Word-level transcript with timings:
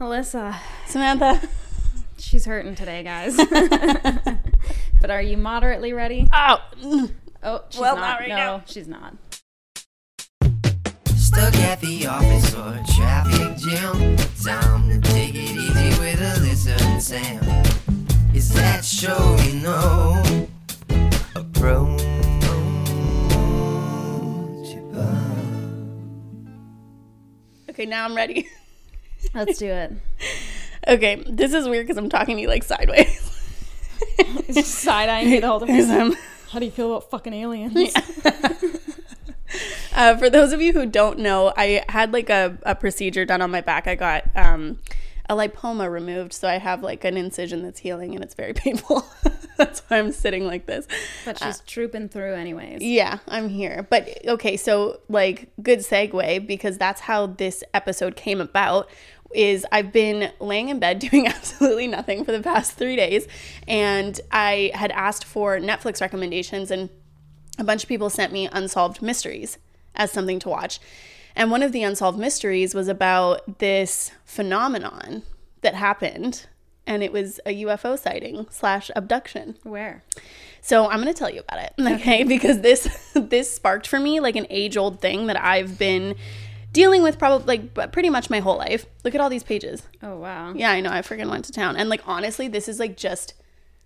Alyssa, 0.00 0.56
Samantha. 0.86 1.40
she's 2.18 2.44
hurting 2.44 2.74
today, 2.74 3.02
guys. 3.02 3.36
but 5.00 5.10
are 5.10 5.22
you 5.22 5.36
moderately 5.36 5.92
ready? 5.92 6.28
Oh. 6.32 6.58
Oh, 7.42 7.62
she's 7.70 7.80
Well, 7.80 7.96
not. 7.96 8.00
not 8.02 8.20
right 8.20 8.28
no, 8.28 8.36
now. 8.36 8.62
she's 8.66 8.88
not. 8.88 9.14
Stuck 11.14 11.54
at 11.56 11.80
the 11.80 12.06
office 12.06 12.54
or 12.54 12.68
a 12.74 12.84
traffic 12.94 13.56
jam. 13.58 14.16
Time 14.44 14.88
to 14.90 15.00
take 15.10 15.34
it 15.34 15.56
easy 15.56 16.00
with 16.00 16.20
Alyssa 16.20 16.80
and 16.82 17.02
Sam. 17.02 17.64
Is 18.34 18.52
that 18.54 18.84
show 18.84 19.36
you 19.44 19.60
know? 19.60 20.22
Approach 21.36 22.02
Okay, 27.70 27.86
now 27.86 28.04
I'm 28.04 28.14
ready. 28.14 28.48
Let's 29.34 29.58
do 29.58 29.66
it. 29.66 29.92
Okay, 30.86 31.24
this 31.26 31.54
is 31.54 31.66
weird 31.66 31.86
because 31.86 31.96
I'm 31.96 32.10
talking 32.10 32.36
to 32.36 32.42
you 32.42 32.48
like 32.48 32.62
sideways. 32.62 33.18
Side 34.62 35.08
eyeing 35.08 35.30
me 35.30 35.40
the 35.40 35.46
whole 35.46 35.60
time. 35.60 35.68
Here's. 35.70 35.88
How 36.50 36.58
do 36.58 36.66
you 36.66 36.70
feel 36.70 36.90
about 36.90 37.08
fucking 37.10 37.32
aliens? 37.32 37.94
Uh, 39.94 40.16
for 40.16 40.28
those 40.28 40.52
of 40.52 40.60
you 40.60 40.72
who 40.72 40.84
don't 40.86 41.20
know, 41.20 41.52
I 41.56 41.84
had 41.88 42.12
like 42.12 42.28
a, 42.28 42.58
a 42.64 42.74
procedure 42.74 43.24
done 43.24 43.40
on 43.40 43.52
my 43.52 43.60
back. 43.60 43.86
I 43.86 43.94
got 43.94 44.24
um, 44.34 44.80
a 45.28 45.36
lipoma 45.36 45.88
removed, 45.88 46.32
so 46.32 46.48
I 46.48 46.58
have 46.58 46.82
like 46.82 47.04
an 47.04 47.16
incision 47.16 47.62
that's 47.62 47.78
healing, 47.78 48.14
and 48.14 48.24
it's 48.24 48.34
very 48.34 48.52
painful. 48.52 49.06
that's 49.56 49.80
why 49.82 49.98
I'm 49.98 50.10
sitting 50.10 50.46
like 50.46 50.66
this. 50.66 50.88
But 51.24 51.38
she's 51.38 51.60
trooping 51.60 52.08
through 52.08 52.34
anyways. 52.34 52.82
Yeah, 52.82 53.18
I'm 53.28 53.48
here. 53.48 53.86
But 53.88 54.26
okay, 54.26 54.56
so 54.56 54.98
like 55.08 55.50
good 55.62 55.78
segue 55.80 56.46
because 56.46 56.76
that's 56.76 57.02
how 57.02 57.26
this 57.26 57.62
episode 57.72 58.16
came 58.16 58.40
about 58.40 58.90
is 59.34 59.66
I've 59.72 59.92
been 59.92 60.30
laying 60.40 60.68
in 60.68 60.78
bed 60.78 60.98
doing 61.10 61.26
absolutely 61.26 61.86
nothing 61.86 62.24
for 62.24 62.32
the 62.32 62.40
past 62.40 62.72
3 62.72 62.96
days 62.96 63.26
and 63.66 64.20
I 64.30 64.70
had 64.74 64.90
asked 64.92 65.24
for 65.24 65.58
Netflix 65.58 66.00
recommendations 66.00 66.70
and 66.70 66.90
a 67.58 67.64
bunch 67.64 67.82
of 67.82 67.88
people 67.88 68.10
sent 68.10 68.32
me 68.32 68.48
unsolved 68.52 69.00
mysteries 69.02 69.58
as 69.94 70.10
something 70.10 70.38
to 70.40 70.48
watch. 70.48 70.80
And 71.36 71.50
one 71.50 71.62
of 71.62 71.72
the 71.72 71.82
unsolved 71.82 72.18
mysteries 72.18 72.74
was 72.74 72.88
about 72.88 73.58
this 73.58 74.12
phenomenon 74.24 75.22
that 75.62 75.74
happened 75.74 76.46
and 76.86 77.02
it 77.02 77.12
was 77.12 77.40
a 77.46 77.64
UFO 77.64 77.98
sighting 77.98 78.46
slash 78.50 78.90
abduction. 78.94 79.56
Where? 79.62 80.02
So 80.60 80.88
I'm 80.88 81.00
going 81.00 81.12
to 81.12 81.18
tell 81.18 81.30
you 81.30 81.40
about 81.40 81.60
it, 81.60 81.72
okay? 82.00 82.24
Because 82.24 82.60
this 82.60 83.10
this 83.14 83.54
sparked 83.54 83.86
for 83.86 83.98
me 83.98 84.20
like 84.20 84.36
an 84.36 84.46
age 84.50 84.76
old 84.76 85.00
thing 85.00 85.26
that 85.26 85.42
I've 85.42 85.78
been 85.78 86.14
dealing 86.74 87.02
with 87.02 87.18
probably 87.18 87.46
like 87.74 87.92
pretty 87.92 88.10
much 88.10 88.28
my 88.28 88.40
whole 88.40 88.58
life. 88.58 88.84
Look 89.04 89.14
at 89.14 89.20
all 89.22 89.30
these 89.30 89.42
pages. 89.44 89.82
Oh 90.02 90.16
wow. 90.18 90.52
Yeah, 90.54 90.70
I 90.70 90.80
know. 90.82 90.90
I 90.90 91.00
freaking 91.00 91.30
went 91.30 91.46
to 91.46 91.52
town, 91.52 91.76
and 91.76 91.88
like 91.88 92.02
honestly, 92.06 92.46
this 92.48 92.68
is 92.68 92.78
like 92.78 92.98
just 92.98 93.32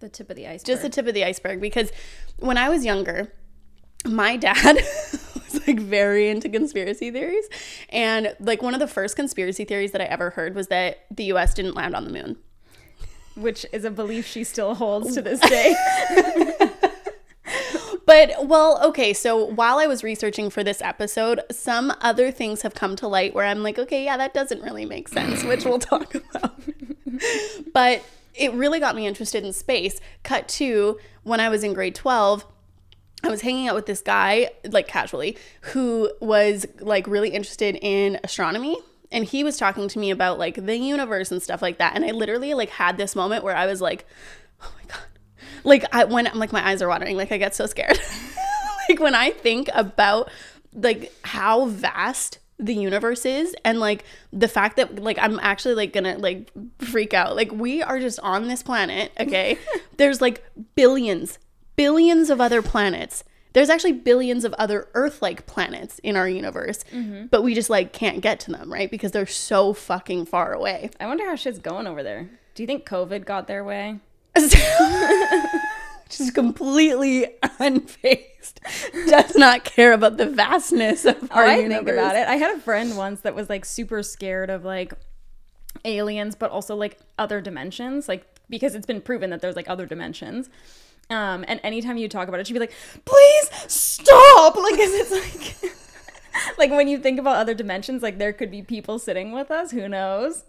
The 0.00 0.08
tip 0.08 0.28
of 0.30 0.34
the 0.36 0.48
iceberg. 0.48 0.66
just 0.66 0.82
the 0.82 0.88
tip 0.88 1.06
of 1.06 1.14
the 1.14 1.24
iceberg. 1.24 1.60
Because 1.60 1.92
when 2.40 2.56
I 2.58 2.68
was 2.68 2.84
younger, 2.84 3.32
my 4.04 4.36
dad 4.36 4.76
was 5.34 5.60
like 5.66 5.78
very 5.78 6.28
into 6.28 6.48
conspiracy 6.48 7.10
theories, 7.12 7.48
and 7.90 8.34
like 8.40 8.62
one 8.62 8.74
of 8.74 8.80
the 8.80 8.88
first 8.88 9.14
conspiracy 9.16 9.64
theories 9.64 9.92
that 9.92 10.00
I 10.00 10.04
ever 10.06 10.30
heard 10.30 10.54
was 10.56 10.66
that 10.68 11.04
the 11.10 11.24
U.S. 11.24 11.54
didn't 11.54 11.74
land 11.74 11.94
on 11.94 12.04
the 12.04 12.10
moon. 12.12 12.36
which 13.36 13.64
is 13.72 13.84
a 13.84 13.90
belief 13.90 14.26
she 14.26 14.42
still 14.44 14.74
holds 14.74 15.14
to 15.14 15.22
this 15.22 15.38
day. 15.54 15.74
But 18.08 18.46
well, 18.46 18.82
okay, 18.86 19.12
so 19.12 19.44
while 19.44 19.78
I 19.78 19.86
was 19.86 20.02
researching 20.02 20.48
for 20.48 20.64
this 20.64 20.80
episode, 20.80 21.42
some 21.50 21.92
other 22.00 22.30
things 22.30 22.62
have 22.62 22.72
come 22.74 22.96
to 22.96 23.06
light 23.06 23.34
where 23.34 23.44
I'm 23.44 23.62
like, 23.62 23.78
okay, 23.78 24.02
yeah, 24.02 24.16
that 24.16 24.32
doesn't 24.32 24.62
really 24.62 24.86
make 24.86 25.08
sense, 25.08 25.44
which 25.44 25.66
we'll 25.66 25.78
talk 25.78 26.14
about. 26.34 26.58
but 27.74 28.02
it 28.34 28.54
really 28.54 28.80
got 28.80 28.96
me 28.96 29.06
interested 29.06 29.44
in 29.44 29.52
space. 29.52 30.00
Cut 30.22 30.48
to 30.48 30.98
when 31.22 31.38
I 31.38 31.50
was 31.50 31.62
in 31.62 31.74
grade 31.74 31.94
12, 31.94 32.46
I 33.24 33.28
was 33.28 33.42
hanging 33.42 33.68
out 33.68 33.74
with 33.74 33.84
this 33.84 34.00
guy, 34.00 34.52
like 34.64 34.88
casually, 34.88 35.36
who 35.60 36.10
was 36.18 36.64
like 36.80 37.06
really 37.06 37.28
interested 37.28 37.78
in 37.82 38.18
astronomy. 38.24 38.78
And 39.12 39.26
he 39.26 39.44
was 39.44 39.58
talking 39.58 39.86
to 39.86 39.98
me 39.98 40.10
about 40.10 40.38
like 40.38 40.64
the 40.64 40.78
universe 40.78 41.30
and 41.30 41.42
stuff 41.42 41.60
like 41.60 41.76
that. 41.76 41.94
And 41.94 42.06
I 42.06 42.12
literally 42.12 42.54
like 42.54 42.70
had 42.70 42.96
this 42.96 43.14
moment 43.14 43.44
where 43.44 43.54
I 43.54 43.66
was 43.66 43.82
like, 43.82 44.06
oh 44.62 44.72
my 44.78 44.86
God. 44.88 45.02
Like 45.64 45.84
I 45.92 46.04
when 46.04 46.26
I'm 46.26 46.38
like 46.38 46.52
my 46.52 46.66
eyes 46.66 46.82
are 46.82 46.88
watering, 46.88 47.16
like 47.16 47.32
I 47.32 47.38
get 47.38 47.54
so 47.54 47.66
scared. 47.66 47.98
like 48.88 49.00
when 49.00 49.14
I 49.14 49.30
think 49.30 49.68
about 49.74 50.30
like 50.72 51.12
how 51.24 51.66
vast 51.66 52.38
the 52.58 52.74
universe 52.74 53.24
is 53.24 53.54
and 53.64 53.78
like 53.78 54.04
the 54.32 54.48
fact 54.48 54.76
that 54.76 55.00
like 55.02 55.18
I'm 55.20 55.38
actually 55.40 55.74
like 55.74 55.92
gonna 55.92 56.18
like 56.18 56.50
freak 56.78 57.14
out. 57.14 57.36
Like 57.36 57.52
we 57.52 57.82
are 57.82 58.00
just 58.00 58.18
on 58.20 58.48
this 58.48 58.62
planet, 58.62 59.12
okay? 59.18 59.58
There's 59.96 60.20
like 60.20 60.44
billions, 60.74 61.38
billions 61.76 62.30
of 62.30 62.40
other 62.40 62.62
planets. 62.62 63.24
There's 63.52 63.70
actually 63.70 63.92
billions 63.92 64.44
of 64.44 64.52
other 64.54 64.88
Earth-like 64.94 65.46
planets 65.46 65.98
in 66.00 66.16
our 66.16 66.28
universe, 66.28 66.84
mm-hmm. 66.92 67.26
but 67.26 67.42
we 67.42 67.54
just 67.54 67.70
like 67.70 67.92
can't 67.92 68.20
get 68.20 68.40
to 68.40 68.52
them, 68.52 68.72
right? 68.72 68.90
Because 68.90 69.12
they're 69.12 69.26
so 69.26 69.72
fucking 69.72 70.26
far 70.26 70.52
away. 70.52 70.90
I 71.00 71.06
wonder 71.06 71.24
how 71.24 71.34
shit's 71.34 71.58
going 71.58 71.86
over 71.86 72.02
there. 72.02 72.28
Do 72.54 72.62
you 72.62 72.66
think 72.66 72.86
COVID 72.86 73.24
got 73.24 73.46
their 73.46 73.64
way? 73.64 74.00
just 76.08 76.34
completely 76.34 77.26
unfazed, 77.42 78.54
does 79.08 79.36
not 79.36 79.64
care 79.64 79.92
about 79.92 80.16
the 80.16 80.26
vastness 80.26 81.04
of 81.04 81.30
our 81.32 81.44
I 81.44 81.58
universe. 81.58 81.84
think 81.84 81.88
about 81.98 82.16
it. 82.16 82.26
I 82.28 82.36
had 82.36 82.56
a 82.56 82.60
friend 82.60 82.96
once 82.96 83.20
that 83.22 83.34
was 83.34 83.48
like 83.48 83.64
super 83.64 84.02
scared 84.02 84.50
of 84.50 84.64
like 84.64 84.92
aliens, 85.84 86.34
but 86.34 86.50
also 86.50 86.74
like 86.76 86.98
other 87.18 87.40
dimensions, 87.40 88.08
like 88.08 88.24
because 88.48 88.74
it's 88.74 88.86
been 88.86 89.00
proven 89.00 89.30
that 89.30 89.40
there's 89.42 89.56
like 89.56 89.68
other 89.68 89.86
dimensions. 89.86 90.48
Um, 91.10 91.44
and 91.48 91.58
anytime 91.62 91.96
you 91.96 92.08
talk 92.08 92.28
about 92.28 92.40
it, 92.40 92.46
she'd 92.46 92.52
be 92.54 92.58
like, 92.60 92.72
"Please 93.04 93.50
stop!" 93.66 94.56
Like, 94.56 94.74
'cause 94.76 94.90
it's 94.92 95.62
like, 95.62 95.72
like 96.58 96.70
when 96.70 96.86
you 96.88 96.98
think 96.98 97.18
about 97.18 97.36
other 97.36 97.54
dimensions, 97.54 98.02
like 98.02 98.18
there 98.18 98.32
could 98.32 98.50
be 98.50 98.62
people 98.62 98.98
sitting 98.98 99.32
with 99.32 99.50
us. 99.50 99.70
Who 99.70 99.88
knows? 99.88 100.44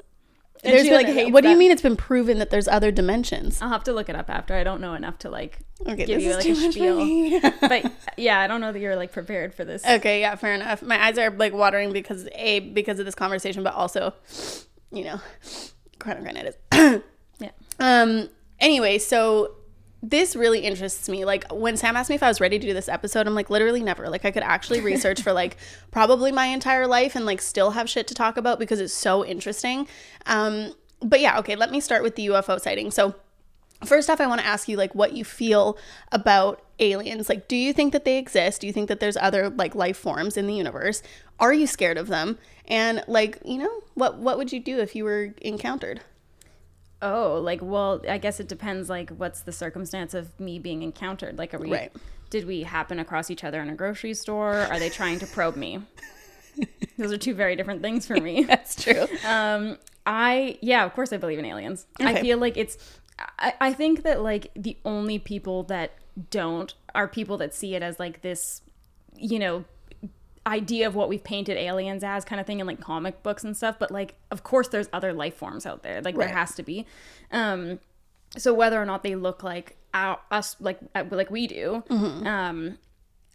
And 0.64 0.74
There's 0.74 0.84
she 0.84 0.90
been- 0.90 1.16
like 1.26 1.34
what 1.34 1.42
do 1.42 1.48
you 1.50 1.56
that. 1.56 1.60
mean 1.60 1.72
it's 1.72 1.82
been 1.82 1.96
proven 1.96 2.38
that 2.40 2.50
there's 2.50 2.68
other 2.68 2.92
dimensions? 2.92 3.62
I'll 3.62 3.70
have 3.70 3.84
to 3.86 3.94
look 3.94 4.10
it 4.10 4.16
up 4.16 4.30
after. 4.30 4.54
I 4.56 4.64
don't 4.66 4.82
know 4.82 4.94
enough 4.94 5.18
to 5.20 5.30
like 5.30 5.60
Okay, 5.88 6.06
give 6.06 6.22
you 6.22 6.36
like 6.36 6.46
a 6.46 6.56
spiel. 6.72 7.52
but 7.62 7.90
yeah, 8.18 8.40
I 8.40 8.48
don't 8.48 8.60
know 8.60 8.72
that 8.74 8.80
you're 8.80 8.98
like 8.98 9.14
prepared 9.14 9.54
for 9.56 9.64
this. 9.64 9.86
okay, 9.86 10.20
yeah, 10.20 10.36
fair 10.36 10.54
enough. 10.54 10.82
My 10.82 11.02
eyes 11.02 11.18
are 11.18 11.30
like 11.30 11.54
watering 11.54 11.94
because 11.94 12.28
a 12.36 12.60
because 12.60 13.00
of 13.00 13.06
this 13.06 13.16
conversation, 13.16 13.64
but 13.64 13.74
also, 13.74 14.14
you 14.92 15.06
know, 15.06 15.22
chronogranite 16.00 16.54
is. 16.74 17.02
Yeah. 17.40 17.52
Um. 17.80 18.28
Anyway, 18.60 18.98
so 18.98 19.56
this 20.02 20.36
really 20.36 20.62
interests 20.62 21.10
me. 21.10 21.26
Like 21.26 21.46
when 21.52 21.76
Sam 21.78 21.96
asked 21.96 22.10
me 22.10 22.16
if 22.16 22.24
I 22.24 22.28
was 22.28 22.40
ready 22.40 22.58
to 22.58 22.68
do 22.68 22.74
this 22.74 22.88
episode, 22.88 23.28
I'm 23.28 23.36
like 23.36 23.50
literally 23.50 23.84
never. 23.84 24.10
Like 24.10 24.26
I 24.26 24.32
could 24.32 24.44
actually 24.44 24.82
research 24.82 25.22
for 25.22 25.34
like 25.34 25.58
probably 25.92 26.32
my 26.32 26.48
entire 26.48 26.88
life 26.88 27.16
and 27.16 27.26
like 27.26 27.42
still 27.42 27.72
have 27.72 27.90
shit 27.90 28.08
to 28.08 28.14
talk 28.14 28.38
about 28.38 28.60
because 28.60 28.80
it's 28.80 28.94
so 28.94 29.26
interesting. 29.26 29.88
Um. 30.26 30.74
But 31.02 31.22
yeah, 31.22 31.40
okay. 31.40 31.56
Let 31.56 31.72
me 31.72 31.80
start 31.80 32.04
with 32.04 32.16
the 32.16 32.28
UFO 32.28 32.60
sighting. 32.60 32.92
So. 32.92 33.16
First 33.86 34.10
off, 34.10 34.20
I 34.20 34.28
want 34.28 34.42
to 34.42 34.46
ask 34.46 34.68
you 34.68 34.76
like 34.76 34.94
what 34.94 35.14
you 35.14 35.24
feel 35.24 35.78
about 36.12 36.62
aliens. 36.80 37.30
Like 37.30 37.48
do 37.48 37.56
you 37.56 37.72
think 37.72 37.94
that 37.94 38.04
they 38.04 38.18
exist? 38.18 38.60
Do 38.60 38.68
you 38.68 38.74
think 38.74 38.90
that 38.90 39.00
there's 39.00 39.16
other 39.16 39.50
like 39.50 39.74
life 39.74 39.96
forms 39.96 40.36
in 40.36 40.48
the 40.48 40.54
universe? 40.54 41.02
Are 41.40 41.54
you 41.54 41.66
scared 41.66 41.98
of 41.98 42.08
them? 42.08 42.38
And 42.68 43.06
like, 43.08 43.40
you 43.46 43.58
know, 43.58 43.82
what 43.94 44.18
what 44.18 44.38
would 44.38 44.52
you 44.52 44.60
do 44.60 44.80
if 44.80 44.98
you 44.98 45.06
were 45.06 45.34
encountered? 45.42 46.02
Oh, 47.02 47.40
like 47.42 47.60
well, 47.62 48.02
I 48.08 48.18
guess 48.18 48.40
it 48.40 48.48
depends. 48.48 48.90
Like, 48.90 49.10
what's 49.12 49.42
the 49.42 49.52
circumstance 49.52 50.14
of 50.14 50.38
me 50.40 50.60
being 50.60 50.84
encountered? 50.84 51.38
Like, 51.38 51.54
are 51.54 51.60
we? 51.60 51.72
Right. 51.72 51.92
Did 52.30 52.46
we 52.46 52.64
happen 52.64 53.00
across 53.00 53.32
each 53.32 53.44
other 53.44 53.62
in 53.62 53.70
a 53.70 53.76
grocery 53.76 54.14
store? 54.14 54.54
Are 54.54 54.78
they 54.80 54.90
trying 54.90 55.20
to 55.20 55.26
probe 55.28 55.56
me? 55.56 55.80
Those 56.98 57.12
are 57.12 57.18
two 57.18 57.34
very 57.34 57.56
different 57.56 57.82
things 57.82 58.06
for 58.06 58.16
me. 58.16 58.44
That's 58.48 58.82
true. 58.82 59.08
Um, 59.26 59.78
I 60.06 60.58
yeah, 60.62 60.86
of 60.86 60.94
course 60.94 61.14
I 61.14 61.18
believe 61.18 61.40
in 61.40 61.46
aliens. 61.46 61.88
I 62.00 62.22
feel 62.22 62.38
like 62.38 62.58
it's. 62.58 62.78
I, 63.38 63.54
I 63.60 63.74
think 63.74 64.04
that 64.04 64.22
like 64.22 64.52
the 64.56 64.78
only 64.86 65.20
people 65.20 65.64
that 65.64 65.94
don't 66.32 66.74
are 66.94 67.08
people 67.08 67.38
that 67.38 67.54
see 67.54 67.76
it 67.76 67.84
as 67.84 68.00
like 68.00 68.22
this, 68.22 68.62
you 69.16 69.40
know, 69.40 69.66
idea 70.48 70.88
of 70.88 70.96
what 70.96 71.10
we've 71.10 71.24
painted 71.24 71.58
aliens 71.58 72.04
as 72.04 72.24
kind 72.26 72.40
of 72.42 72.48
thing 72.48 72.60
in 72.60 72.66
like 72.68 72.80
comic 72.80 73.22
books 73.24 73.44
and 73.44 73.56
stuff 73.56 73.78
but 73.78 73.92
like 73.92 74.16
of 74.32 74.44
course 74.44 74.68
there's 74.70 74.88
other 74.94 75.14
life 75.14 75.36
forms 75.36 75.66
out 75.66 75.84
there 75.84 76.02
like 76.02 76.18
Right. 76.18 76.28
there 76.28 76.36
has 76.36 76.56
to 76.56 76.64
be 76.64 76.86
um 77.32 77.80
so 78.38 78.54
whether 78.54 78.82
or 78.82 78.86
not 78.86 79.04
they 79.04 79.16
look 79.16 79.44
like 79.44 79.76
our, 79.94 80.20
us 80.32 80.56
like 80.60 80.80
uh, 80.96 81.04
like 81.12 81.30
we 81.30 81.48
do 81.48 81.84
um 81.90 82.78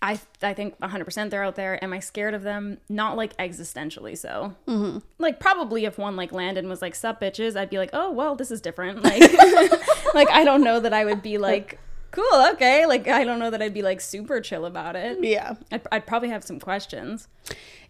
I, 0.02 0.20
I 0.42 0.52
think 0.52 0.78
100% 0.80 1.30
they're 1.30 1.42
out 1.42 1.56
there. 1.56 1.82
Am 1.82 1.94
I 1.94 1.98
scared 2.00 2.34
of 2.34 2.42
them? 2.42 2.76
Not 2.90 3.16
like 3.16 3.34
existentially 3.38 4.18
so. 4.18 4.54
Mm-hmm. 4.68 4.98
Like 5.16 5.40
probably 5.40 5.86
if 5.86 5.96
one 5.96 6.14
like 6.14 6.30
landed 6.30 6.60
and 6.62 6.68
was 6.68 6.82
like, 6.82 6.94
"Sup, 6.94 7.18
bitches," 7.18 7.56
I'd 7.56 7.70
be 7.70 7.78
like, 7.78 7.88
"Oh 7.94 8.10
well, 8.12 8.34
this 8.36 8.50
is 8.50 8.60
different." 8.60 9.02
Like, 9.02 9.22
like 10.14 10.28
I 10.30 10.44
don't 10.44 10.62
know 10.62 10.78
that 10.78 10.92
I 10.92 11.06
would 11.06 11.22
be 11.22 11.38
like, 11.38 11.78
"Cool, 12.14 12.46
okay." 12.52 12.86
Like 12.86 13.08
I 13.08 13.24
don't 13.24 13.38
know 13.38 13.50
that 13.50 13.60
I'd 13.62 13.74
be 13.74 13.82
like 13.82 14.00
super 14.00 14.40
chill 14.40 14.64
about 14.64 14.96
it. 14.96 15.22
Yeah. 15.22 15.54
I'd, 15.72 15.86
I'd 15.92 16.06
probably 16.06 16.28
have 16.30 16.44
some 16.44 16.58
questions. 16.60 17.28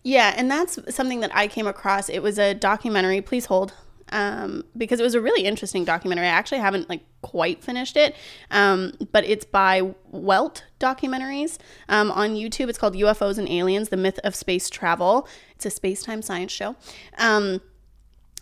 Yeah, 0.02 0.34
and 0.36 0.50
that's 0.50 0.78
something 0.94 1.20
that 1.20 1.30
I 1.34 1.48
came 1.48 1.66
across. 1.66 2.08
It 2.08 2.22
was 2.22 2.38
a 2.38 2.54
documentary. 2.54 3.20
Please 3.20 3.46
hold. 3.46 3.72
um, 4.12 4.64
because 4.76 5.00
it 5.00 5.02
was 5.02 5.14
a 5.14 5.20
really 5.20 5.44
interesting 5.46 5.84
documentary. 5.84 6.26
I 6.26 6.30
actually 6.30 6.58
haven't 6.58 6.88
like 6.90 7.00
quite 7.22 7.64
finished 7.64 7.96
it, 7.96 8.14
um, 8.50 8.92
but 9.12 9.24
it's 9.24 9.44
by 9.46 9.94
Welt 10.10 10.64
Documentaries 10.78 11.58
um, 11.88 12.10
on 12.12 12.34
YouTube. 12.34 12.68
It's 12.68 12.78
called 12.78 12.94
UFOs 12.94 13.38
and 13.38 13.48
Aliens: 13.48 13.88
The 13.88 13.96
Myth 13.96 14.20
of 14.22 14.34
Space 14.34 14.68
Travel. 14.70 15.26
It's 15.56 15.66
a 15.66 15.70
space 15.70 16.02
time 16.02 16.22
science 16.22 16.52
show. 16.52 16.76
Um, 17.18 17.60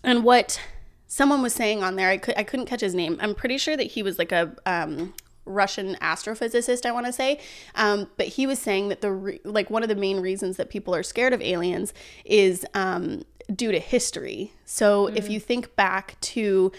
and 0.03 0.25
what 0.25 0.61
someone 1.07 1.43
was 1.43 1.53
saying 1.53 1.83
on 1.85 1.95
there, 1.97 2.09
I, 2.11 2.19
could, 2.19 2.35
I 2.37 2.43
couldn't 2.43 2.67
catch 2.67 2.81
his 2.81 2.95
name. 2.95 3.17
I'm 3.21 3.35
pretty 3.35 3.57
sure 3.57 3.77
that 3.77 3.85
he 3.85 4.03
was 4.03 4.19
like 4.19 4.33
a 4.33 4.55
um, 4.67 5.15
Russian 5.45 5.97
astrophysicist, 6.01 6.87
I 6.87 6.93
want 6.93 7.07
to 7.07 7.13
say. 7.13 7.41
Um, 7.75 8.09
but 8.17 8.29
he 8.29 8.47
was 8.47 8.59
saying 8.59 8.89
that 8.89 9.01
the 9.01 9.13
re- 9.13 9.41
like 9.45 9.71
one 9.71 9.83
of 9.83 9.89
the 9.89 9.97
main 9.97 10.21
reasons 10.21 10.57
that 10.57 10.71
people 10.71 10.95
are 10.95 11.03
scared 11.03 11.33
of 11.33 11.43
aliens 11.43 11.93
is 12.25 12.65
um, 12.75 13.23
due 13.55 13.73
to 13.73 13.79
history. 13.79 14.53
So 14.65 15.09
if 15.09 15.29
you 15.29 15.41
think 15.41 15.75
back 15.77 16.17
to 16.21 16.73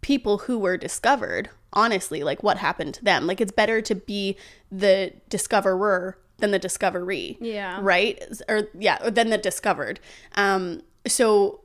people 0.00 0.38
who 0.38 0.58
were 0.58 0.76
discovered, 0.76 1.50
honestly, 1.72 2.22
like 2.22 2.42
what 2.42 2.58
happened 2.58 2.94
to 2.94 3.04
them, 3.04 3.26
like 3.26 3.40
it's 3.40 3.52
better 3.52 3.80
to 3.82 3.94
be 3.94 4.36
the 4.70 5.12
discoverer 5.28 6.18
than 6.38 6.50
the 6.50 6.58
discovery. 6.58 7.38
Yeah. 7.40 7.78
Right? 7.80 8.22
Or 8.48 8.68
yeah, 8.78 8.98
or 9.02 9.10
than 9.10 9.30
the 9.30 9.38
discovered. 9.38 10.00
Um, 10.34 10.82
so 11.06 11.60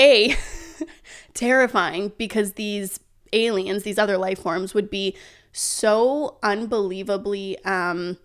a 0.00 0.36
terrifying 1.34 2.12
because 2.16 2.52
these 2.52 3.00
aliens, 3.32 3.82
these 3.82 3.98
other 3.98 4.18
life 4.18 4.40
forms 4.40 4.74
would 4.74 4.90
be 4.90 5.16
so 5.58 6.36
unbelievably 6.42 7.58
um 7.64 8.18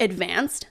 advanced 0.00 0.66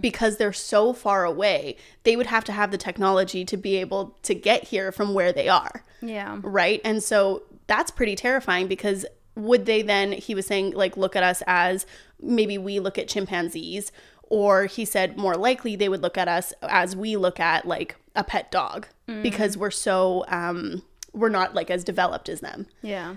because 0.00 0.36
they're 0.36 0.52
so 0.52 0.92
far 0.92 1.24
away. 1.24 1.76
They 2.02 2.16
would 2.16 2.26
have 2.26 2.42
to 2.44 2.52
have 2.52 2.72
the 2.72 2.76
technology 2.78 3.44
to 3.44 3.56
be 3.56 3.76
able 3.76 4.16
to 4.24 4.34
get 4.34 4.64
here 4.64 4.90
from 4.90 5.14
where 5.14 5.32
they 5.32 5.48
are 5.48 5.84
Yeah. 6.02 6.38
right? 6.42 6.80
And 6.84 7.00
so 7.00 7.44
that's 7.68 7.92
pretty 7.92 8.16
terrifying 8.16 8.66
because 8.66 9.06
would 9.36 9.64
they 9.66 9.82
then, 9.82 10.10
he 10.12 10.34
was 10.34 10.46
saying, 10.46 10.72
like, 10.72 10.96
look 10.96 11.14
at 11.14 11.22
us 11.22 11.40
as 11.46 11.86
maybe 12.20 12.58
we 12.58 12.80
look 12.80 12.98
at 12.98 13.06
chimpanzees, 13.06 13.92
or 14.24 14.66
he 14.66 14.84
said 14.84 15.16
more 15.16 15.36
likely 15.36 15.76
they 15.76 15.88
would 15.88 16.02
look 16.02 16.18
at 16.18 16.26
us 16.26 16.52
as 16.62 16.96
we 16.96 17.16
look 17.16 17.38
at 17.38 17.64
like 17.66 17.94
a 18.16 18.24
pet 18.24 18.50
dog 18.50 18.88
because 19.22 19.56
we're 19.56 19.70
so, 19.70 20.24
um, 20.28 20.82
we're 21.14 21.28
not 21.30 21.54
like 21.54 21.70
as 21.70 21.84
developed 21.84 22.28
as 22.28 22.40
them. 22.40 22.66
Yeah. 22.82 23.16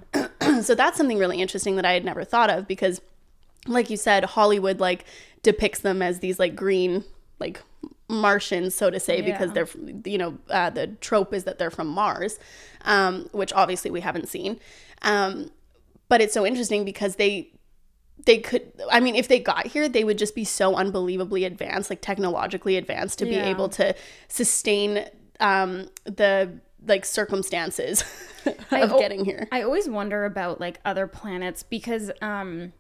so 0.62 0.76
that's 0.76 0.98
something 0.98 1.18
really 1.18 1.42
interesting 1.42 1.76
that 1.76 1.86
I 1.86 1.94
had 1.94 2.06
never 2.06 2.24
thought 2.24 2.50
of 2.50 2.68
because, 2.68 3.02
like 3.68 3.90
you 3.90 3.98
said, 3.98 4.24
Hollywood 4.24 4.80
like 4.80 5.04
depicts 5.44 5.80
them 5.80 6.02
as 6.02 6.20
these 6.20 6.40
like 6.40 6.56
green, 6.56 7.04
like 7.40 7.62
Martians, 8.10 8.74
so 8.74 8.90
to 8.90 9.00
say, 9.00 9.22
because 9.22 9.52
they're, 9.52 9.68
you 10.06 10.18
know, 10.18 10.38
uh, 10.50 10.70
the 10.70 10.88
trope 10.88 11.34
is 11.34 11.44
that 11.44 11.60
they're 11.60 11.72
from 11.72 11.88
Mars, 11.88 12.40
um, 12.86 13.28
which 13.34 13.52
obviously 13.54 13.92
we 13.92 14.02
haven't 14.02 14.30
seen. 14.30 14.60
Um, 15.02 15.52
but 16.08 16.22
it's 16.22 16.34
so 16.34 16.46
interesting 16.46 16.86
because 16.86 17.18
they, 17.18 17.50
they 18.26 18.38
could, 18.38 18.72
I 18.90 19.00
mean, 19.02 19.16
if 19.16 19.28
they 19.28 19.40
got 19.40 19.68
here, 19.68 19.90
they 19.90 20.04
would 20.06 20.18
just 20.18 20.36
be 20.36 20.46
so 20.46 20.76
unbelievably 20.76 21.44
advanced, 21.44 21.90
like 21.90 22.02
technologically 22.02 22.78
advanced, 22.78 23.20
to 23.20 23.26
be 23.26 23.36
able 23.36 23.70
to 23.70 23.94
sustain 24.30 25.06
um, 25.40 25.90
the 26.06 26.60
like 26.86 27.06
circumstances 27.06 28.04
of 28.46 28.56
al- 28.72 29.00
getting 29.00 29.26
here. 29.26 29.48
I 29.52 29.62
always 29.62 29.90
wonder 29.90 30.26
about 30.26 30.60
like 30.60 30.80
other 30.86 31.08
planets 31.08 31.64
because 31.64 32.12
um 32.22 32.74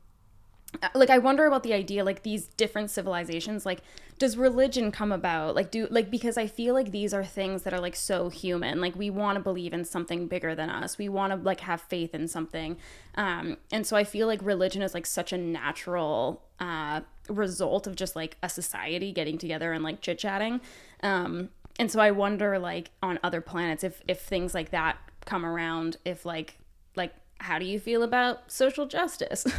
like 0.94 1.09
I 1.09 1.17
wonder 1.17 1.45
about 1.45 1.63
the 1.63 1.73
idea 1.73 2.03
like 2.03 2.23
these 2.23 2.47
different 2.47 2.91
civilizations 2.91 3.65
like 3.65 3.81
does 4.19 4.35
religion 4.35 4.91
come 4.91 5.11
about? 5.11 5.55
Like 5.55 5.69
do 5.69 5.88
like 5.91 6.09
because 6.09 6.38
I 6.38 6.47
feel 6.47 6.73
like 6.73 6.91
these 6.91 7.13
are 7.13 7.23
things 7.23 7.63
that 7.63 7.73
are 7.73 7.79
like 7.79 7.95
so 7.95 8.29
human. 8.29 8.81
Like 8.81 8.95
we 8.95 9.09
want 9.09 9.38
to 9.38 9.39
believe 9.41 9.73
in 9.73 9.85
something 9.85 10.27
bigger 10.27 10.55
than 10.55 10.69
us. 10.69 10.97
We 10.97 11.07
want 11.07 11.33
to 11.33 11.38
like 11.38 11.59
have 11.61 11.81
faith 11.81 12.15
in 12.15 12.27
something. 12.27 12.77
Um 13.15 13.57
and 13.71 13.85
so 13.85 13.95
I 13.95 14.03
feel 14.03 14.27
like 14.27 14.39
religion 14.41 14.81
is 14.81 14.94
like 14.94 15.05
such 15.05 15.31
a 15.33 15.38
natural 15.38 16.44
uh 16.59 17.01
result 17.29 17.85
of 17.88 17.95
just 17.95 18.15
like 18.15 18.38
a 18.41 18.49
society 18.49 19.11
getting 19.11 19.38
together 19.38 19.71
and 19.71 19.83
like 19.83 20.01
chit-chatting. 20.01 20.61
Um 21.03 21.49
and 21.79 21.91
so 21.91 22.00
I 22.00 22.12
wonder 22.12 22.59
like 22.59 22.91
on 23.03 23.19
other 23.24 23.41
planets 23.41 23.83
if 23.83 24.01
if 24.07 24.21
things 24.21 24.53
like 24.53 24.71
that 24.71 24.97
come 25.25 25.45
around 25.45 25.97
if 26.06 26.25
like 26.25 26.57
like 26.95 27.13
how 27.39 27.59
do 27.59 27.65
you 27.65 27.79
feel 27.79 28.03
about 28.03 28.51
social 28.51 28.85
justice? 28.85 29.45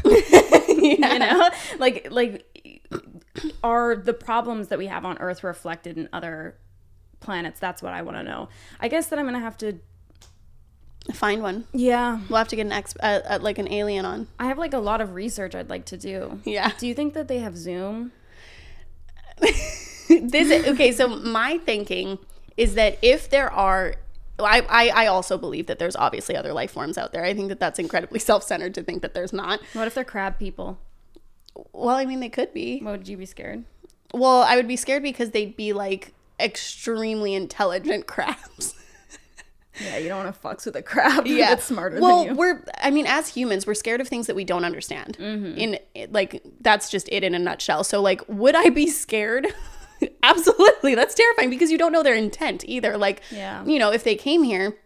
You 0.78 0.96
know? 1.18 1.50
Like 1.78 2.06
like 2.10 2.46
are 3.64 3.96
the 3.96 4.14
problems 4.14 4.68
that 4.68 4.78
we 4.78 4.86
have 4.86 5.04
on 5.04 5.18
earth 5.18 5.42
reflected 5.44 5.96
in 5.96 6.08
other 6.12 6.56
planets? 7.20 7.58
That's 7.60 7.82
what 7.82 7.92
i 7.92 8.02
want 8.02 8.16
to 8.16 8.22
know. 8.22 8.48
I 8.80 8.88
guess 8.88 9.06
that 9.08 9.18
i'm 9.18 9.24
gonna 9.24 9.40
have 9.40 9.56
to 9.58 9.78
Find 11.14 11.40
one. 11.42 11.64
yeah. 11.72 12.20
We'll 12.28 12.36
have 12.36 12.48
to 12.48 12.56
get 12.56 12.66
an 12.66 12.72
ex, 12.72 12.94
uh, 13.00 13.20
uh, 13.26 13.38
like 13.40 13.58
an 13.58 13.72
alien 13.72 14.04
on. 14.04 14.28
i 14.38 14.46
have 14.46 14.58
like 14.58 14.74
a 14.74 14.78
lot 14.78 15.00
of 15.00 15.14
research 15.14 15.54
i'd 15.54 15.70
like 15.70 15.86
to 15.86 15.96
do. 15.96 16.40
Yeah. 16.44 16.70
do 16.78 16.86
you 16.86 16.94
think 16.94 17.14
that 17.14 17.26
they 17.28 17.38
have 17.38 17.56
zoom 17.56 18.12
this 20.08 20.66
okay. 20.68 20.92
So 20.92 21.08
my 21.08 21.58
thinking 21.58 22.18
is 22.56 22.74
that 22.74 22.98
if 23.02 23.28
there 23.30 23.52
are, 23.52 23.94
I, 24.38 24.60
I 24.68 24.88
I 25.04 25.06
also 25.06 25.38
believe 25.38 25.66
that 25.66 25.78
there's 25.78 25.96
obviously 25.96 26.36
other 26.36 26.52
life 26.52 26.70
forms 26.72 26.98
out 26.98 27.12
there. 27.12 27.24
I 27.24 27.34
think 27.34 27.48
that 27.48 27.60
that's 27.60 27.78
incredibly 27.78 28.18
self-centered 28.30 28.74
to 28.74 28.82
think 28.82 29.02
that 29.02 29.14
there's 29.14 29.32
not. 29.32 29.60
what 29.74 29.86
if 29.86 29.94
they're 29.94 30.04
crab 30.04 30.38
people 30.38 30.78
Well, 31.72 31.96
I 31.96 32.04
mean, 32.04 32.20
they 32.20 32.28
could 32.28 32.52
be. 32.54 32.80
what 32.80 32.92
would 32.98 33.08
you 33.08 33.16
be 33.16 33.26
scared 33.26 33.64
Well, 34.14 34.42
I 34.42 34.56
would 34.56 34.68
be 34.68 34.76
scared 34.76 35.02
because 35.02 35.30
they'd 35.30 35.56
be 35.56 35.72
like 35.72 36.12
extremely 36.40 37.34
intelligent 37.34 38.06
crabs. 38.14 38.74
yeah 39.80 39.96
you 39.98 40.08
don't 40.08 40.24
want 40.24 40.34
to 40.34 40.40
fucks 40.40 40.66
with 40.66 40.74
a 40.76 40.82
crab 40.82 41.24
yeah 41.26 41.50
that's 41.50 41.64
smarter 41.66 42.00
well 42.00 42.24
than 42.24 42.32
you 42.34 42.38
we're 42.38 42.64
i 42.80 42.90
mean 42.90 43.06
as 43.06 43.28
humans 43.28 43.64
we're 43.66 43.74
scared 43.74 44.00
of 44.00 44.08
things 44.08 44.26
that 44.26 44.34
we 44.34 44.42
don't 44.44 44.64
understand 44.64 45.16
Mm-hmm. 45.20 45.56
in 45.58 45.78
like 46.10 46.42
that's 46.60 46.90
just 46.90 47.08
it 47.12 47.22
in 47.22 47.32
a 47.34 47.38
nutshell 47.38 47.84
so 47.84 48.00
like 48.02 48.20
would 48.28 48.56
i 48.56 48.70
be 48.70 48.88
scared 48.88 49.46
absolutely. 50.22 50.94
That's 50.94 51.14
terrifying 51.14 51.50
because 51.50 51.70
you 51.70 51.78
don't 51.78 51.92
know 51.92 52.02
their 52.02 52.14
intent 52.14 52.64
either. 52.66 52.96
Like 52.96 53.22
Yeah. 53.30 53.64
you 53.64 53.78
know 53.78 53.92
if 53.92 54.04
they 54.04 54.14
came 54.16 54.42
here 54.42 54.76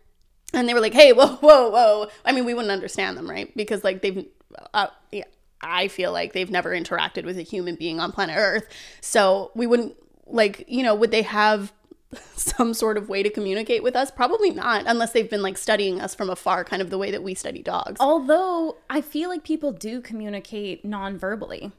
and 0.55 0.69
they 0.69 0.75
were 0.75 0.81
like 0.81 0.94
hey 0.94 1.12
whoa 1.12 1.37
whoa 1.37 1.69
whoa. 1.70 2.09
I 2.25 2.32
mean 2.32 2.44
we 2.44 2.55
wouldn't 2.55 2.73
understand 2.73 3.17
them 3.17 3.29
right? 3.29 3.55
Because 3.56 3.85
like 3.85 4.03
they've 4.03 4.26
uh, 4.75 4.88
yeah, 5.11 5.25
i 5.62 5.88
feel 5.88 6.12
like 6.12 6.35
they've 6.35 6.50
never 6.50 6.70
interacted 6.70 7.25
with 7.25 7.38
a 7.38 7.43
human 7.43 7.75
being 7.76 8.00
on 8.00 8.12
planet 8.12 8.37
earth. 8.38 8.69
So 9.00 9.50
we 9.55 9.67
wouldn't 9.67 9.94
like 10.26 10.64
you 10.69 10.82
know 10.82 10.94
would 10.94 11.11
they 11.11 11.23
have 11.23 11.73
some 12.37 12.75
sort 12.75 12.99
of 12.99 13.09
way 13.09 13.23
to 13.23 13.31
communicate 13.31 13.82
with 13.82 13.97
us? 13.97 14.11
Probably 14.11 14.50
not 14.50 14.85
unless 14.87 15.12
they've 15.12 15.31
been 15.31 15.41
like 15.43 15.56
studying 15.56 16.00
us 16.00 16.14
from 16.14 16.29
afar 16.29 16.62
kind 16.64 16.82
of 16.82 16.91
the 16.91 16.99
way 16.99 17.11
that 17.11 17.23
we 17.23 17.33
study 17.35 17.62
dogs. 17.62 17.97
Although 18.00 18.76
i 18.90 19.00
feel 19.00 19.31
like 19.31 19.45
people 19.45 19.73
do 19.73 20.00
communicate 20.02 20.85
non-verbally 20.85 21.73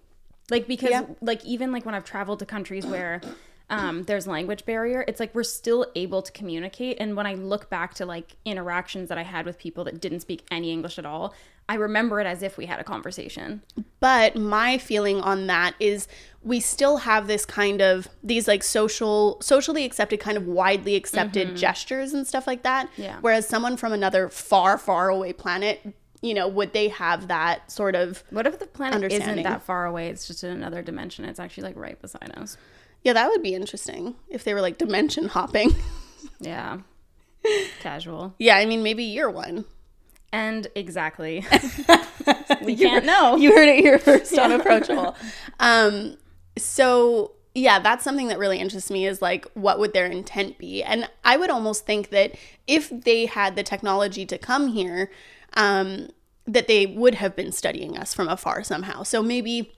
like 0.54 0.66
because 0.68 0.92
Yeah. 0.92 1.06
like 1.22 1.42
even 1.46 1.68
like 1.76 1.86
when 1.88 1.96
i've 1.98 2.06
traveled 2.14 2.40
to 2.40 2.46
countries 2.56 2.86
where 2.86 3.22
um, 3.70 4.04
there's 4.04 4.28
language 4.28 4.66
barrier 4.66 5.04
it's 5.08 5.20
like 5.20 5.34
we're 5.34 5.44
still 5.62 5.82
able 6.04 6.22
to 6.22 6.32
communicate 6.40 6.98
and 7.00 7.10
when 7.18 7.26
i 7.26 7.34
look 7.34 7.70
back 7.70 7.90
to 7.96 8.06
like 8.06 8.36
interactions 8.46 9.10
that 9.10 9.18
i 9.18 9.24
had 9.24 9.46
with 9.46 9.58
people 9.58 9.84
that 9.86 10.00
didn't 10.00 10.20
speak 10.20 10.42
any 10.52 10.70
english 10.72 11.00
at 11.00 11.06
all 11.12 11.34
i 11.68 11.76
remember 11.76 12.20
it 12.22 12.28
as 12.28 12.44
if 12.44 12.58
we 12.58 12.66
had 12.68 12.80
a 12.80 12.84
conversation 12.84 13.62
But 14.00 14.36
my 14.36 14.78
feeling 14.78 15.20
on 15.22 15.48
that 15.48 15.72
is 15.80 16.08
we 16.52 16.60
still 16.60 16.98
have 16.98 17.26
this 17.28 17.46
kind 17.46 17.82
of 17.82 18.10
these 18.22 18.48
like 18.50 18.64
social 18.64 19.38
socially 19.42 19.86
accepted 19.86 20.20
kind 20.20 20.38
of 20.38 20.46
widely 20.46 20.96
accepted 21.02 21.56
gestures 21.56 22.12
and 22.14 22.28
stuff 22.28 22.46
like 22.48 22.64
that. 22.64 22.90
Yeah. 22.98 23.18
Whereas 23.22 23.48
someone 23.48 23.78
from 23.78 23.94
another 23.94 24.28
far, 24.28 24.78
far 24.78 25.08
away 25.08 25.32
planet, 25.32 25.80
you 26.24 26.34
know, 26.34 26.48
would 26.48 26.72
they 26.74 26.88
have 26.88 27.28
that 27.28 27.70
sort 27.70 27.96
of 27.96 28.24
what 28.32 28.48
if 28.48 28.58
the 28.58 28.66
planet 28.66 29.12
isn't 29.12 29.44
that 29.44 29.62
far 29.62 29.86
away? 29.86 30.08
It's 30.08 30.26
just 30.26 30.44
in 30.44 30.52
another 30.52 30.82
dimension. 30.82 31.26
It's 31.26 31.40
actually 31.40 31.64
like 31.64 31.76
right 31.76 32.02
beside 32.02 32.32
us. 32.38 32.58
Yeah, 33.04 33.12
that 33.14 33.30
would 33.30 33.44
be 33.44 33.54
interesting 33.54 34.16
if 34.30 34.46
they 34.46 34.54
were 34.54 34.62
like 34.62 34.78
dimension 34.78 35.28
hopping. 35.28 35.76
yeah. 36.40 36.80
Casual. 37.82 38.34
Yeah, 38.40 38.56
I 38.56 38.66
mean 38.66 38.82
maybe 38.82 39.04
you're 39.04 39.30
one. 39.30 39.66
and 40.32 40.68
exactly. 40.76 41.46
We 42.62 42.78
can't 42.78 43.06
know. 43.06 43.36
You 43.36 43.54
heard 43.54 43.68
it 43.68 43.80
here 43.82 44.00
first 44.00 44.38
on 44.40 44.54
approachable. 44.54 45.16
Um, 45.60 46.16
so 46.58 47.34
yeah, 47.54 47.80
that's 47.80 48.04
something 48.04 48.30
that 48.30 48.40
really 48.40 48.60
interests 48.60 48.90
me 48.90 49.06
is 49.06 49.22
like 49.22 49.46
what 49.54 49.80
would 49.80 49.92
their 49.94 50.06
intent 50.06 50.58
be? 50.58 50.82
And 50.82 51.10
I 51.26 51.36
would 51.36 51.50
almost 51.50 51.86
think 51.86 52.10
that 52.12 52.36
if 52.66 52.90
they 52.90 53.26
had 53.26 53.58
the 53.58 53.64
technology 53.64 54.26
to 54.28 54.38
come 54.38 54.68
here, 54.70 55.12
um, 55.56 56.10
that 56.46 56.68
they 56.68 56.86
would 56.86 57.16
have 57.16 57.36
been 57.36 57.52
studying 57.52 57.98
us 57.98 58.14
from 58.14 58.28
afar 58.28 58.64
somehow. 58.64 59.04
So 59.04 59.22
maybe, 59.22 59.72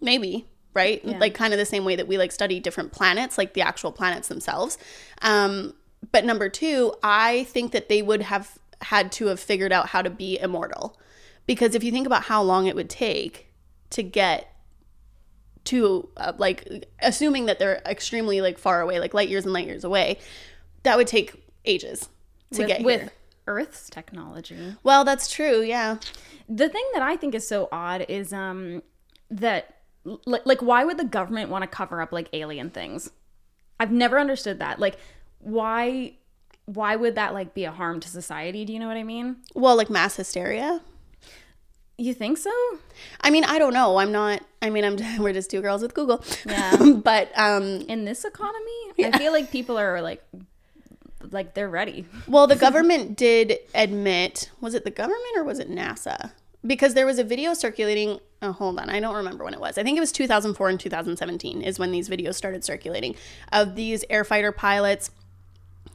maybe 0.00 0.46
right, 0.74 1.04
like 1.20 1.34
kind 1.34 1.52
of 1.52 1.58
the 1.58 1.66
same 1.66 1.84
way 1.84 1.96
that 1.96 2.08
we 2.08 2.18
like 2.18 2.32
study 2.32 2.60
different 2.60 2.92
planets, 2.92 3.38
like 3.38 3.54
the 3.54 3.62
actual 3.62 3.92
planets 3.92 4.28
themselves. 4.28 4.76
Um, 5.22 5.74
but 6.12 6.24
number 6.24 6.48
two, 6.48 6.94
I 7.02 7.44
think 7.44 7.72
that 7.72 7.88
they 7.88 8.02
would 8.02 8.22
have 8.22 8.58
had 8.80 9.12
to 9.12 9.26
have 9.26 9.40
figured 9.40 9.72
out 9.72 9.88
how 9.88 10.02
to 10.02 10.10
be 10.10 10.38
immortal, 10.38 10.98
because 11.46 11.74
if 11.74 11.84
you 11.84 11.92
think 11.92 12.06
about 12.06 12.24
how 12.24 12.42
long 12.42 12.66
it 12.66 12.74
would 12.74 12.90
take 12.90 13.52
to 13.90 14.02
get 14.02 14.50
to 15.64 16.08
uh, 16.18 16.32
like 16.36 16.86
assuming 17.00 17.46
that 17.46 17.58
they're 17.58 17.80
extremely 17.86 18.40
like 18.40 18.58
far 18.58 18.82
away 18.82 19.00
like 19.00 19.14
light 19.14 19.28
years 19.28 19.44
and 19.44 19.52
light 19.54 19.66
years 19.66 19.84
away 19.84 20.18
that 20.82 20.98
would 20.98 21.06
take 21.06 21.32
ages 21.64 22.10
to 22.52 22.58
with, 22.58 22.68
get 22.68 22.82
with 22.82 23.00
here. 23.00 23.12
Earth's 23.46 23.90
technology. 23.90 24.76
Well, 24.82 25.04
that's 25.04 25.30
true. 25.30 25.60
Yeah. 25.60 25.98
The 26.48 26.68
thing 26.68 26.84
that 26.92 27.02
I 27.02 27.16
think 27.16 27.34
is 27.34 27.46
so 27.46 27.68
odd 27.72 28.06
is 28.08 28.32
um 28.32 28.82
that 29.30 29.76
like, 30.04 30.44
like 30.44 30.62
why 30.62 30.84
would 30.84 30.98
the 30.98 31.04
government 31.04 31.50
want 31.50 31.62
to 31.62 31.68
cover 31.68 32.00
up 32.00 32.12
like 32.12 32.28
alien 32.32 32.70
things? 32.70 33.10
I've 33.80 33.92
never 33.92 34.18
understood 34.18 34.58
that. 34.60 34.78
Like 34.78 34.96
why 35.40 36.14
why 36.66 36.96
would 36.96 37.14
that 37.16 37.34
like 37.34 37.54
be 37.54 37.64
a 37.64 37.72
harm 37.72 38.00
to 38.00 38.08
society? 38.08 38.64
Do 38.64 38.72
you 38.72 38.78
know 38.78 38.88
what 38.88 38.96
I 38.96 39.04
mean? 39.04 39.36
Well, 39.54 39.76
like 39.76 39.90
mass 39.90 40.16
hysteria. 40.16 40.80
You 41.96 42.12
think 42.12 42.38
so? 42.38 42.50
I 43.20 43.30
mean, 43.30 43.44
I 43.44 43.58
don't 43.58 43.72
know. 43.72 43.98
I'm 43.98 44.10
not. 44.10 44.42
I 44.60 44.70
mean, 44.70 44.84
I'm. 44.84 44.96
We're 45.22 45.32
just 45.32 45.50
two 45.50 45.60
girls 45.60 45.80
with 45.80 45.94
Google. 45.94 46.24
Yeah. 46.44 46.76
but 47.04 47.30
um, 47.38 47.82
In 47.82 48.04
this 48.04 48.24
economy, 48.24 48.92
I 48.98 49.16
feel 49.16 49.32
like 49.32 49.50
people 49.52 49.78
are 49.78 50.02
like 50.02 50.24
like 51.30 51.54
they're 51.54 51.68
ready. 51.68 52.06
well, 52.26 52.46
the 52.46 52.56
government 52.56 53.16
did 53.16 53.58
admit. 53.74 54.50
Was 54.60 54.74
it 54.74 54.84
the 54.84 54.90
government 54.90 55.36
or 55.36 55.44
was 55.44 55.58
it 55.58 55.70
NASA? 55.70 56.32
Because 56.66 56.94
there 56.94 57.06
was 57.06 57.18
a 57.18 57.24
video 57.24 57.52
circulating. 57.54 58.20
Oh, 58.40 58.52
hold 58.52 58.78
on. 58.78 58.88
I 58.88 59.00
don't 59.00 59.14
remember 59.14 59.44
when 59.44 59.54
it 59.54 59.60
was. 59.60 59.76
I 59.76 59.82
think 59.82 59.96
it 59.96 60.00
was 60.00 60.12
2004 60.12 60.68
and 60.68 60.80
2017 60.80 61.62
is 61.62 61.78
when 61.78 61.92
these 61.92 62.08
videos 62.08 62.34
started 62.34 62.64
circulating 62.64 63.14
of 63.52 63.74
these 63.74 64.04
air 64.08 64.24
fighter 64.24 64.52
pilots 64.52 65.10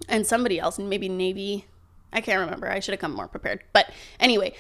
and 0.08 0.26
somebody 0.26 0.60
else, 0.60 0.78
and 0.78 0.90
maybe 0.90 1.10
Navy. 1.10 1.66
I 2.12 2.22
can't 2.22 2.40
remember. 2.40 2.70
I 2.70 2.80
should 2.80 2.94
have 2.94 3.00
come 3.00 3.14
more 3.14 3.28
prepared. 3.28 3.64
But 3.74 3.92
anyway, 4.20 4.54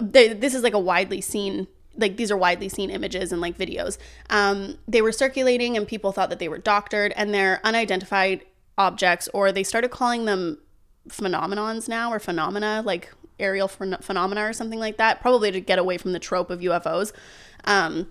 they, 0.00 0.32
this 0.32 0.54
is 0.54 0.62
like 0.62 0.74
a 0.74 0.78
widely 0.78 1.20
seen 1.20 1.66
like 1.96 2.16
these 2.16 2.30
are 2.30 2.36
widely 2.36 2.68
seen 2.68 2.90
images 2.90 3.32
and 3.32 3.40
like 3.40 3.58
videos 3.58 3.98
um, 4.30 4.78
they 4.86 5.02
were 5.02 5.12
circulating 5.12 5.76
and 5.76 5.88
people 5.88 6.12
thought 6.12 6.30
that 6.30 6.38
they 6.38 6.48
were 6.48 6.58
doctored 6.58 7.12
and 7.16 7.34
they're 7.34 7.60
unidentified 7.64 8.42
objects 8.80 9.28
or 9.34 9.52
they 9.52 9.62
started 9.62 9.90
calling 9.90 10.24
them 10.24 10.58
phenomenons 11.08 11.86
now 11.86 12.10
or 12.10 12.18
phenomena 12.18 12.82
like 12.84 13.12
aerial 13.38 13.68
phen- 13.68 14.02
phenomena 14.02 14.42
or 14.42 14.54
something 14.54 14.78
like 14.78 14.96
that 14.96 15.20
probably 15.20 15.50
to 15.50 15.60
get 15.60 15.78
away 15.78 15.98
from 15.98 16.12
the 16.12 16.18
trope 16.18 16.48
of 16.48 16.60
ufos 16.60 17.12
um, 17.64 18.08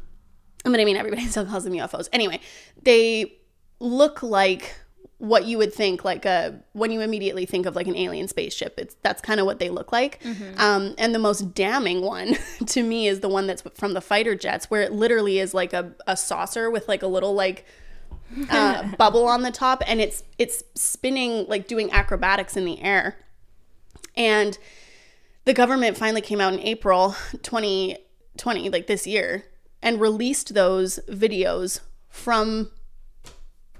but 0.64 0.80
i 0.80 0.86
mean 0.86 0.96
everybody 0.96 1.26
still 1.34 1.46
calls 1.46 1.64
them 1.64 1.74
ufos 1.74 2.08
anyway 2.14 2.40
they 2.84 3.34
look 3.80 4.22
like 4.22 4.76
what 5.18 5.44
you 5.46 5.58
would 5.58 5.74
think 5.74 6.06
like 6.06 6.26
a 6.26 6.58
when 6.74 6.92
you 6.92 7.02
immediately 7.02 7.46
think 7.46 7.66
of 7.66 7.76
like 7.76 7.88
an 7.88 7.96
alien 7.96 8.28
spaceship 8.28 8.76
it's 8.78 8.96
that's 9.02 9.22
kind 9.22 9.40
of 9.40 9.46
what 9.46 9.60
they 9.60 9.70
look 9.70 9.92
like. 9.92 10.20
Um, 10.58 10.96
and 10.98 11.14
the 11.14 11.20
most 11.20 11.54
damning 11.54 12.02
one 12.02 12.38
to 12.68 12.84
me 12.84 13.08
is 13.08 13.20
the 13.20 13.28
one 13.28 13.46
that's 13.46 13.62
from 13.74 13.94
the 13.94 14.02
fighter 14.02 14.34
jets 14.34 14.70
where 14.70 14.82
it 14.82 14.94
literally 14.94 15.40
is 15.40 15.54
like 15.54 15.74
a, 15.74 15.94
a 16.08 16.16
saucer 16.16 16.72
with 16.72 16.88
like 16.88 17.04
a 17.04 17.08
little 17.08 17.34
like 17.34 17.66
uh, 18.50 18.88
bubble 18.98 19.26
on 19.26 19.42
the 19.42 19.52
top 19.52 19.82
and 19.88 20.00
it's 20.00 20.24
it's 20.38 20.64
spinning 20.76 21.46
like 21.48 21.68
doing 21.68 21.92
acrobatics 21.92 22.56
in 22.56 22.66
the 22.66 22.82
air 22.82 23.18
and 24.16 24.58
the 25.46 25.54
government 25.54 25.98
finally 25.98 26.22
came 26.22 26.42
out 26.42 26.54
in 26.54 26.60
April 26.60 27.16
2020, 27.42 28.70
like 28.70 28.88
this 28.88 29.08
year, 29.08 29.46
and 29.82 30.00
released 30.00 30.54
those 30.54 31.00
videos 31.10 31.80
from. 32.08 32.70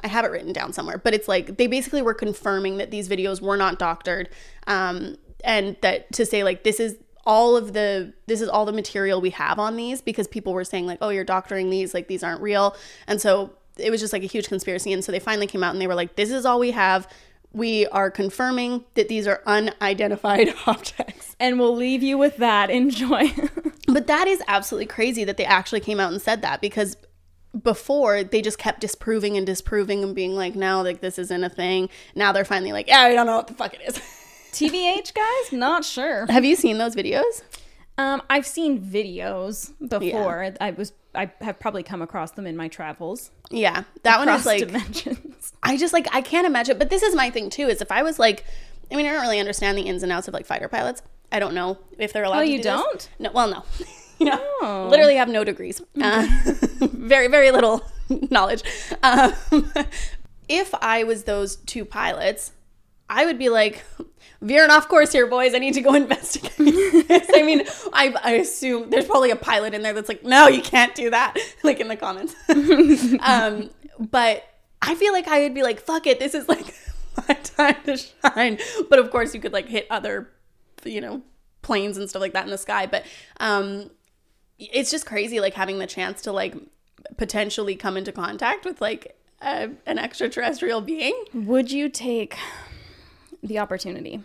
I 0.02 0.08
have 0.08 0.24
it 0.24 0.32
written 0.32 0.54
down 0.54 0.72
somewhere, 0.72 0.98
but 0.98 1.14
it's 1.14 1.28
like 1.28 1.58
they 1.58 1.68
basically 1.68 2.02
were 2.02 2.14
confirming 2.14 2.78
that 2.78 2.90
these 2.90 3.10
videos 3.10 3.42
were 3.42 3.58
not 3.58 3.78
doctored, 3.78 4.30
um, 4.66 5.18
and 5.44 5.76
that 5.82 6.12
to 6.14 6.26
say 6.26 6.44
like 6.44 6.64
this 6.64 6.80
is 6.80 6.98
all 7.26 7.58
of 7.58 7.74
the 7.74 8.14
this 8.26 8.40
is 8.42 8.48
all 8.48 8.66
the 8.66 8.72
material 8.72 9.20
we 9.20 9.30
have 9.30 9.60
on 9.60 9.76
these 9.76 10.02
because 10.02 10.28
people 10.28 10.54
were 10.54 10.64
saying 10.64 10.88
like 10.88 10.98
oh 11.02 11.10
you're 11.10 11.26
doctoring 11.26 11.70
these 11.70 11.94
like 11.94 12.08
these 12.08 12.24
aren't 12.24 12.42
real, 12.42 12.76
and 13.08 13.22
so 13.22 13.52
it 13.80 13.90
was 13.90 14.00
just 14.02 14.14
like 14.14 14.24
a 14.24 14.28
huge 14.28 14.48
conspiracy, 14.48 14.94
and 14.94 15.04
so 15.04 15.12
they 15.12 15.20
finally 15.20 15.48
came 15.48 15.64
out 15.64 15.74
and 15.74 15.82
they 15.82 15.88
were 15.88 15.96
like 15.96 16.16
this 16.16 16.32
is 16.32 16.46
all 16.46 16.60
we 16.60 16.72
have. 16.72 17.08
We 17.52 17.88
are 17.88 18.12
confirming 18.12 18.86
that 18.94 19.10
these 19.10 19.26
are 19.26 19.42
unidentified 19.48 20.54
objects. 20.68 21.36
And 21.40 21.58
we'll 21.58 21.76
leave 21.76 22.04
you 22.04 22.16
with 22.16 22.38
that. 22.38 22.70
Enjoy. 22.70 23.34
But 23.92 24.08
that 24.08 24.28
is 24.28 24.42
absolutely 24.48 24.86
crazy 24.86 25.24
that 25.24 25.38
they 25.38 25.46
actually 25.46 25.80
came 25.80 26.00
out 26.00 26.12
and 26.12 26.22
said 26.22 26.42
that 26.44 26.62
because 26.62 26.96
before 27.64 28.24
they 28.24 28.42
just 28.42 28.60
kept 28.60 28.82
disproving 28.82 29.36
and 29.36 29.46
disproving 29.46 30.04
and 30.04 30.14
being 30.14 30.36
like, 30.36 30.56
no, 30.56 30.82
like 30.82 31.02
this 31.02 31.18
isn't 31.18 31.44
a 31.44 31.50
thing. 31.50 31.90
Now 32.16 32.32
they're 32.32 32.46
finally 32.46 32.72
like, 32.72 32.88
yeah, 32.88 33.02
I 33.02 33.16
don't 33.16 33.26
know 33.26 33.38
what 33.38 33.48
the 33.48 33.56
fuck 33.56 33.74
it 33.74 33.82
is. 33.88 33.96
TBH 34.52 35.14
guys, 35.14 35.52
not 35.52 35.84
sure. 35.84 36.28
Have 36.30 36.46
you 36.46 36.56
seen 36.56 36.78
those 36.78 36.96
videos? 36.96 37.42
Um, 37.98 38.22
I've 38.30 38.46
seen 38.46 38.80
videos 38.80 39.74
before. 39.90 40.54
I 40.62 40.72
was 40.72 40.94
I 41.16 41.32
have 41.42 41.60
probably 41.60 41.84
come 41.84 42.02
across 42.02 42.32
them 42.32 42.46
in 42.46 42.56
my 42.56 42.68
travels 42.68 43.32
Yeah, 43.50 43.84
that 44.04 44.20
one 44.20 44.30
is 44.30 44.46
like 44.46 44.60
dimensions. 44.68 45.54
I 45.64 45.76
just 45.78 45.92
like 45.94 46.08
I 46.14 46.22
can't 46.22 46.46
imagine. 46.46 46.78
But 46.78 46.90
this 46.90 47.02
is 47.04 47.16
my 47.16 47.30
thing 47.30 47.50
too. 47.50 47.68
Is 47.68 47.82
if 47.82 47.92
I 47.92 48.04
was 48.04 48.20
like, 48.20 48.46
I 48.92 48.96
mean, 48.96 49.06
I 49.08 49.14
don't 49.14 49.22
really 49.22 49.40
understand 49.40 49.78
the 49.78 49.82
ins 49.84 50.04
and 50.04 50.12
outs 50.12 50.28
of 50.28 50.34
like 50.34 50.46
fighter 50.46 50.68
pilots. 50.68 51.02
I 51.32 51.40
don't 51.40 51.54
know 51.54 51.78
if 51.98 52.14
they're 52.14 52.24
allowed. 52.24 52.40
Oh, 52.42 52.46
to 52.46 52.50
you 52.52 52.58
do 52.58 52.64
this. 52.64 52.82
don't? 52.82 53.10
No, 53.20 53.32
well, 53.32 53.48
no. 53.50 53.64
you 54.20 54.26
know, 54.28 54.40
Oh. 54.62 54.88
literally 54.90 55.16
have 55.16 55.30
no 55.30 55.44
degrees. 55.44 55.82
Uh, 56.02 56.28
very, 56.82 57.28
very 57.28 57.52
little 57.52 57.82
knowledge. 58.32 58.64
Um, 59.04 59.34
if 60.48 60.74
I 60.76 61.04
was 61.04 61.24
those 61.26 61.58
two 61.58 61.86
pilots, 61.86 62.52
I 63.10 63.26
would 63.26 63.40
be 63.40 63.50
like, 63.50 63.84
veering 64.42 64.70
off 64.70 64.88
course 64.88 65.12
here, 65.12 65.28
boys. 65.28 65.54
I 65.54 65.60
need 65.60 65.74
to 65.76 65.82
go 65.82 65.94
investigate. 65.96 66.56
this. 66.58 67.30
I 67.34 67.44
mean, 67.44 67.64
I, 67.94 68.14
I 68.24 68.32
assume 68.34 68.90
there's 68.90 69.06
probably 69.06 69.32
a 69.32 69.36
pilot 69.36 69.74
in 69.74 69.82
there 69.82 69.94
that's 69.94 70.10
like, 70.10 70.24
no, 70.24 70.48
you 70.48 70.62
can't 70.62 70.96
do 70.96 71.10
that. 71.10 71.38
Like 71.64 71.80
in 71.80 71.90
the 71.90 71.98
comments. 71.98 72.36
um, 73.20 73.70
but 74.00 74.44
I 74.82 74.96
feel 74.96 75.12
like 75.12 75.28
I 75.28 75.42
would 75.42 75.54
be 75.54 75.62
like, 75.62 75.82
fuck 75.82 76.08
it. 76.08 76.20
This 76.20 76.34
is 76.34 76.48
like 76.48 76.74
my 77.28 77.34
time 77.34 77.76
to 77.86 77.98
shine. 77.98 78.60
But 78.90 79.00
of 79.00 79.12
course, 79.12 79.34
you 79.34 79.42
could 79.42 79.52
like 79.52 79.68
hit 79.68 79.86
other, 79.90 80.30
you 80.86 81.02
know, 81.02 81.22
planes 81.62 81.98
and 81.98 82.10
stuff 82.10 82.22
like 82.22 82.34
that 82.34 82.46
in 82.46 82.50
the 82.50 82.58
sky. 82.58 82.86
But 82.86 83.06
um, 83.40 83.92
it's 84.58 84.90
just 84.90 85.06
crazy, 85.06 85.40
like 85.40 85.54
having 85.54 85.80
the 85.80 85.88
chance 85.88 86.22
to 86.24 86.32
like 86.32 86.56
potentially 87.18 87.76
come 87.76 87.98
into 87.98 88.12
contact 88.12 88.64
with 88.64 88.80
like 88.80 89.18
a, 89.42 89.70
an 89.86 90.00
extraterrestrial 90.00 90.82
being. 90.82 91.26
Would 91.34 91.72
you 91.72 91.90
take 91.90 92.38
the 93.44 93.60
opportunity? 93.60 94.24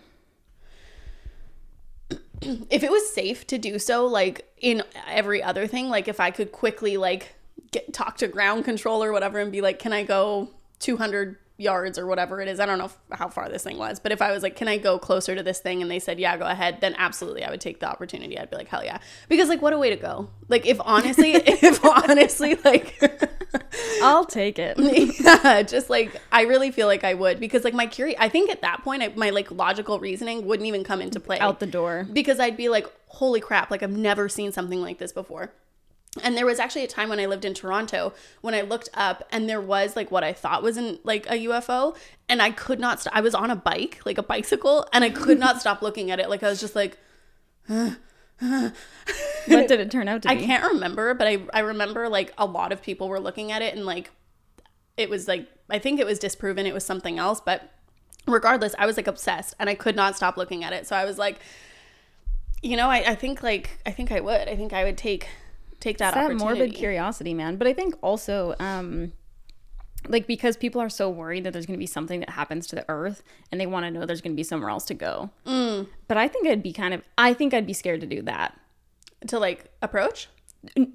if 2.71 2.83
it 2.83 2.91
was 2.91 3.11
safe 3.13 3.47
to 3.47 3.59
do 3.59 3.79
so 3.79 4.07
like 4.07 4.47
in 4.61 4.83
every 5.07 5.43
other 5.43 5.67
thing 5.67 5.89
like 5.89 6.09
if 6.09 6.21
i 6.21 6.31
could 6.31 6.53
quickly 6.53 6.97
like 6.97 7.35
get 7.71 7.93
talk 7.95 8.17
to 8.17 8.29
ground 8.29 8.65
control 8.65 9.03
or 9.03 9.13
whatever 9.13 9.39
and 9.39 9.51
be 9.51 9.61
like 9.61 9.79
can 9.79 9.93
i 9.93 10.03
go 10.03 10.51
200 10.81 11.37
yards 11.57 11.99
or 11.99 12.07
whatever 12.07 12.41
it 12.41 12.49
is 12.49 12.59
i 12.59 12.67
don't 12.67 12.79
know 12.79 12.91
how 13.13 13.29
far 13.29 13.49
this 13.49 13.63
thing 13.63 13.79
was 13.79 14.01
but 14.01 14.11
if 14.11 14.21
i 14.21 14.33
was 14.33 14.43
like 14.43 14.57
can 14.57 14.67
i 14.67 14.77
go 14.77 14.99
closer 14.99 15.37
to 15.37 15.43
this 15.43 15.61
thing 15.61 15.81
and 15.81 15.89
they 15.91 16.01
said 16.01 16.19
yeah 16.19 16.37
go 16.37 16.45
ahead 16.45 16.79
then 16.81 16.95
absolutely 16.99 17.45
i 17.45 17.51
would 17.51 17.61
take 17.61 17.79
the 17.79 17.87
opportunity 17.89 18.37
i'd 18.37 18.51
be 18.51 18.57
like 18.57 18.67
hell 18.67 18.85
yeah 18.85 18.99
because 19.29 19.49
like 19.49 19.63
what 19.63 19.73
a 19.73 19.79
way 19.79 19.89
to 19.89 19.97
go 19.97 20.29
like 20.49 20.67
if 20.67 20.81
honestly 20.81 21.33
if 21.37 21.85
honestly 21.85 22.57
like 22.65 23.01
I'll 24.03 24.25
take 24.25 24.59
it. 24.59 24.77
yeah, 25.21 25.63
just 25.63 25.89
like 25.89 26.21
I 26.33 26.43
really 26.43 26.71
feel 26.71 26.87
like 26.87 27.05
I 27.05 27.15
would 27.15 27.39
because 27.41 27.65
like 27.65 27.75
my 27.75 27.87
curi 27.87 28.15
I 28.19 28.29
think 28.29 28.51
at 28.51 28.63
that 28.63 28.83
point 28.83 29.03
I, 29.03 29.09
my 29.15 29.31
like 29.31 29.51
logical 29.51 29.99
reasoning 29.99 30.45
wouldn't 30.47 30.67
even 30.67 30.85
come 30.85 31.01
into 31.01 31.21
play 31.21 31.39
Out 31.39 31.61
the 31.61 31.67
door. 31.67 32.07
because 32.13 32.41
I'd 32.41 32.57
be 32.57 32.69
like, 32.69 32.87
holy 33.09 33.41
crap, 33.41 33.71
like 33.71 33.83
I've 33.83 33.97
never 33.97 34.29
seen 34.29 34.53
something 34.53 34.81
like 34.81 34.99
this 34.99 35.13
before. 35.13 35.53
And 36.23 36.37
there 36.37 36.47
was 36.47 36.61
actually 36.61 36.85
a 36.85 36.89
time 36.89 37.09
when 37.09 37.19
I 37.19 37.27
lived 37.27 37.45
in 37.45 37.55
Toronto 37.55 38.13
when 38.41 38.55
I 38.55 38.61
looked 38.61 38.89
up 38.95 39.27
and 39.33 39.49
there 39.49 39.61
was 39.61 39.97
like 39.97 40.13
what 40.13 40.23
I 40.23 40.33
thought 40.33 40.63
was 40.63 40.77
in 40.77 41.01
like 41.03 41.27
a 41.27 41.45
UFO 41.47 41.97
and 42.29 42.41
I 42.41 42.51
could 42.51 42.79
not 42.79 43.01
st- 43.01 43.17
I 43.17 43.21
was 43.21 43.35
on 43.35 43.51
a 43.51 43.57
bike, 43.57 44.01
like 44.05 44.19
a 44.19 44.23
bicycle, 44.23 44.87
and 44.93 45.03
I 45.03 45.11
could 45.11 45.41
not 45.41 45.61
stop 45.61 45.83
looking 45.83 46.13
at 46.13 46.21
it. 46.21 46.31
Like 46.31 46.45
I 46.45 46.49
was 46.49 46.61
just 46.61 46.77
like 46.77 46.99
What 47.69 49.69
did 49.69 49.81
it 49.81 49.91
turn 49.91 50.09
out 50.09 50.23
to 50.23 50.31
I 50.31 50.37
be? 50.37 50.45
can't 50.45 50.73
remember, 50.73 51.15
but 51.15 51.27
I 51.27 51.43
I 51.53 51.61
remember 51.61 52.09
like 52.09 52.33
a 52.39 52.47
lot 52.47 52.73
of 52.73 52.83
people 52.83 53.09
were 53.09 53.21
looking 53.21 53.53
at 53.53 53.63
it 53.63 53.75
and 53.75 53.87
like 53.87 54.11
it 54.97 55.11
was 55.11 55.29
like 55.29 55.49
I 55.71 55.79
think 55.79 56.01
it 56.01 56.07
was 56.07 56.19
disproven 56.19 56.67
it 56.67 56.75
was 56.75 56.85
something 56.85 57.19
else, 57.19 57.41
but 57.41 57.71
regardless, 58.27 58.75
I 58.79 58.87
was 58.87 58.97
like 58.97 59.07
obsessed 59.07 59.55
and 59.59 59.69
I 59.69 59.75
could 59.75 59.97
not 59.97 60.17
stop 60.17 60.37
looking 60.37 60.65
at 60.65 60.73
it. 60.73 60.87
So 60.87 60.97
I 60.97 61.05
was 61.05 61.19
like, 61.19 61.41
you 62.63 62.77
know, 62.77 62.89
I, 62.89 63.11
I 63.11 63.15
think 63.15 63.43
like 63.43 63.79
I 63.85 63.91
think 63.91 64.13
I 64.13 64.21
would. 64.21 64.49
I 64.49 64.57
think 64.57 64.73
I 64.73 64.85
would 64.85 64.99
take 64.99 65.29
take 65.85 65.99
that 65.99 66.15
that 66.15 66.35
morbid 66.37 66.75
curiosity, 66.75 67.35
man. 67.35 67.57
But 67.57 67.67
I 67.67 67.73
think 67.73 67.95
also, 68.03 68.55
um, 68.59 69.13
like 70.09 70.27
because 70.27 70.57
people 70.57 70.81
are 70.81 70.89
so 70.89 71.09
worried 71.11 71.45
that 71.45 71.53
there's 71.53 71.67
going 71.67 71.79
to 71.79 71.83
be 71.83 71.87
something 71.87 72.21
that 72.21 72.31
happens 72.31 72.67
to 72.69 72.77
the 72.77 72.85
Earth, 72.89 73.23
and 73.53 73.61
they 73.61 73.67
want 73.67 73.85
to 73.85 73.91
know 73.91 74.07
there's 74.07 74.21
going 74.21 74.33
to 74.33 74.37
be 74.37 74.43
somewhere 74.43 74.71
else 74.71 74.85
to 74.87 74.95
go. 74.95 75.31
Mm. 75.47 75.87
But 76.09 76.17
I 76.17 76.29
think 76.29 76.47
I'd 76.49 76.63
be 76.63 76.73
kind 76.73 76.95
of, 76.95 77.03
I 77.17 77.35
think 77.35 77.55
I'd 77.55 77.67
be 77.67 77.73
scared 77.73 78.01
to 78.01 78.07
do 78.07 78.23
that, 78.23 78.59
to 79.29 79.39
like 79.39 79.71
approach. 79.83 80.29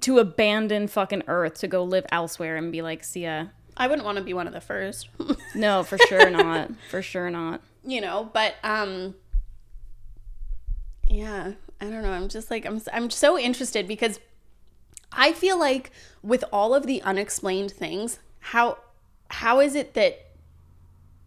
to 0.00 0.18
abandon 0.18 0.88
fucking 0.88 1.22
Earth 1.28 1.54
to 1.60 1.68
go 1.68 1.84
live 1.84 2.04
elsewhere 2.10 2.56
and 2.56 2.72
be 2.72 2.82
like, 2.82 3.04
see 3.04 3.22
ya. 3.22 3.46
I 3.76 3.86
wouldn't 3.86 4.04
want 4.04 4.18
to 4.18 4.24
be 4.24 4.34
one 4.34 4.46
of 4.48 4.52
the 4.52 4.60
first. 4.60 5.08
No, 5.54 5.82
for 5.82 5.98
sure 6.06 6.30
not. 6.30 6.70
For 6.90 7.02
sure 7.02 7.28
not. 7.30 7.60
you 7.84 8.00
know, 8.00 8.30
but 8.32 8.54
um 8.62 9.16
yeah, 11.08 11.52
I 11.80 11.84
don't 11.86 12.02
know. 12.02 12.12
I'm 12.12 12.28
just 12.28 12.50
like 12.50 12.66
I'm 12.66 12.80
I'm 12.92 13.10
so 13.10 13.36
interested 13.38 13.88
because 13.88 14.20
I 15.12 15.32
feel 15.32 15.58
like 15.58 15.90
with 16.22 16.44
all 16.52 16.74
of 16.74 16.86
the 16.86 17.02
unexplained 17.02 17.70
things, 17.70 18.18
how 18.38 18.78
how 19.28 19.60
is 19.60 19.74
it 19.74 19.94
that 19.94 20.26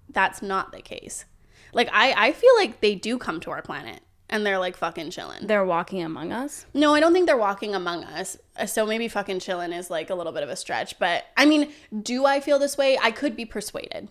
that's 0.09 0.41
not 0.41 0.71
the 0.71 0.81
case? 0.81 1.25
Like 1.73 1.89
I 1.91 2.13
I 2.27 2.31
feel 2.31 2.55
like 2.57 2.81
they 2.81 2.95
do 2.95 3.17
come 3.17 3.39
to 3.41 3.51
our 3.51 3.61
planet 3.61 4.01
and 4.29 4.45
they're 4.45 4.59
like 4.59 4.77
fucking 4.77 5.11
chilling. 5.11 5.45
They're 5.45 5.65
walking 5.65 6.01
among 6.03 6.31
us. 6.31 6.65
No, 6.73 6.93
I 6.93 6.99
don't 6.99 7.13
think 7.13 7.27
they're 7.27 7.37
walking 7.37 7.75
among 7.75 8.03
us. 8.03 8.37
Uh, 8.57 8.65
So 8.65 8.85
maybe 8.85 9.07
fucking 9.07 9.39
chilling 9.39 9.73
is 9.73 9.89
like 9.91 10.09
a 10.09 10.15
little 10.15 10.33
bit 10.33 10.43
of 10.43 10.49
a 10.49 10.55
stretch. 10.55 10.97
But 10.97 11.25
I 11.37 11.45
mean, 11.45 11.71
do 12.01 12.25
I 12.25 12.39
feel 12.39 12.59
this 12.59 12.77
way? 12.77 12.97
I 13.01 13.11
could 13.11 13.35
be 13.35 13.45
persuaded, 13.45 14.09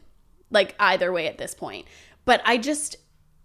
like 0.50 0.74
either 0.78 1.12
way 1.12 1.26
at 1.26 1.38
this 1.38 1.54
point. 1.54 1.86
But 2.24 2.40
I 2.44 2.56
just 2.58 2.96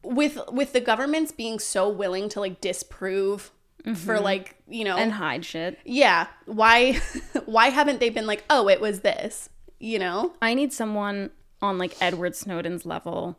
with 0.03 0.39
with 0.51 0.73
the 0.73 0.81
governments 0.81 1.31
being 1.31 1.59
so 1.59 1.89
willing 1.89 2.29
to 2.29 2.39
like 2.39 2.61
disprove 2.61 3.51
for 3.95 4.19
like 4.19 4.55
you 4.67 4.83
know 4.83 4.97
and 4.97 5.13
hide 5.13 5.45
shit. 5.45 5.79
yeah 5.85 6.27
why 6.45 6.93
why 7.45 7.69
haven't 7.69 7.99
they 7.99 8.09
been 8.09 8.25
like 8.27 8.43
oh 8.49 8.67
it 8.67 8.81
was 8.81 9.01
this 9.01 9.49
you 9.79 9.99
know 9.99 10.33
I 10.41 10.53
need 10.53 10.73
someone 10.73 11.29
on 11.61 11.77
like 11.77 11.95
Edward 12.01 12.35
Snowden's 12.35 12.85
level, 12.85 13.37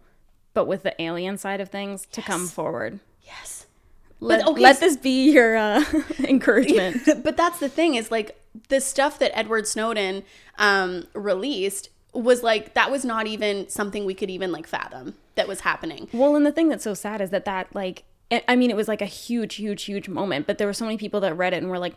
but 0.55 0.67
with 0.67 0.83
the 0.83 1.01
alien 1.01 1.39
side 1.39 1.61
of 1.61 1.69
things, 1.69 2.07
to 2.13 2.23
come 2.23 2.47
forward. 2.47 2.99
yes 3.23 3.67
Let, 4.21 4.47
okay, 4.47 4.61
let 4.61 4.81
this 4.81 4.97
be 4.97 5.31
your 5.31 5.57
uh, 5.57 5.85
encouragement. 6.25 7.09
but 7.23 7.37
that's 7.37 7.61
the 7.61 7.69
thing 7.69 7.95
is 7.95 8.11
like 8.11 8.41
the 8.69 8.81
stuff 8.81 9.19
that 9.21 9.37
Edward 9.37 9.67
Snowden 9.67 10.25
um, 10.59 11.07
released 11.15 11.91
was 12.13 12.43
like 12.43 12.75
that 12.75 12.91
was 12.91 13.05
not 13.05 13.27
even 13.27 13.69
something 13.69 14.05
we 14.05 14.15
could 14.15 14.31
even 14.31 14.51
like 14.51 14.67
fathom 14.67 15.15
that 15.37 15.47
was 15.47 15.61
happening. 15.61 16.09
well, 16.13 16.35
and 16.35 16.45
the 16.45 16.53
thing 16.53 16.69
that's 16.69 16.85
so 16.85 16.95
sad 16.95 17.21
is 17.21 17.31
that 17.31 17.45
that 17.45 17.75
like, 17.75 18.05
I- 18.31 18.45
I 18.49 18.57
mean, 18.57 18.71
it 18.71 18.77
was 18.77 18.89
like 18.89 19.03
a 19.03 19.07
huge, 19.07 19.57
huge, 19.57 19.85
huge 19.85 20.09
moment, 20.09 20.47
but 20.47 20.59
there 20.59 20.67
were 20.67 20.73
so 20.73 20.85
many 20.85 20.99
people 20.99 21.21
that 21.21 21.35
read 21.35 21.55
it 21.55 21.59
and 21.59 21.71
were 21.71 21.79
like, 21.79 21.95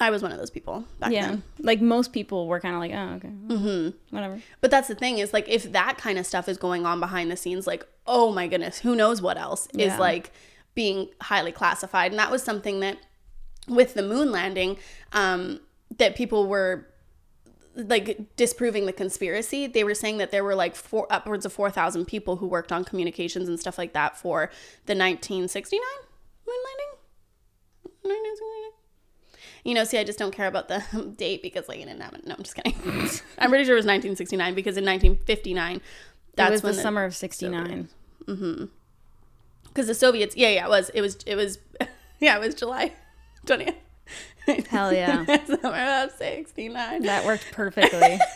I 0.00 0.10
was 0.10 0.22
one 0.22 0.32
of 0.32 0.38
those 0.38 0.50
people 0.50 0.84
back 1.00 1.10
yeah, 1.10 1.28
then. 1.28 1.42
like 1.60 1.80
most 1.80 2.12
people 2.12 2.46
were 2.46 2.60
kind 2.60 2.74
of 2.74 2.80
like, 2.80 2.92
oh, 2.92 3.16
okay, 3.16 3.28
mm-hmm. 3.28 4.14
whatever. 4.14 4.40
But 4.60 4.70
that's 4.70 4.88
the 4.88 4.94
thing 4.94 5.18
is 5.18 5.32
like 5.32 5.48
if 5.48 5.72
that 5.72 5.98
kind 5.98 6.18
of 6.18 6.26
stuff 6.26 6.48
is 6.48 6.56
going 6.56 6.86
on 6.86 7.00
behind 7.00 7.30
the 7.30 7.36
scenes, 7.36 7.66
like 7.66 7.86
oh 8.06 8.32
my 8.32 8.46
goodness, 8.46 8.78
who 8.78 8.94
knows 8.94 9.20
what 9.20 9.36
else 9.36 9.68
is 9.74 9.98
like 9.98 10.30
being 10.74 11.08
highly 11.20 11.52
classified, 11.52 12.12
and 12.12 12.18
that 12.18 12.30
was 12.30 12.42
something 12.42 12.80
that 12.80 12.98
with 13.66 13.94
the 13.94 14.02
moon 14.02 14.30
landing, 14.30 14.78
um, 15.12 15.60
that 15.98 16.14
people 16.14 16.46
were 16.46 16.86
like 17.74 18.36
disproving 18.36 18.86
the 18.86 18.92
conspiracy. 18.92 19.66
They 19.66 19.84
were 19.84 19.94
saying 19.94 20.18
that 20.18 20.30
there 20.30 20.44
were 20.44 20.54
like 20.54 20.74
four 20.74 21.06
upwards 21.10 21.46
of 21.46 21.52
four 21.52 21.70
thousand 21.70 22.06
people 22.06 22.36
who 22.36 22.46
worked 22.46 22.72
on 22.72 22.84
communications 22.84 23.48
and 23.48 23.58
stuff 23.58 23.78
like 23.78 23.92
that 23.92 24.16
for 24.16 24.50
the 24.86 24.94
nineteen 24.94 25.48
sixty 25.48 25.76
nine 25.76 26.06
moon 26.46 26.56
landing. 26.64 26.98
1969? 28.02 28.78
You 29.64 29.74
know, 29.74 29.84
see, 29.84 29.98
I 29.98 30.04
just 30.04 30.18
don't 30.18 30.34
care 30.34 30.46
about 30.46 30.68
the 30.68 30.82
date 31.16 31.42
because, 31.42 31.68
like, 31.68 31.78
I 31.78 31.84
didn't 31.84 32.00
have 32.00 32.14
it. 32.14 32.26
No, 32.26 32.34
I'm 32.34 32.42
just 32.42 32.54
kidding. 32.54 32.74
I'm 33.38 33.50
pretty 33.50 33.64
sure 33.64 33.74
it 33.74 33.82
was 33.82 33.86
1969 33.86 34.54
because 34.54 34.76
in 34.76 34.84
1959, 34.84 35.80
that's 36.36 36.48
it 36.48 36.52
was 36.52 36.62
when 36.62 36.76
the 36.76 36.80
summer 36.80 37.04
of 37.04 37.14
'69. 37.14 37.88
because 38.26 38.40
mm-hmm. 38.40 38.66
the 39.74 39.94
Soviets. 39.94 40.36
Yeah, 40.36 40.48
yeah, 40.50 40.66
it 40.66 40.70
was. 40.70 40.90
It 40.90 41.00
was. 41.00 41.18
It 41.26 41.36
was. 41.36 41.58
Yeah, 42.20 42.36
it 42.36 42.40
was 42.40 42.56
July 42.56 42.94
20th. 43.46 43.76
Hell 44.70 44.92
yeah, 44.92 45.24
summer 45.46 46.04
of 46.04 46.12
69. 46.12 47.02
that 47.02 47.24
worked 47.24 47.46
perfectly. 47.52 48.18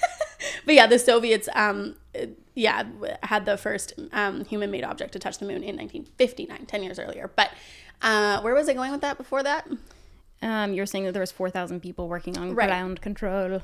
But 0.67 0.75
yeah, 0.75 0.89
the 0.89 0.99
Soviets. 0.99 1.49
Um, 1.55 1.95
yeah, 2.55 2.83
had 3.23 3.47
the 3.47 3.57
first 3.57 3.93
um, 4.13 4.45
human-made 4.45 4.83
object 4.85 5.13
to 5.13 5.21
touch 5.21 5.39
the 5.39 5.45
moon 5.47 5.63
in 5.63 5.77
1959, 5.77 6.67
10 6.67 6.83
years 6.83 6.99
earlier. 6.99 7.31
But 7.35 7.51
uh, 8.03 8.41
where 8.41 8.53
was 8.53 8.69
I 8.69 8.75
going 8.75 8.91
with 8.91 9.01
that 9.03 9.17
before 9.19 9.43
that? 9.45 9.69
Um, 10.43 10.73
you're 10.75 10.85
saying 10.87 11.05
that 11.05 11.13
there 11.13 11.21
was 11.23 11.31
4,000 11.33 11.81
people 11.81 12.09
working 12.09 12.37
on 12.37 12.55
Right. 12.57 12.67
ground 12.69 13.01
control. 13.01 13.63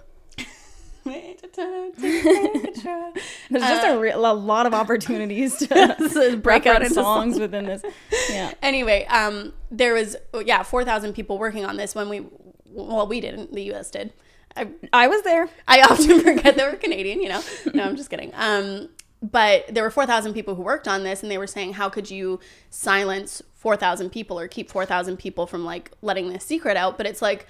There's 3.50 3.62
just 3.62 3.86
a, 3.86 3.98
re- 3.98 4.10
a 4.10 4.18
lot 4.18 4.66
of 4.66 4.74
opportunities 4.74 5.56
to 5.58 6.38
break 6.42 6.66
out 6.66 6.82
into 6.82 6.94
songs 6.94 7.38
within 7.38 7.66
this. 7.66 7.82
Yeah. 8.30 8.52
anyway, 8.62 9.06
um, 9.06 9.52
there 9.70 9.94
was 9.94 10.16
yeah 10.44 10.62
four 10.62 10.84
thousand 10.84 11.14
people 11.14 11.38
working 11.38 11.64
on 11.64 11.76
this 11.76 11.94
when 11.94 12.08
we 12.08 12.26
well 12.66 13.06
we 13.06 13.20
didn't 13.20 13.52
the 13.52 13.62
U.S. 13.64 13.90
did. 13.90 14.12
I 14.56 14.68
I 14.92 15.08
was 15.08 15.22
there. 15.22 15.48
I 15.66 15.82
often 15.82 16.20
forget 16.20 16.56
they 16.56 16.64
were 16.64 16.76
Canadian. 16.76 17.20
You 17.20 17.30
know, 17.30 17.42
no, 17.74 17.84
I'm 17.84 17.96
just 17.96 18.10
kidding. 18.10 18.32
Um, 18.34 18.88
but 19.20 19.66
there 19.68 19.82
were 19.82 19.90
four 19.90 20.06
thousand 20.06 20.34
people 20.34 20.54
who 20.54 20.62
worked 20.62 20.86
on 20.86 21.02
this, 21.02 21.22
and 21.22 21.30
they 21.30 21.38
were 21.38 21.46
saying, 21.46 21.74
how 21.74 21.88
could 21.88 22.10
you 22.10 22.40
silence 22.70 23.42
four 23.54 23.76
thousand 23.76 24.10
people 24.10 24.38
or 24.38 24.48
keep 24.48 24.70
four 24.70 24.86
thousand 24.86 25.16
people 25.16 25.46
from 25.46 25.64
like 25.64 25.92
letting 26.02 26.28
this 26.32 26.44
secret 26.44 26.76
out? 26.76 26.96
But 26.96 27.06
it's 27.06 27.22
like, 27.22 27.46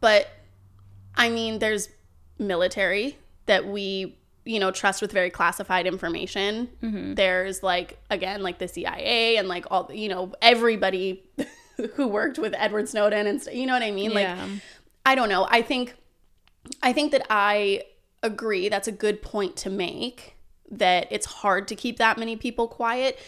but 0.00 0.28
I 1.16 1.28
mean, 1.28 1.58
there's 1.58 1.88
military 2.38 3.16
that 3.46 3.66
we 3.66 4.18
you 4.44 4.58
know 4.60 4.70
trust 4.70 5.00
with 5.00 5.12
very 5.12 5.30
classified 5.30 5.86
information. 5.86 6.68
There's 7.14 7.62
like 7.62 7.98
again 8.10 8.42
like 8.42 8.58
the 8.58 8.68
cia 8.68 9.36
and 9.36 9.48
like 9.48 9.66
all 9.70 9.90
you 9.92 10.08
know 10.08 10.32
everybody 10.42 11.24
who 11.94 12.06
worked 12.08 12.38
with 12.38 12.54
edward 12.56 12.88
snowden 12.88 13.26
and 13.26 13.44
you 13.52 13.66
know 13.66 13.72
what 13.72 13.82
i 13.82 13.90
mean? 13.90 14.12
Yeah. 14.12 14.34
like 14.40 14.62
i 15.06 15.14
don't 15.14 15.28
know. 15.28 15.46
I 15.50 15.62
think 15.62 15.96
i 16.82 16.92
think 16.92 17.12
that 17.12 17.26
i 17.30 17.82
agree 18.22 18.68
that's 18.68 18.88
a 18.88 18.92
good 18.92 19.22
point 19.22 19.56
to 19.56 19.70
make 19.70 20.36
that 20.70 21.06
it's 21.10 21.26
hard 21.26 21.68
to 21.68 21.76
keep 21.76 21.98
that 21.98 22.16
many 22.16 22.36
people 22.36 22.66
quiet 22.68 23.18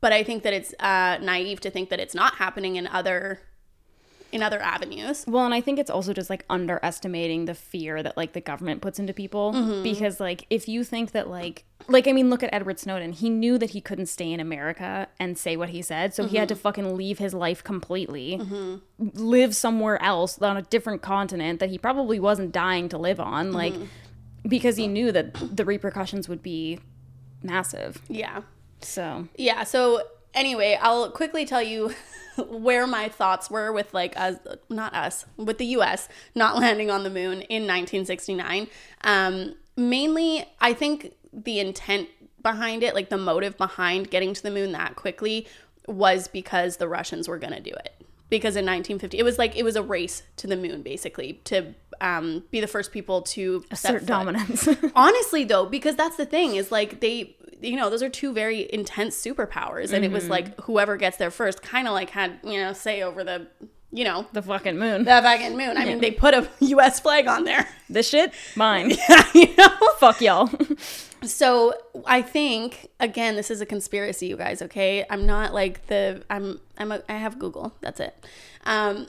but 0.00 0.12
i 0.12 0.22
think 0.22 0.44
that 0.44 0.52
it's 0.52 0.72
uh, 0.78 1.18
naive 1.20 1.60
to 1.60 1.70
think 1.70 1.90
that 1.90 1.98
it's 1.98 2.14
not 2.14 2.36
happening 2.36 2.76
in 2.76 2.86
other 2.86 3.40
in 4.34 4.42
other 4.42 4.60
avenues 4.60 5.24
Well, 5.28 5.44
and 5.44 5.54
I 5.54 5.60
think 5.60 5.78
it's 5.78 5.90
also 5.90 6.12
just 6.12 6.28
like 6.28 6.44
underestimating 6.50 7.44
the 7.44 7.54
fear 7.54 8.02
that 8.02 8.16
like 8.16 8.32
the 8.32 8.40
government 8.40 8.82
puts 8.82 8.98
into 8.98 9.14
people 9.14 9.52
mm-hmm. 9.52 9.84
because 9.84 10.18
like 10.18 10.44
if 10.50 10.68
you 10.68 10.82
think 10.82 11.12
that 11.12 11.28
like 11.28 11.64
like 11.86 12.08
I 12.08 12.12
mean 12.12 12.30
look 12.30 12.42
at 12.42 12.52
Edward 12.52 12.80
Snowden. 12.80 13.12
He 13.12 13.30
knew 13.30 13.58
that 13.58 13.70
he 13.70 13.80
couldn't 13.80 14.06
stay 14.06 14.32
in 14.32 14.40
America 14.40 15.06
and 15.20 15.38
say 15.38 15.56
what 15.56 15.68
he 15.68 15.82
said, 15.82 16.14
so 16.14 16.26
he 16.26 16.36
had 16.36 16.48
to 16.48 16.54
mm-hmm. 16.54 16.62
fucking 16.62 16.96
leave 16.96 17.18
his 17.18 17.32
life 17.32 17.62
completely. 17.62 18.38
Mm-hmm. 18.38 19.08
Live 19.14 19.54
somewhere 19.54 20.02
else 20.02 20.40
on 20.42 20.56
a 20.56 20.62
different 20.62 21.00
continent 21.00 21.60
that 21.60 21.70
he 21.70 21.78
probably 21.78 22.18
wasn't 22.18 22.50
dying 22.50 22.88
to 22.88 22.98
live 22.98 23.20
on 23.20 23.52
like 23.52 23.74
because 24.46 24.76
he 24.76 24.88
knew 24.88 25.12
that 25.12 25.56
the 25.56 25.64
repercussions 25.64 26.28
would 26.28 26.42
be 26.42 26.80
massive. 27.42 28.02
yeah 28.08 28.42
So, 28.80 29.28
yeah 29.36 29.62
so 29.62 30.02
anyway 30.34 30.78
i'll 30.80 31.10
quickly 31.10 31.44
tell 31.44 31.62
you 31.62 31.94
where 32.48 32.86
my 32.86 33.08
thoughts 33.08 33.50
were 33.50 33.72
with 33.72 33.92
like 33.94 34.18
us 34.18 34.36
not 34.68 34.94
us 34.94 35.24
with 35.36 35.58
the 35.58 35.66
us 35.66 36.08
not 36.34 36.56
landing 36.60 36.90
on 36.90 37.02
the 37.04 37.10
moon 37.10 37.42
in 37.42 37.62
1969 37.62 38.68
um 39.02 39.54
mainly 39.76 40.44
i 40.60 40.72
think 40.72 41.14
the 41.32 41.58
intent 41.58 42.08
behind 42.44 42.82
it 42.82 42.94
like 42.94 43.08
the 43.08 43.16
motive 43.16 43.56
behind 43.56 44.10
getting 44.10 44.32
to 44.32 44.42
the 44.42 44.50
moon 44.50 44.70
that 44.72 44.94
quickly 44.94 45.48
was 45.88 46.28
because 46.28 46.76
the 46.76 46.86
russians 46.86 47.26
were 47.26 47.38
going 47.38 47.52
to 47.52 47.60
do 47.60 47.70
it. 47.70 47.92
Because 48.30 48.56
in 48.56 48.64
1950 48.64 49.18
it 49.18 49.22
was 49.22 49.38
like 49.38 49.56
it 49.56 49.62
was 49.62 49.76
a 49.76 49.82
race 49.82 50.22
to 50.36 50.46
the 50.46 50.56
moon 50.56 50.82
basically 50.82 51.34
to 51.44 51.74
um, 52.00 52.42
be 52.50 52.60
the 52.60 52.66
first 52.66 52.90
people 52.90 53.22
to 53.22 53.64
set 53.72 53.94
assert 53.94 54.06
dominance. 54.06 54.68
honestly 54.96 55.44
though 55.44 55.66
because 55.66 55.94
that's 55.94 56.16
the 56.16 56.26
thing 56.26 56.56
is 56.56 56.72
like 56.72 57.00
they 57.00 57.36
you 57.64 57.76
know 57.76 57.90
those 57.90 58.02
are 58.02 58.08
two 58.08 58.32
very 58.32 58.72
intense 58.72 59.16
superpowers. 59.16 59.92
And 59.92 60.04
it 60.04 60.10
was 60.10 60.28
like 60.28 60.58
whoever 60.62 60.96
gets 60.96 61.16
there 61.16 61.30
first 61.30 61.62
kind 61.62 61.88
of 61.88 61.94
like 61.94 62.10
had 62.10 62.38
you 62.44 62.60
know 62.60 62.72
say 62.72 63.02
over 63.02 63.24
the 63.24 63.46
you 63.90 64.04
know 64.04 64.26
the 64.32 64.42
fucking 64.42 64.78
moon. 64.78 65.04
the 65.04 65.20
fucking 65.22 65.56
moon. 65.56 65.76
I 65.76 65.84
mean 65.84 66.00
they 66.00 66.10
put 66.10 66.34
a 66.34 66.48
us 66.60 67.00
flag 67.00 67.26
on 67.26 67.44
there. 67.44 67.68
This 67.88 68.08
shit, 68.08 68.32
mine. 68.56 68.90
you 69.34 69.54
know? 69.56 69.68
Fuck 69.98 70.20
y'all. 70.20 70.50
so 71.22 71.72
i 72.04 72.20
think 72.20 72.90
again 73.00 73.34
this 73.34 73.50
is 73.50 73.62
a 73.62 73.66
conspiracy 73.66 74.26
you 74.26 74.36
guys 74.36 74.60
okay? 74.60 75.06
I'm 75.08 75.24
not 75.24 75.54
like 75.54 75.86
the 75.86 76.22
i'm 76.28 76.60
i'm 76.76 76.92
a, 76.92 77.02
i 77.08 77.14
have 77.14 77.38
google. 77.38 77.74
That's 77.80 78.00
it. 78.00 78.14
Um 78.66 79.06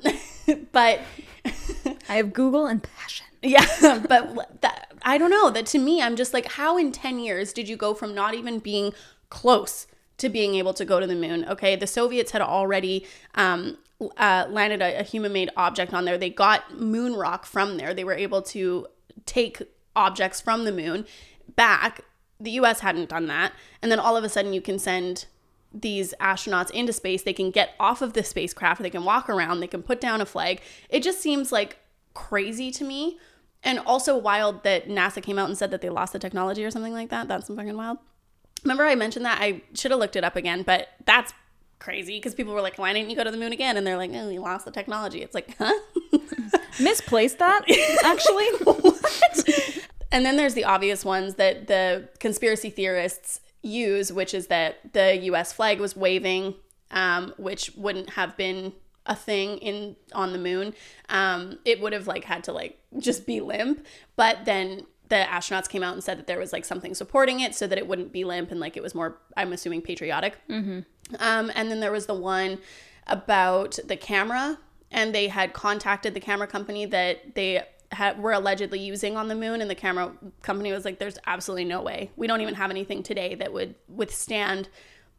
but 0.71 1.01
I 2.09 2.15
have 2.15 2.33
Google 2.33 2.67
and 2.67 2.81
passion. 2.81 3.25
Yeah, 3.45 3.65
but 4.09 4.61
that, 4.61 4.93
I 5.03 5.17
don't 5.17 5.29
know. 5.29 5.49
That 5.49 5.65
to 5.67 5.79
me, 5.79 6.01
I'm 6.01 6.15
just 6.15 6.33
like, 6.33 6.53
how 6.53 6.77
in 6.77 6.91
10 6.91 7.19
years 7.19 7.53
did 7.53 7.69
you 7.69 7.77
go 7.77 7.93
from 7.93 8.13
not 8.13 8.33
even 8.33 8.59
being 8.59 8.93
close 9.29 9.87
to 10.17 10.29
being 10.29 10.55
able 10.55 10.73
to 10.73 10.85
go 10.85 10.99
to 10.99 11.07
the 11.07 11.15
moon? 11.15 11.45
Okay, 11.47 11.75
the 11.75 11.87
Soviets 11.87 12.31
had 12.31 12.41
already 12.41 13.05
um, 13.35 13.77
uh, 14.17 14.45
landed 14.49 14.81
a, 14.81 14.99
a 14.99 15.03
human 15.03 15.31
made 15.31 15.49
object 15.55 15.93
on 15.93 16.05
there. 16.05 16.17
They 16.17 16.29
got 16.29 16.79
moon 16.79 17.15
rock 17.15 17.45
from 17.45 17.77
there. 17.77 17.93
They 17.93 18.03
were 18.03 18.13
able 18.13 18.41
to 18.43 18.87
take 19.25 19.61
objects 19.95 20.41
from 20.41 20.65
the 20.65 20.71
moon 20.71 21.05
back. 21.55 22.01
The 22.39 22.51
US 22.51 22.81
hadn't 22.81 23.09
done 23.09 23.27
that. 23.27 23.53
And 23.81 23.91
then 23.91 23.99
all 23.99 24.17
of 24.17 24.23
a 24.23 24.29
sudden, 24.29 24.53
you 24.53 24.61
can 24.61 24.79
send 24.79 25.27
these 25.73 26.13
astronauts 26.19 26.71
into 26.71 26.93
space. 26.93 27.23
They 27.23 27.33
can 27.33 27.51
get 27.51 27.75
off 27.79 28.01
of 28.01 28.13
the 28.13 28.23
spacecraft, 28.23 28.81
they 28.81 28.89
can 28.89 29.03
walk 29.03 29.29
around, 29.29 29.59
they 29.59 29.67
can 29.67 29.83
put 29.83 29.99
down 29.99 30.21
a 30.21 30.25
flag. 30.25 30.61
It 30.89 31.03
just 31.03 31.21
seems 31.21 31.51
like 31.51 31.79
crazy 32.13 32.71
to 32.71 32.83
me. 32.83 33.19
And 33.65 33.79
also 33.79 34.17
wild 34.17 34.63
that 34.63 34.87
NASA 34.87 35.21
came 35.21 35.37
out 35.37 35.49
and 35.49 35.57
said 35.57 35.71
that 35.71 35.81
they 35.81 35.89
lost 35.89 36.13
the 36.13 36.19
technology 36.19 36.63
or 36.63 36.71
something 36.71 36.93
like 36.93 37.09
that. 37.09 37.27
That's 37.27 37.47
fucking 37.47 37.75
wild. 37.75 37.97
Remember 38.63 38.85
I 38.85 38.95
mentioned 38.95 39.25
that? 39.25 39.41
I 39.41 39.63
should 39.73 39.91
have 39.91 39.99
looked 39.99 40.15
it 40.15 40.23
up 40.23 40.37
again, 40.37 40.63
but 40.63 40.87
that's 41.05 41.33
crazy 41.79 42.17
because 42.17 42.33
people 42.33 42.53
were 42.53 42.61
like, 42.61 42.77
why 42.77 42.93
didn't 42.93 43.09
you 43.09 43.15
go 43.15 43.23
to 43.23 43.31
the 43.31 43.37
moon 43.37 43.51
again? 43.51 43.75
And 43.75 43.85
they're 43.85 43.97
like, 43.97 44.11
oh, 44.13 44.27
we 44.29 44.39
lost 44.39 44.65
the 44.65 44.71
technology. 44.71 45.21
It's 45.21 45.35
like, 45.35 45.57
huh? 45.57 45.73
Misplaced 46.79 47.39
that, 47.39 47.63
actually. 48.03 48.45
what? 48.63 49.79
And 50.11 50.25
then 50.25 50.37
there's 50.37 50.53
the 50.53 50.63
obvious 50.63 51.03
ones 51.03 51.35
that 51.35 51.67
the 51.67 52.07
conspiracy 52.19 52.69
theorists, 52.69 53.41
use, 53.65 54.13
which 54.13 54.33
is 54.33 54.47
that 54.47 54.93
the 54.93 55.17
U.S. 55.23 55.51
flag 55.51 55.79
was 55.79 55.95
waving, 55.95 56.55
um, 56.91 57.33
which 57.37 57.71
wouldn't 57.75 58.11
have 58.11 58.37
been 58.37 58.73
a 59.05 59.15
thing 59.15 59.57
in 59.57 59.95
on 60.13 60.33
the 60.33 60.39
moon. 60.39 60.73
Um, 61.09 61.59
it 61.65 61.81
would 61.81 61.93
have 61.93 62.07
like 62.07 62.23
had 62.23 62.43
to 62.45 62.51
like 62.51 62.79
just 62.97 63.25
be 63.25 63.39
limp, 63.39 63.85
but 64.15 64.45
then 64.45 64.85
the 65.09 65.15
astronauts 65.15 65.69
came 65.69 65.83
out 65.83 65.93
and 65.93 66.03
said 66.03 66.17
that 66.17 66.27
there 66.27 66.39
was 66.39 66.51
like 66.51 66.65
something 66.65 66.93
supporting 66.95 67.39
it 67.39 67.53
so 67.53 67.67
that 67.67 67.77
it 67.77 67.87
wouldn't 67.87 68.11
be 68.11 68.23
limp 68.23 68.51
and 68.51 68.59
like 68.59 68.75
it 68.75 68.83
was 68.83 68.95
more 68.95 69.19
i'm 69.37 69.53
assuming 69.53 69.81
patriotic 69.81 70.35
mm-hmm. 70.49 70.79
um, 71.19 71.51
and 71.55 71.69
then 71.69 71.79
there 71.79 71.91
was 71.91 72.05
the 72.05 72.13
one 72.13 72.57
about 73.07 73.77
the 73.85 73.95
camera 73.95 74.57
and 74.91 75.13
they 75.13 75.27
had 75.27 75.53
contacted 75.53 76.13
the 76.13 76.19
camera 76.19 76.47
company 76.47 76.85
that 76.85 77.35
they 77.35 77.61
had, 77.91 78.19
were 78.19 78.31
allegedly 78.31 78.79
using 78.79 79.15
on 79.15 79.27
the 79.27 79.35
moon 79.35 79.61
and 79.61 79.69
the 79.69 79.75
camera 79.75 80.11
company 80.41 80.71
was 80.71 80.85
like 80.85 80.99
there's 80.99 81.19
absolutely 81.27 81.65
no 81.65 81.81
way 81.81 82.09
we 82.15 82.27
don't 82.27 82.41
even 82.41 82.55
have 82.55 82.71
anything 82.71 83.03
today 83.03 83.35
that 83.35 83.53
would 83.53 83.75
withstand 83.87 84.69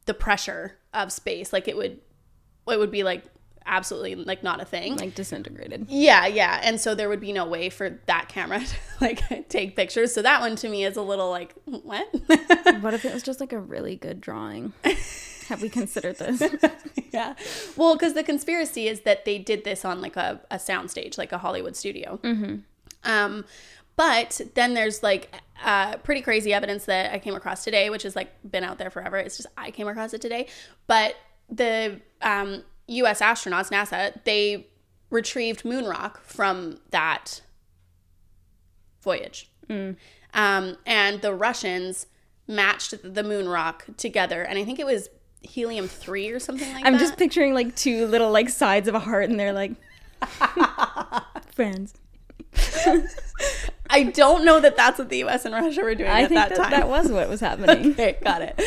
the 0.07 0.15
pressure 0.15 0.79
of 0.93 1.13
space 1.13 1.53
like 1.53 1.69
it 1.69 1.77
would 1.77 2.01
it 2.69 2.79
would 2.79 2.91
be 2.91 3.05
like 3.05 3.25
absolutely 3.67 4.15
like 4.15 4.43
not 4.43 4.61
a 4.61 4.65
thing 4.65 4.97
Like 4.97 5.15
disintegrated. 5.15 5.87
yeah, 5.89 6.27
yeah. 6.27 6.61
And 6.63 6.81
so 6.81 6.95
there 6.95 7.09
would 7.09 7.21
be 7.21 7.33
no 7.33 7.47
way 7.47 7.69
for 7.69 8.01
that 8.07 8.29
camera 8.29 8.61
to 8.65 8.77
like 9.01 9.49
take 9.49 9.77
pictures. 9.77 10.13
So 10.15 10.23
that 10.23 10.41
one 10.41 10.57
to 10.57 10.69
me 10.69 10.85
is 10.85 10.97
a 10.97 11.03
little 11.03 11.31
like, 11.31 11.55
what? 11.65 12.07
What 12.81 12.95
if 12.95 13.05
it 13.05 13.13
was 13.15 13.23
just 13.23 13.41
like 13.41 13.53
a 13.53 13.59
really 13.59 13.97
good 13.97 14.21
drawing? 14.21 14.73
Have 15.49 15.63
we 15.63 15.69
considered 15.69 16.19
this? 16.19 16.43
yeah. 17.13 17.35
Well, 17.77 17.95
because 17.95 18.15
the 18.15 18.23
conspiracy 18.23 18.87
is 18.89 19.01
that 19.03 19.25
they 19.25 19.39
did 19.39 19.65
this 19.65 19.85
on 19.85 20.01
like 20.01 20.17
a, 20.17 20.41
a 20.51 20.57
soundstage, 20.57 21.17
like 21.19 21.33
a 21.33 21.39
Hollywood 21.39 21.77
studio. 21.77 22.19
Mm-hmm. 22.23 22.57
Um, 23.05 23.45
but 23.97 24.41
then 24.55 24.75
there's 24.75 25.03
like 25.03 25.33
uh, 25.65 25.97
pretty 25.99 26.21
crazy 26.21 26.53
evidence 26.53 26.85
that 26.85 27.13
I 27.13 27.19
came 27.19 27.35
across 27.35 27.65
today, 27.65 27.89
which 27.91 28.03
has 28.03 28.15
like 28.17 28.31
been 28.49 28.65
out 28.65 28.79
there 28.79 28.91
forever. 28.91 29.17
It's 29.17 29.37
just 29.37 29.49
I 29.57 29.71
came 29.71 29.89
across 29.89 30.13
it 30.13 30.21
today. 30.21 30.49
But 30.87 31.15
the 31.49 32.01
um, 32.23 32.63
U.S. 32.89 33.21
astronauts, 33.21 33.71
NASA, 33.71 34.23
they 34.25 34.67
retrieved 35.11 35.65
moon 35.65 35.85
rock 35.85 36.21
from 36.23 36.79
that 36.91 37.43
voyage, 39.03 39.51
um, 39.69 40.77
and 40.85 41.23
the 41.23 41.35
Russians 41.35 42.07
matched 42.49 42.95
the 43.03 43.23
moon 43.23 43.49
rock 43.49 43.87
together, 43.97 44.43
and 44.43 44.59
I 44.59 44.65
think 44.65 44.79
it 44.79 44.87
was 44.87 45.09
helium 45.43 45.89
three 45.89 46.31
or 46.31 46.41
something 46.41 46.73
like 46.73 46.85
I'm 46.85 46.95
that. 46.95 46.99
just 46.99 47.17
picturing 47.17 47.55
like 47.55 47.77
two 47.77 48.07
little 48.07 48.31
like 48.31 48.49
sides 48.49 48.89
of 48.89 48.95
a 48.95 48.99
heart 48.99 49.31
and 49.31 49.39
they're 49.39 49.53
like 49.53 49.73
friends. 51.53 51.95
I 53.89 54.03
don't 54.03 54.45
know 54.45 54.61
that 54.61 54.77
that's 54.77 54.99
what 54.99 55.09
the 55.09 55.19
U.S. 55.19 55.45
and 55.45 55.55
Russia 55.55 55.83
were 55.83 55.95
doing 55.95 56.11
I 56.11 56.23
at 56.23 56.31
that, 56.31 56.49
that, 56.51 56.57
time. 56.57 56.71
that 56.71 56.89
was 56.89 57.11
what 57.11 57.29
was 57.29 57.41
happening. 57.41 57.93
okay, 57.93 58.19
got 58.23 58.43
it. 58.43 58.59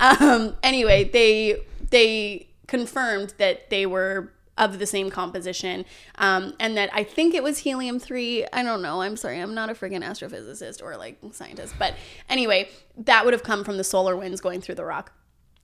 Um, 0.00 0.56
anyway, 0.62 1.04
they 1.04 1.58
they 1.90 2.48
confirmed 2.66 3.34
that 3.38 3.70
they 3.70 3.86
were 3.86 4.32
of 4.56 4.78
the 4.78 4.86
same 4.86 5.10
composition, 5.10 5.84
um, 6.16 6.54
and 6.60 6.76
that 6.76 6.88
I 6.92 7.02
think 7.02 7.34
it 7.34 7.42
was 7.42 7.58
helium 7.58 7.98
three. 7.98 8.46
I 8.52 8.62
don't 8.62 8.82
know. 8.82 9.02
I'm 9.02 9.16
sorry, 9.16 9.40
I'm 9.40 9.54
not 9.54 9.70
a 9.70 9.74
friggin' 9.74 10.04
astrophysicist 10.04 10.82
or 10.82 10.96
like 10.96 11.18
scientist, 11.32 11.74
but 11.78 11.94
anyway, 12.28 12.68
that 12.96 13.24
would 13.24 13.34
have 13.34 13.42
come 13.42 13.64
from 13.64 13.78
the 13.78 13.84
solar 13.84 14.16
winds 14.16 14.40
going 14.40 14.60
through 14.60 14.76
the 14.76 14.84
rock, 14.84 15.12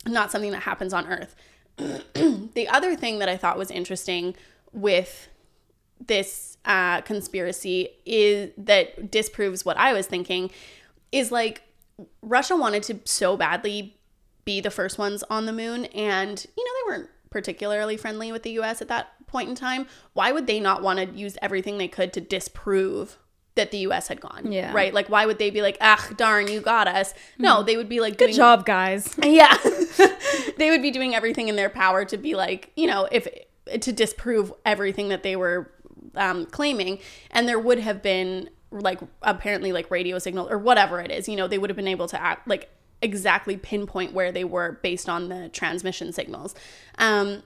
not 0.07 0.33
something 0.33 0.51
that 0.51 0.63
happens 0.63 0.93
on 0.93 1.07
Earth. 1.07 1.37
the 1.77 2.67
other 2.69 2.97
thing 2.97 3.21
that 3.21 3.29
I 3.29 3.37
thought 3.37 3.57
was 3.57 3.71
interesting 3.71 4.35
with 4.73 5.29
this 6.05 6.57
uh, 6.65 7.01
conspiracy 7.03 7.89
is 8.05 8.51
that 8.57 9.11
disproves 9.11 9.65
what 9.65 9.77
I 9.77 9.93
was 9.93 10.07
thinking 10.07 10.51
is 11.13 11.31
like 11.31 11.63
Russia 12.23 12.57
wanted 12.57 12.83
to 12.85 13.01
so 13.05 13.37
badly 13.37 13.97
be 14.51 14.61
the 14.61 14.71
first 14.71 14.99
ones 14.99 15.23
on 15.31 15.47
the 15.47 15.53
moon, 15.53 15.85
and 15.87 16.45
you 16.57 16.65
know 16.65 16.71
they 16.81 16.91
weren't 16.99 17.11
particularly 17.31 17.97
friendly 17.97 18.33
with 18.33 18.43
the 18.43 18.51
U.S. 18.53 18.83
at 18.83 18.89
that 18.89 19.07
point 19.29 19.49
in 19.49 19.55
time. 19.55 19.87
Why 20.13 20.33
would 20.33 20.49
they 20.49 20.59
not 20.59 20.83
want 20.83 20.99
to 20.99 21.07
use 21.17 21.39
everything 21.41 21.79
they 21.79 21.87
could 21.89 22.13
to 22.15 22.21
disprove? 22.21 23.17
That 23.57 23.73
the 23.73 23.79
U.S. 23.79 24.07
had 24.09 24.21
gone, 24.21 24.51
Yeah. 24.53 24.73
right? 24.73 24.95
Like, 24.95 25.09
why 25.09 25.27
would 25.27 25.39
they 25.39 25.51
be 25.51 25.61
like, 25.61 25.77
"Ah, 25.81 26.09
darn, 26.17 26.47
you 26.49 26.61
got 26.61 26.87
us"? 26.89 27.13
No, 27.37 27.63
they 27.63 27.77
would 27.77 27.89
be 27.89 28.01
like, 28.01 28.17
Good 28.17 28.27
doing, 28.27 28.37
job, 28.37 28.65
guys. 28.65 29.15
yeah. 29.23 29.57
they 30.57 30.71
would 30.71 30.81
be 30.83 30.91
doing 30.93 31.15
everything 31.15 31.49
in 31.49 31.57
their 31.57 31.69
power 31.69 32.05
to 32.07 32.17
be 32.17 32.35
like, 32.35 32.71
you 32.77 32.87
know, 32.87 33.09
if 33.11 33.27
to 33.81 33.93
disprove 33.93 34.53
everything 34.65 35.09
that 35.11 35.23
they 35.23 35.35
were 35.37 35.71
um, 36.15 36.47
claiming. 36.47 36.99
And 37.33 37.47
there 37.49 37.59
would 37.59 37.81
have 37.81 38.03
been 38.03 38.51
like 38.71 39.01
apparently 39.23 39.73
like 39.73 39.91
radio 39.91 40.19
signal 40.19 40.49
or 40.49 40.57
whatever 40.59 41.01
it 41.01 41.11
is, 41.11 41.29
you 41.29 41.37
know, 41.37 41.47
they 41.49 41.59
would 41.59 41.71
have 41.71 41.77
been 41.77 41.89
able 41.89 42.07
to 42.09 42.21
act 42.21 42.47
like 42.49 42.71
exactly 43.03 43.57
pinpoint 43.57 44.13
where 44.13 44.33
they 44.33 44.45
were 44.45 44.79
based 44.83 45.09
on 45.09 45.29
the 45.29 45.49
transmission 45.49 46.13
signals. 46.13 46.55
Um, 46.99 47.43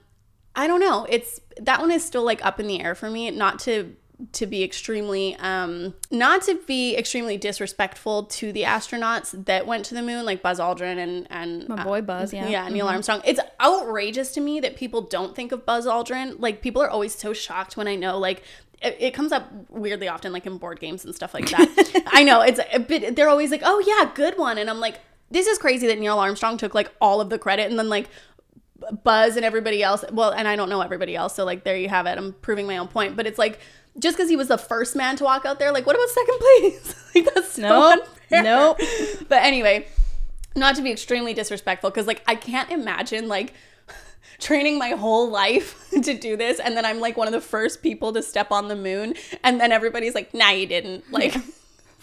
I 0.55 0.67
don't 0.67 0.79
know. 0.79 1.05
It's 1.09 1.39
that 1.57 1.79
one 1.79 1.91
is 1.91 2.03
still 2.03 2.23
like 2.23 2.45
up 2.45 2.59
in 2.59 2.67
the 2.67 2.81
air 2.81 2.95
for 2.95 3.09
me. 3.09 3.29
Not 3.31 3.59
to 3.59 3.95
to 4.31 4.45
be 4.45 4.63
extremely 4.63 5.35
um 5.39 5.93
not 6.09 6.41
to 6.41 6.55
be 6.65 6.95
extremely 6.95 7.35
disrespectful 7.35 8.23
to 8.23 8.53
the 8.53 8.63
astronauts 8.63 9.45
that 9.45 9.67
went 9.67 9.83
to 9.83 9.93
the 9.93 10.01
moon 10.01 10.25
like 10.25 10.41
Buzz 10.41 10.57
Aldrin 10.57 10.97
and 10.97 11.27
and 11.29 11.67
My 11.67 11.83
boy 11.83 12.01
Buzz, 12.01 12.33
yeah. 12.33 12.47
yeah, 12.47 12.69
Neil 12.69 12.87
Armstrong. 12.87 13.21
It's 13.25 13.41
outrageous 13.59 14.31
to 14.33 14.41
me 14.41 14.61
that 14.61 14.77
people 14.77 15.01
don't 15.01 15.35
think 15.35 15.51
of 15.51 15.65
Buzz 15.65 15.85
Aldrin. 15.85 16.39
Like 16.39 16.61
people 16.61 16.81
are 16.81 16.89
always 16.89 17.13
so 17.13 17.33
shocked 17.33 17.75
when 17.75 17.87
I 17.87 17.95
know 17.95 18.17
like 18.17 18.43
it, 18.81 18.95
it 18.99 19.13
comes 19.13 19.31
up 19.31 19.51
weirdly 19.69 20.07
often 20.07 20.31
like 20.31 20.45
in 20.45 20.57
board 20.57 20.79
games 20.79 21.03
and 21.03 21.13
stuff 21.13 21.33
like 21.33 21.49
that. 21.49 22.03
I 22.07 22.23
know 22.23 22.41
it's 22.41 22.59
a 22.71 22.79
bit 22.79 23.15
they're 23.15 23.29
always 23.29 23.51
like, 23.51 23.61
"Oh 23.65 23.83
yeah, 23.85 24.11
good 24.13 24.37
one." 24.37 24.57
And 24.57 24.69
I'm 24.69 24.79
like, 24.79 24.99
this 25.31 25.47
is 25.47 25.57
crazy 25.57 25.87
that 25.87 25.99
Neil 25.99 26.19
Armstrong 26.19 26.57
took 26.57 26.73
like 26.75 26.91
all 27.01 27.21
of 27.21 27.29
the 27.29 27.37
credit 27.39 27.69
and 27.69 27.77
then 27.79 27.89
like 27.89 28.07
Buzz 29.03 29.35
and 29.35 29.45
everybody 29.45 29.81
else. 29.81 30.03
Well, 30.11 30.31
and 30.31 30.47
I 30.47 30.55
don't 30.55 30.69
know 30.69 30.81
everybody 30.81 31.15
else, 31.15 31.35
so 31.35 31.45
like 31.45 31.63
there 31.63 31.77
you 31.77 31.89
have 31.89 32.05
it. 32.05 32.17
I'm 32.17 32.33
proving 32.33 32.67
my 32.67 32.77
own 32.77 32.87
point, 32.87 33.15
but 33.15 33.25
it's 33.25 33.39
like 33.39 33.59
just 33.97 34.17
because 34.17 34.29
he 34.29 34.35
was 34.35 34.49
the 34.49 34.57
first 34.57 34.95
man 34.95 35.15
to 35.17 35.23
walk 35.23 35.45
out 35.45 35.57
there, 35.59 35.71
like 35.71 35.85
what 35.85 35.95
about 35.95 36.09
second 36.09 36.39
place? 36.39 37.11
like 37.15 37.33
that's 37.33 37.53
so 37.53 37.61
Nope. 37.61 37.99
unfair. 38.29 38.43
Nope. 38.43 38.79
But 39.29 39.43
anyway, 39.43 39.87
not 40.55 40.75
to 40.75 40.81
be 40.81 40.91
extremely 40.91 41.33
disrespectful, 41.33 41.89
because 41.89 42.05
like 42.07 42.21
I 42.27 42.35
can't 42.35 42.69
imagine 42.69 43.27
like 43.27 43.53
training 44.39 44.77
my 44.77 44.89
whole 44.89 45.29
life 45.31 45.89
to 46.03 46.13
do 46.13 46.35
this, 46.37 46.59
and 46.59 46.75
then 46.75 46.85
I'm 46.85 46.99
like 46.99 47.15
one 47.17 47.27
of 47.27 47.33
the 47.33 47.41
first 47.41 47.81
people 47.81 48.11
to 48.13 48.21
step 48.21 48.51
on 48.51 48.67
the 48.67 48.75
moon, 48.75 49.15
and 49.43 49.59
then 49.59 49.71
everybody's 49.71 50.13
like, 50.13 50.33
"Nah, 50.33 50.49
you 50.51 50.67
didn't." 50.67 51.11
Like, 51.11 51.33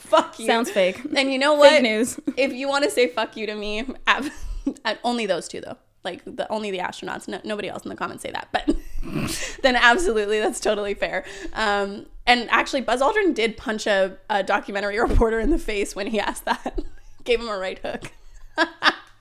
fuck 0.02 0.38
you. 0.38 0.46
Sounds 0.46 0.70
fake. 0.70 1.00
And 1.16 1.32
you 1.32 1.38
know 1.38 1.54
what? 1.54 1.82
news. 1.82 2.18
if 2.36 2.52
you 2.52 2.68
want 2.68 2.84
to 2.84 2.90
say 2.90 3.08
fuck 3.08 3.36
you 3.36 3.46
to 3.46 3.54
me, 3.54 3.84
ab- 4.06 4.30
only 5.04 5.26
those 5.26 5.48
two 5.48 5.60
though. 5.60 5.76
Like 6.04 6.24
the 6.24 6.50
only 6.50 6.70
the 6.72 6.78
astronauts. 6.78 7.28
No, 7.28 7.40
nobody 7.44 7.68
else 7.68 7.84
in 7.84 7.88
the 7.88 7.94
comments 7.96 8.22
say 8.22 8.32
that. 8.32 8.48
But 8.52 8.74
then 9.62 9.76
absolutely, 9.76 10.40
that's 10.40 10.58
totally 10.58 10.94
fair. 10.94 11.24
Um, 11.52 12.06
and 12.26 12.48
actually, 12.50 12.80
Buzz 12.80 13.00
Aldrin 13.00 13.34
did 13.34 13.56
punch 13.56 13.86
a, 13.86 14.18
a 14.28 14.42
documentary 14.42 14.98
reporter 15.00 15.38
in 15.38 15.50
the 15.50 15.58
face 15.58 15.94
when 15.94 16.08
he 16.08 16.18
asked 16.18 16.44
that. 16.44 16.80
Gave 17.24 17.40
him 17.40 17.48
a 17.48 17.56
right 17.56 17.78
hook. 17.78 18.10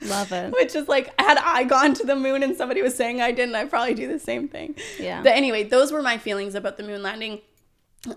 Love 0.01 0.31
it. 0.31 0.51
Which 0.53 0.75
is 0.75 0.87
like, 0.87 1.13
had 1.19 1.37
I 1.37 1.63
gone 1.63 1.93
to 1.95 2.03
the 2.03 2.15
moon 2.15 2.41
and 2.41 2.55
somebody 2.55 2.81
was 2.81 2.95
saying 2.95 3.21
I 3.21 3.31
didn't, 3.31 3.55
I'd 3.55 3.69
probably 3.69 3.93
do 3.93 4.07
the 4.07 4.19
same 4.19 4.47
thing. 4.47 4.75
Yeah. 4.99 5.21
But 5.21 5.33
anyway, 5.33 5.63
those 5.63 5.91
were 5.91 6.01
my 6.01 6.17
feelings 6.17 6.55
about 6.55 6.77
the 6.77 6.83
moon 6.83 7.03
landing. 7.03 7.41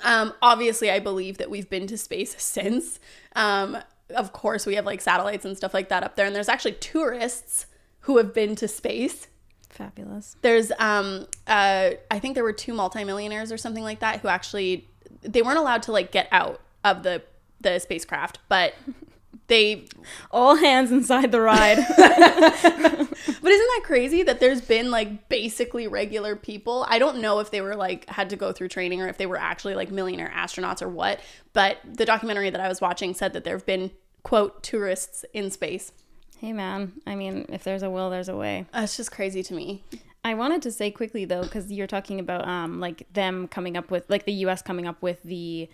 Um, 0.03 0.33
obviously, 0.41 0.91
I 0.91 0.99
believe 0.99 1.39
that 1.39 1.51
we've 1.51 1.69
been 1.69 1.87
to 1.89 1.99
space 1.99 2.35
since. 2.43 2.99
Um, 3.37 3.79
of 4.11 4.33
course, 4.33 4.67
we 4.67 4.75
have 4.75 4.87
like 4.87 5.01
satellites 5.01 5.45
and 5.45 5.57
stuff 5.57 5.75
like 5.75 5.89
that 5.89 6.03
up 6.03 6.17
there, 6.17 6.27
and 6.27 6.35
there's 6.35 6.49
actually 6.49 6.73
tourists 6.73 7.67
who 8.01 8.19
have 8.19 8.35
been 8.35 8.55
to 8.57 8.69
space. 8.69 9.29
Fabulous. 9.71 10.37
There's, 10.43 10.71
um, 10.79 11.27
uh, 11.47 11.91
I 12.11 12.19
think 12.21 12.35
there 12.35 12.45
were 12.45 12.53
two 12.53 12.75
multimillionaires 12.75 13.51
or 13.51 13.57
something 13.57 13.83
like 13.83 14.01
that 14.01 14.21
who 14.21 14.29
actually 14.29 14.89
they 15.23 15.43
weren't 15.43 15.59
allowed 15.59 15.83
to 15.85 15.93
like 15.93 16.13
get 16.13 16.29
out 16.31 16.61
of 16.85 17.03
the 17.03 17.23
the 17.61 17.79
spacecraft, 17.79 18.39
but 18.49 18.75
they 19.47 19.87
All 20.31 20.57
hands 20.57 20.91
inside 20.91 21.33
the 21.33 21.41
ride. 21.41 21.79
But 23.45 23.53
isn't 23.53 23.67
that 23.67 23.83
crazy 23.85 24.23
that 24.23 24.41
there's 24.41 24.63
been 24.63 24.91
like 24.91 25.29
basically 25.29 25.87
regular 25.87 26.35
people? 26.35 26.87
I 26.89 26.99
don't 26.99 27.19
know 27.19 27.41
if 27.41 27.51
they 27.51 27.61
were 27.61 27.77
like 27.77 28.09
had 28.09 28.31
to 28.31 28.37
go 28.37 28.53
through 28.53 28.69
training 28.69 29.03
or 29.03 29.09
if 29.09 29.19
they 29.19 29.27
were 29.27 29.37
actually 29.37 29.75
like 29.75 29.91
millionaire 29.91 30.33
astronauts 30.35 30.81
or 30.81 30.89
what, 30.89 31.21
but 31.53 31.77
the 31.85 32.07
documentary 32.07 32.49
that 32.49 32.61
I 32.61 32.69
was 32.69 32.81
watching 32.81 33.13
said 33.13 33.35
that 33.35 33.45
there 33.45 33.55
have 33.55 33.67
been 33.67 33.91
quote 34.23 34.63
tourists 34.63 35.27
in 35.35 35.51
space. 35.51 35.93
hey 36.39 36.55
man, 36.55 36.93
I 37.07 37.17
mean, 37.17 37.45
if 37.51 37.65
there's 37.65 37.83
a 37.83 37.91
will, 37.91 38.09
there's 38.09 38.31
a 38.31 38.37
way. 38.37 38.65
That's 38.73 38.97
just 38.97 39.13
crazy 39.13 39.43
to 39.43 39.53
me. 39.55 39.85
I 40.25 40.33
wanted 40.33 40.63
to 40.63 40.73
say 40.73 40.91
quickly 40.91 41.27
though, 41.27 41.43
because 41.43 41.71
you're 41.71 41.87
talking 41.87 42.19
about 42.21 42.49
um 42.49 42.81
like 42.81 43.07
them 43.13 43.47
coming 43.49 43.77
up 43.77 43.91
with 43.91 44.09
like 44.09 44.25
the 44.25 44.33
U.S. 44.45 44.63
coming 44.63 44.87
up 44.87 45.03
with 45.03 45.23
the 45.23 45.69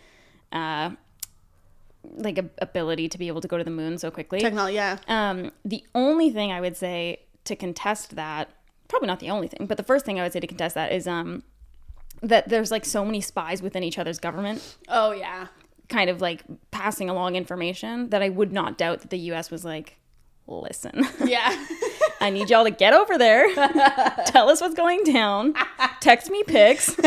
uh 0.50 0.90
like 2.02 2.38
a, 2.38 2.44
ability 2.58 3.08
to 3.08 3.18
be 3.18 3.28
able 3.28 3.40
to 3.40 3.48
go 3.48 3.58
to 3.58 3.64
the 3.64 3.70
moon 3.70 3.98
so 3.98 4.10
quickly. 4.10 4.40
Technology, 4.40 4.74
yeah. 4.74 4.98
Um, 5.08 5.52
the 5.64 5.84
only 5.94 6.30
thing 6.30 6.50
I 6.52 6.60
would 6.60 6.76
say 6.76 7.20
to 7.44 7.56
contest 7.56 8.16
that, 8.16 8.48
probably 8.88 9.06
not 9.06 9.20
the 9.20 9.30
only 9.30 9.48
thing, 9.48 9.66
but 9.66 9.76
the 9.76 9.82
first 9.82 10.04
thing 10.04 10.18
I 10.18 10.22
would 10.22 10.32
say 10.32 10.40
to 10.40 10.46
contest 10.46 10.74
that 10.74 10.92
is 10.92 11.06
um 11.06 11.42
that 12.22 12.48
there's 12.48 12.70
like 12.70 12.84
so 12.84 13.04
many 13.04 13.20
spies 13.20 13.62
within 13.62 13.82
each 13.82 13.98
other's 13.98 14.18
government, 14.18 14.76
Oh 14.88 15.12
yeah. 15.12 15.46
kind 15.88 16.10
of 16.10 16.20
like 16.20 16.42
passing 16.70 17.08
along 17.08 17.36
information 17.36 18.10
that 18.10 18.22
I 18.22 18.28
would 18.28 18.52
not 18.52 18.76
doubt 18.76 19.00
that 19.00 19.10
the 19.10 19.18
U.S. 19.30 19.50
was 19.50 19.64
like, 19.64 19.96
listen, 20.46 21.06
Yeah. 21.24 21.66
I 22.22 22.28
need 22.28 22.50
y'all 22.50 22.64
to 22.64 22.70
get 22.70 22.92
over 22.92 23.16
there. 23.16 23.46
Tell 24.26 24.50
us 24.50 24.60
what's 24.60 24.74
going 24.74 25.04
down. 25.04 25.54
Text 26.00 26.30
me 26.30 26.42
pics. 26.42 26.94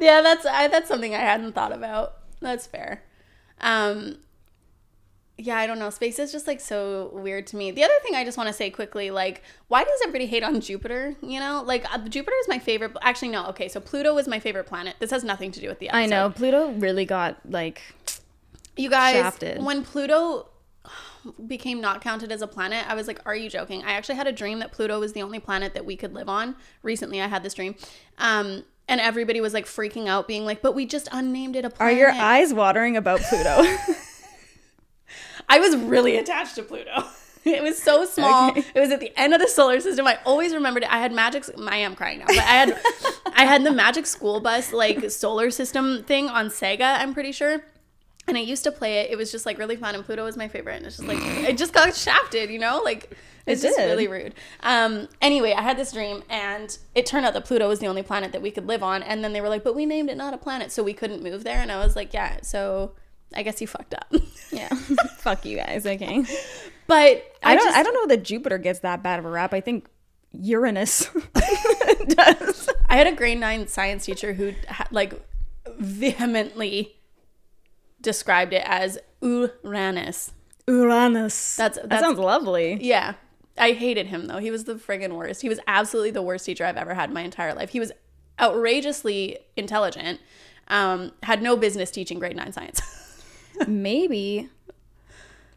yeah, 0.00 0.20
that's 0.22 0.44
I, 0.46 0.68
that's 0.68 0.88
something 0.88 1.14
I 1.14 1.18
hadn't 1.20 1.54
thought 1.54 1.72
about. 1.72 2.16
That's 2.40 2.66
fair. 2.66 3.02
Um, 3.60 4.16
yeah, 5.42 5.56
I 5.56 5.66
don't 5.66 5.78
know. 5.78 5.90
Space 5.90 6.18
is 6.18 6.32
just 6.32 6.46
like 6.46 6.60
so 6.60 7.10
weird 7.14 7.46
to 7.48 7.56
me. 7.56 7.70
The 7.70 7.82
other 7.82 7.94
thing 8.02 8.14
I 8.14 8.24
just 8.24 8.36
want 8.36 8.48
to 8.48 8.52
say 8.52 8.68
quickly, 8.70 9.10
like, 9.10 9.42
why 9.68 9.84
does 9.84 9.98
everybody 10.02 10.26
hate 10.26 10.42
on 10.42 10.60
Jupiter? 10.60 11.16
You 11.22 11.40
know, 11.40 11.62
like 11.64 11.84
uh, 11.92 11.98
Jupiter 12.08 12.36
is 12.42 12.48
my 12.48 12.58
favorite. 12.58 12.92
Actually, 13.02 13.28
no. 13.28 13.46
Okay, 13.48 13.68
so 13.68 13.80
Pluto 13.80 14.16
is 14.18 14.28
my 14.28 14.38
favorite 14.38 14.64
planet. 14.66 14.96
This 14.98 15.10
has 15.10 15.24
nothing 15.24 15.50
to 15.52 15.60
do 15.60 15.68
with 15.68 15.78
the. 15.78 15.88
Episode. 15.88 15.98
I 16.02 16.06
know 16.06 16.30
Pluto 16.30 16.72
really 16.72 17.04
got 17.04 17.38
like 17.48 17.80
You 18.76 18.90
guys, 18.90 19.14
Shafted. 19.14 19.62
when 19.62 19.82
Pluto 19.82 20.48
became 21.46 21.80
not 21.80 22.00
counted 22.00 22.32
as 22.32 22.42
a 22.42 22.46
planet, 22.46 22.88
I 22.88 22.94
was 22.94 23.06
like, 23.06 23.20
"Are 23.26 23.34
you 23.34 23.48
joking?" 23.48 23.82
I 23.82 23.92
actually 23.92 24.16
had 24.16 24.26
a 24.26 24.32
dream 24.32 24.58
that 24.58 24.72
Pluto 24.72 25.00
was 25.00 25.12
the 25.14 25.22
only 25.22 25.38
planet 25.38 25.74
that 25.74 25.84
we 25.86 25.96
could 25.96 26.12
live 26.12 26.28
on. 26.28 26.56
Recently, 26.82 27.20
I 27.20 27.28
had 27.28 27.42
this 27.42 27.54
dream, 27.54 27.74
um, 28.18 28.64
and 28.90 29.00
everybody 29.00 29.40
was 29.40 29.54
like 29.54 29.64
freaking 29.64 30.08
out, 30.08 30.28
being 30.28 30.44
like, 30.44 30.60
"But 30.60 30.74
we 30.74 30.84
just 30.84 31.08
unnamed 31.12 31.56
it 31.56 31.64
a 31.64 31.72
Are 31.78 31.92
your 31.92 32.10
eyes 32.10 32.52
watering 32.52 32.96
about 32.96 33.20
Pluto? 33.20 33.62
I 35.48 35.58
was 35.60 35.76
really 35.76 36.16
attached 36.16 36.56
to 36.56 36.62
Pluto. 36.62 37.04
It 37.42 37.62
was 37.62 37.82
so 37.82 38.04
small. 38.04 38.50
Okay. 38.50 38.62
It 38.74 38.80
was 38.80 38.90
at 38.90 39.00
the 39.00 39.18
end 39.18 39.32
of 39.32 39.40
the 39.40 39.48
solar 39.48 39.80
system. 39.80 40.06
I 40.06 40.18
always 40.26 40.52
remembered 40.52 40.82
it. 40.82 40.92
I 40.92 40.98
had 40.98 41.10
magic. 41.10 41.46
I 41.58 41.78
am 41.78 41.96
crying 41.96 42.18
now, 42.18 42.26
but 42.26 42.36
I 42.36 42.42
had, 42.42 42.78
I 43.34 43.46
had 43.46 43.64
the 43.64 43.70
Magic 43.70 44.04
School 44.04 44.40
Bus 44.40 44.74
like 44.74 45.10
solar 45.10 45.50
system 45.50 46.04
thing 46.04 46.28
on 46.28 46.48
Sega. 46.48 47.00
I'm 47.00 47.14
pretty 47.14 47.32
sure, 47.32 47.64
and 48.28 48.36
I 48.36 48.40
used 48.40 48.62
to 48.64 48.70
play 48.70 48.98
it. 48.98 49.10
It 49.10 49.16
was 49.16 49.32
just 49.32 49.46
like 49.46 49.56
really 49.56 49.76
fun, 49.76 49.94
and 49.94 50.04
Pluto 50.04 50.22
was 50.22 50.36
my 50.36 50.48
favorite. 50.48 50.76
And 50.76 50.86
it's 50.86 50.98
just 50.98 51.08
like 51.08 51.18
it 51.22 51.56
just 51.56 51.72
got 51.72 51.96
shafted, 51.96 52.50
you 52.50 52.58
know, 52.58 52.82
like 52.84 53.16
it's 53.46 53.62
It 53.64 53.68
just 53.68 53.78
really 53.78 54.06
rude. 54.08 54.34
Um. 54.60 55.08
Anyway, 55.20 55.52
I 55.52 55.62
had 55.62 55.76
this 55.78 55.92
dream, 55.92 56.22
and 56.28 56.76
it 56.94 57.06
turned 57.06 57.24
out 57.26 57.34
that 57.34 57.44
Pluto 57.44 57.68
was 57.68 57.78
the 57.78 57.86
only 57.86 58.02
planet 58.02 58.32
that 58.32 58.42
we 58.42 58.50
could 58.50 58.66
live 58.66 58.82
on. 58.82 59.02
And 59.02 59.22
then 59.24 59.32
they 59.32 59.40
were 59.40 59.48
like, 59.48 59.64
"But 59.64 59.74
we 59.74 59.86
named 59.86 60.10
it 60.10 60.16
not 60.16 60.34
a 60.34 60.38
planet, 60.38 60.70
so 60.72 60.82
we 60.82 60.92
couldn't 60.94 61.22
move 61.22 61.44
there." 61.44 61.58
And 61.60 61.70
I 61.72 61.84
was 61.84 61.96
like, 61.96 62.12
"Yeah, 62.14 62.38
so." 62.42 62.92
I 63.32 63.44
guess 63.44 63.60
you 63.60 63.68
fucked 63.68 63.94
up. 63.94 64.12
yeah. 64.50 64.68
Fuck 65.18 65.44
you 65.44 65.56
guys. 65.56 65.86
Okay. 65.86 66.24
but 66.88 67.24
I, 67.44 67.54
don't. 67.54 67.64
just- 67.64 67.76
I 67.76 67.84
don't 67.84 67.94
know 67.94 68.06
that 68.08 68.24
Jupiter 68.24 68.58
gets 68.58 68.80
that 68.80 69.04
bad 69.04 69.20
of 69.20 69.24
a 69.24 69.30
rap. 69.30 69.54
I 69.54 69.60
think 69.60 69.86
Uranus 70.32 71.08
does. 72.08 72.68
I 72.88 72.96
had 72.96 73.06
a 73.06 73.12
grade 73.12 73.38
nine 73.38 73.68
science 73.68 74.04
teacher 74.04 74.32
who 74.32 74.54
like 74.90 75.14
vehemently 75.78 76.96
described 78.00 78.52
it 78.52 78.62
as 78.66 78.98
Uranus. 79.22 80.32
Uranus. 80.66 81.56
That's- 81.56 81.78
that 81.88 82.00
sounds 82.00 82.18
lovely. 82.18 82.78
Yeah. 82.80 83.14
I 83.60 83.72
hated 83.72 84.08
him 84.08 84.26
though. 84.26 84.38
He 84.38 84.50
was 84.50 84.64
the 84.64 84.74
friggin' 84.74 85.12
worst. 85.14 85.42
He 85.42 85.48
was 85.48 85.60
absolutely 85.66 86.10
the 86.10 86.22
worst 86.22 86.46
teacher 86.46 86.64
I've 86.64 86.76
ever 86.76 86.94
had 86.94 87.10
in 87.10 87.14
my 87.14 87.22
entire 87.22 87.54
life. 87.54 87.70
He 87.70 87.80
was 87.80 87.92
outrageously 88.40 89.38
intelligent. 89.56 90.20
Um, 90.68 91.12
had 91.22 91.42
no 91.42 91.56
business 91.56 91.90
teaching 91.90 92.18
grade 92.18 92.36
nine 92.36 92.52
science. 92.52 92.80
Maybe 93.66 94.48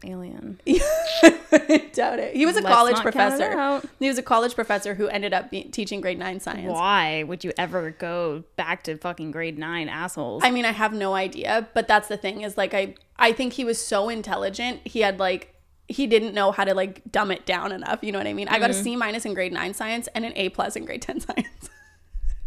alien. 0.04 0.60
Doubt 1.92 2.18
it. 2.18 2.36
He 2.36 2.44
was 2.46 2.56
a 2.56 2.60
Let's 2.60 2.74
college 2.74 2.94
not 2.94 3.12
count 3.12 3.40
it 3.40 3.52
professor. 3.52 3.88
He 3.98 4.08
was 4.08 4.18
a 4.18 4.22
college 4.22 4.54
professor 4.54 4.94
who 4.94 5.08
ended 5.08 5.32
up 5.32 5.50
be- 5.50 5.64
teaching 5.64 6.00
grade 6.00 6.18
nine 6.18 6.40
science. 6.40 6.70
Why 6.70 7.22
would 7.22 7.44
you 7.44 7.52
ever 7.56 7.90
go 7.92 8.44
back 8.56 8.82
to 8.84 8.96
fucking 8.96 9.30
grade 9.30 9.58
nine 9.58 9.88
assholes? 9.88 10.42
I 10.44 10.50
mean, 10.50 10.64
I 10.64 10.72
have 10.72 10.92
no 10.92 11.14
idea, 11.14 11.68
but 11.74 11.88
that's 11.88 12.08
the 12.08 12.16
thing 12.16 12.42
is 12.42 12.56
like 12.56 12.74
I 12.74 12.94
I 13.18 13.32
think 13.32 13.54
he 13.54 13.64
was 13.64 13.78
so 13.78 14.08
intelligent. 14.08 14.80
He 14.86 15.00
had 15.00 15.18
like 15.18 15.53
he 15.88 16.06
didn't 16.06 16.34
know 16.34 16.50
how 16.52 16.64
to 16.64 16.74
like 16.74 17.02
dumb 17.12 17.30
it 17.30 17.44
down 17.46 17.72
enough. 17.72 17.98
You 18.02 18.12
know 18.12 18.18
what 18.18 18.26
I 18.26 18.32
mean? 18.32 18.48
I 18.48 18.58
got 18.58 18.70
a 18.70 18.74
C 18.74 18.96
minus 18.96 19.24
in 19.24 19.34
grade 19.34 19.52
nine 19.52 19.74
science 19.74 20.08
and 20.14 20.24
an 20.24 20.32
A 20.36 20.48
plus 20.50 20.76
in 20.76 20.84
grade 20.84 21.02
ten 21.02 21.20
science. 21.26 21.70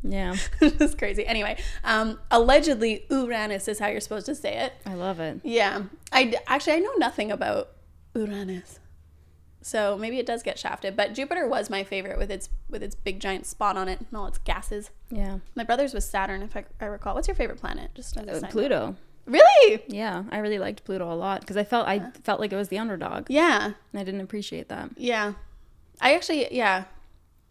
yeah, 0.04 0.36
It's 0.62 0.96
crazy. 0.96 1.26
Anyway, 1.26 1.58
um, 1.84 2.20
allegedly 2.32 3.06
Uranus 3.10 3.68
is 3.68 3.80
how 3.80 3.88
you're 3.88 4.00
supposed 4.02 4.26
to 4.28 4.36
say 4.36 4.58
it. 4.58 4.74
I 4.86 4.94
love 4.94 5.20
it. 5.20 5.42
Yeah, 5.44 5.84
I 6.12 6.24
d- 6.26 6.38
actually 6.48 6.74
I 6.74 6.80
know 6.80 6.94
nothing 6.98 7.32
about 7.32 7.70
Uranus, 8.16 8.80
so 9.62 9.98
maybe 9.98 10.18
it 10.20 10.26
does 10.26 10.44
get 10.44 10.58
shafted. 10.58 10.96
But 10.96 11.14
Jupiter 11.14 11.48
was 11.48 11.70
my 11.70 11.84
favorite 11.84 12.18
with 12.18 12.32
its 12.32 12.50
with 12.70 12.82
its 12.84 12.96
big 12.96 13.20
giant 13.20 13.46
spot 13.46 13.76
on 13.78 13.88
it 13.90 14.00
and 14.00 14.08
all 14.18 14.28
its 14.28 14.38
gases. 14.40 14.92
Yeah, 15.10 15.40
My 15.56 15.64
brother's 15.64 15.94
was 15.94 16.08
Saturn, 16.08 16.42
if 16.42 16.56
I, 16.56 16.66
I 16.82 16.86
recall. 16.86 17.16
What's 17.16 17.28
your 17.28 17.36
favorite 17.36 17.60
planet? 17.60 17.92
Just 17.96 18.18
as 18.18 18.42
a 18.44 18.48
Uh. 18.48 18.50
Pluto. 18.50 18.96
Really? 19.28 19.84
Yeah, 19.88 20.24
I 20.32 20.38
really 20.40 20.58
liked 20.58 20.84
Pluto 20.86 21.12
a 21.12 21.14
lot 21.14 21.42
because 21.42 21.58
I 21.58 21.64
felt 21.66 21.88
I 21.88 22.12
felt 22.24 22.40
like 22.40 22.52
it 22.54 22.56
was 22.56 22.70
the 22.70 22.78
underdog, 22.80 23.26
Yeah. 23.30 23.66
and 23.92 24.00
I 24.00 24.04
didn't 24.04 24.22
appreciate 24.22 24.70
that. 24.70 24.90
Yeah. 24.96 25.34
I 26.02 26.16
actually, 26.16 26.48
yeah. 26.56 26.86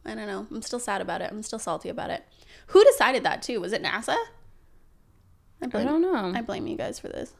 I 0.04 0.14
don't 0.14 0.26
know. 0.26 0.46
I'm 0.50 0.62
still 0.62 0.78
sad 0.78 1.00
about 1.00 1.20
it. 1.20 1.30
I'm 1.30 1.42
still 1.42 1.58
salty 1.58 1.88
about 1.88 2.10
it. 2.10 2.24
Who 2.68 2.82
decided 2.84 3.24
that 3.24 3.42
too? 3.42 3.60
Was 3.60 3.72
it 3.72 3.82
NASA? 3.82 4.16
I 5.62 5.64
I 5.64 5.84
don't 5.84 6.00
know. 6.02 6.32
I 6.34 6.42
blame 6.42 6.66
you 6.66 6.76
guys 6.76 6.98
for 6.98 7.08
this. 7.08 7.32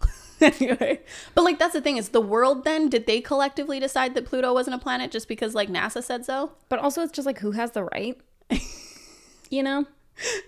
anyway, 0.40 1.00
but 1.34 1.42
like 1.44 1.58
that's 1.58 1.72
the 1.72 1.80
thing 1.80 1.96
is 1.96 2.08
the 2.10 2.20
world. 2.20 2.64
Then 2.64 2.88
did 2.88 3.06
they 3.06 3.20
collectively 3.20 3.78
decide 3.80 4.14
that 4.14 4.26
Pluto 4.26 4.52
wasn't 4.52 4.74
a 4.74 4.78
planet 4.78 5.10
just 5.12 5.28
because 5.28 5.54
like 5.54 5.68
NASA 5.70 6.02
said 6.02 6.24
so? 6.26 6.52
But 6.68 6.80
also, 6.80 7.02
it's 7.02 7.12
just 7.12 7.26
like 7.26 7.38
who 7.38 7.52
has 7.52 7.70
the 7.70 7.84
right? 7.84 8.18
you 9.50 9.62
know, 9.62 9.86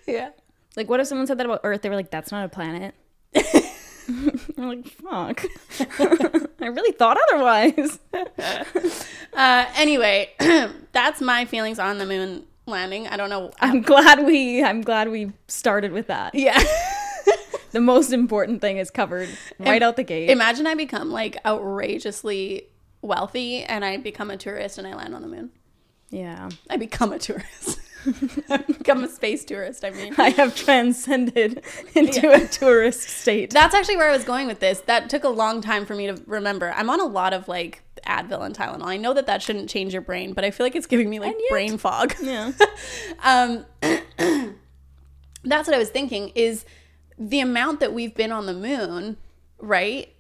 Yeah. 0.07 0.31
like 0.77 0.89
what 0.91 0.99
if 1.01 1.07
someone 1.07 1.27
said 1.29 1.39
that 1.39 1.47
about 1.47 1.61
Earth? 1.65 1.83
They 1.83 1.89
were 1.89 1.95
like, 1.97 2.11
"That's 2.11 2.33
not 2.33 2.45
a 2.45 2.49
planet." 2.49 2.95
We're 4.57 4.67
like, 4.67 4.87
"Fuck." 4.89 5.45
I 6.61 6.67
really 6.67 6.93
thought 6.93 7.19
otherwise. 7.33 7.99
Uh, 9.35 9.67
anyway, 9.77 10.31
that's 10.93 11.21
my 11.21 11.45
feelings 11.45 11.79
on 11.79 11.99
the 11.99 12.07
moon 12.07 12.43
landing. 12.65 13.07
I 13.07 13.19
don't 13.19 13.29
know. 13.29 13.51
I'm 13.61 13.83
glad 13.83 14.25
we. 14.25 14.65
I'm 14.65 14.81
glad 14.81 15.11
we 15.11 15.31
started 15.47 15.93
with 15.93 16.07
that. 16.07 16.35
Yeah. 16.35 16.59
The 17.73 17.81
most 17.83 18.15
important 18.15 18.63
thing 18.63 18.79
is 18.79 18.91
covered 18.91 19.29
right 19.59 19.83
out 19.83 19.97
the 19.97 20.05
gate. 20.05 20.31
Imagine 20.31 20.67
I 20.67 20.75
become 20.75 21.11
like 21.11 21.37
outrageously 21.45 22.69
wealthy 23.03 23.63
and 23.63 23.85
I 23.85 23.99
become 23.99 24.31
a 24.31 24.39
tourist 24.39 24.79
and 24.79 24.87
I 24.87 24.95
land 24.95 25.15
on 25.15 25.21
the 25.21 25.29
moon. 25.29 25.51
yeah, 26.09 26.49
I 26.71 26.79
become 26.79 27.13
a 27.13 27.19
tourist. 27.19 27.79
Become 28.67 29.05
a 29.05 29.09
space 29.09 29.45
tourist, 29.45 29.85
I 29.85 29.91
mean. 29.91 30.15
I 30.19 30.31
have 30.31 30.55
transcended 30.55 31.63
into 31.95 32.31
a 32.31 32.47
tourist 32.47 33.01
state. 33.01 33.51
That's 33.51 33.75
actually 33.75 33.97
where 33.97 34.09
I 34.09 34.13
was 34.13 34.25
going 34.25 34.47
with 34.47 34.61
this. 34.61 34.81
That 34.81 35.11
took 35.11 35.25
a 35.25 35.29
long 35.29 35.61
time 35.61 35.87
for 35.87 35.95
me 35.95 36.07
to 36.07 36.23
remember. 36.27 36.73
I'm 36.77 36.91
on 36.91 37.01
a 37.01 37.07
lot 37.07 37.33
of 37.33 37.49
like 37.49 37.83
Advil 38.07 38.45
and 38.45 38.55
Tylenol. 38.57 38.87
I 38.87 38.97
know 38.97 39.15
that 39.15 39.27
that 39.27 39.43
shouldn't 39.43 39.69
change 39.69 39.93
your 39.93 40.03
brain, 40.03 40.33
but 40.33 40.45
I 40.45 40.51
feel 40.51 40.65
like 40.67 40.77
it's 40.77 40.87
giving 40.87 41.11
me 41.11 41.19
like 41.21 41.35
yet- 41.39 41.51
brain 41.51 41.79
fog. 41.79 42.15
yeah. 42.21 42.53
um, 43.25 43.65
that's 45.45 45.69
what 45.69 45.75
I 45.75 45.79
was 45.79 45.91
thinking 45.91 46.31
is 46.35 46.65
the 47.19 47.41
amount 47.41 47.81
that 47.81 47.93
we've 47.93 48.15
been 48.15 48.33
on 48.33 48.47
the 48.47 48.55
moon, 48.55 49.17
right? 49.59 50.13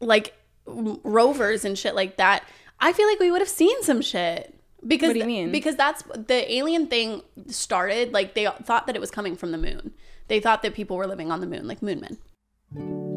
Like 0.00 0.34
rovers 0.66 1.64
and 1.64 1.78
shit 1.78 1.94
like 1.94 2.16
that. 2.16 2.44
I 2.80 2.92
feel 2.92 3.08
like 3.08 3.18
we 3.18 3.30
would 3.30 3.40
have 3.40 3.48
seen 3.48 3.82
some 3.82 4.00
shit. 4.00 4.54
Because 4.86 5.08
What 5.08 5.14
do 5.14 5.20
you 5.20 5.26
mean? 5.26 5.50
Because 5.50 5.76
that's 5.76 6.02
the 6.02 6.52
alien 6.52 6.86
thing 6.86 7.22
started. 7.48 8.12
Like 8.12 8.34
they 8.34 8.46
thought 8.64 8.86
that 8.86 8.96
it 8.96 9.00
was 9.00 9.10
coming 9.10 9.36
from 9.36 9.52
the 9.52 9.58
moon. 9.58 9.92
They 10.28 10.40
thought 10.40 10.62
that 10.62 10.74
people 10.74 10.96
were 10.96 11.06
living 11.06 11.32
on 11.32 11.40
the 11.40 11.46
moon, 11.46 11.66
like 11.66 11.82
moon 11.82 12.00
men. 12.00 13.07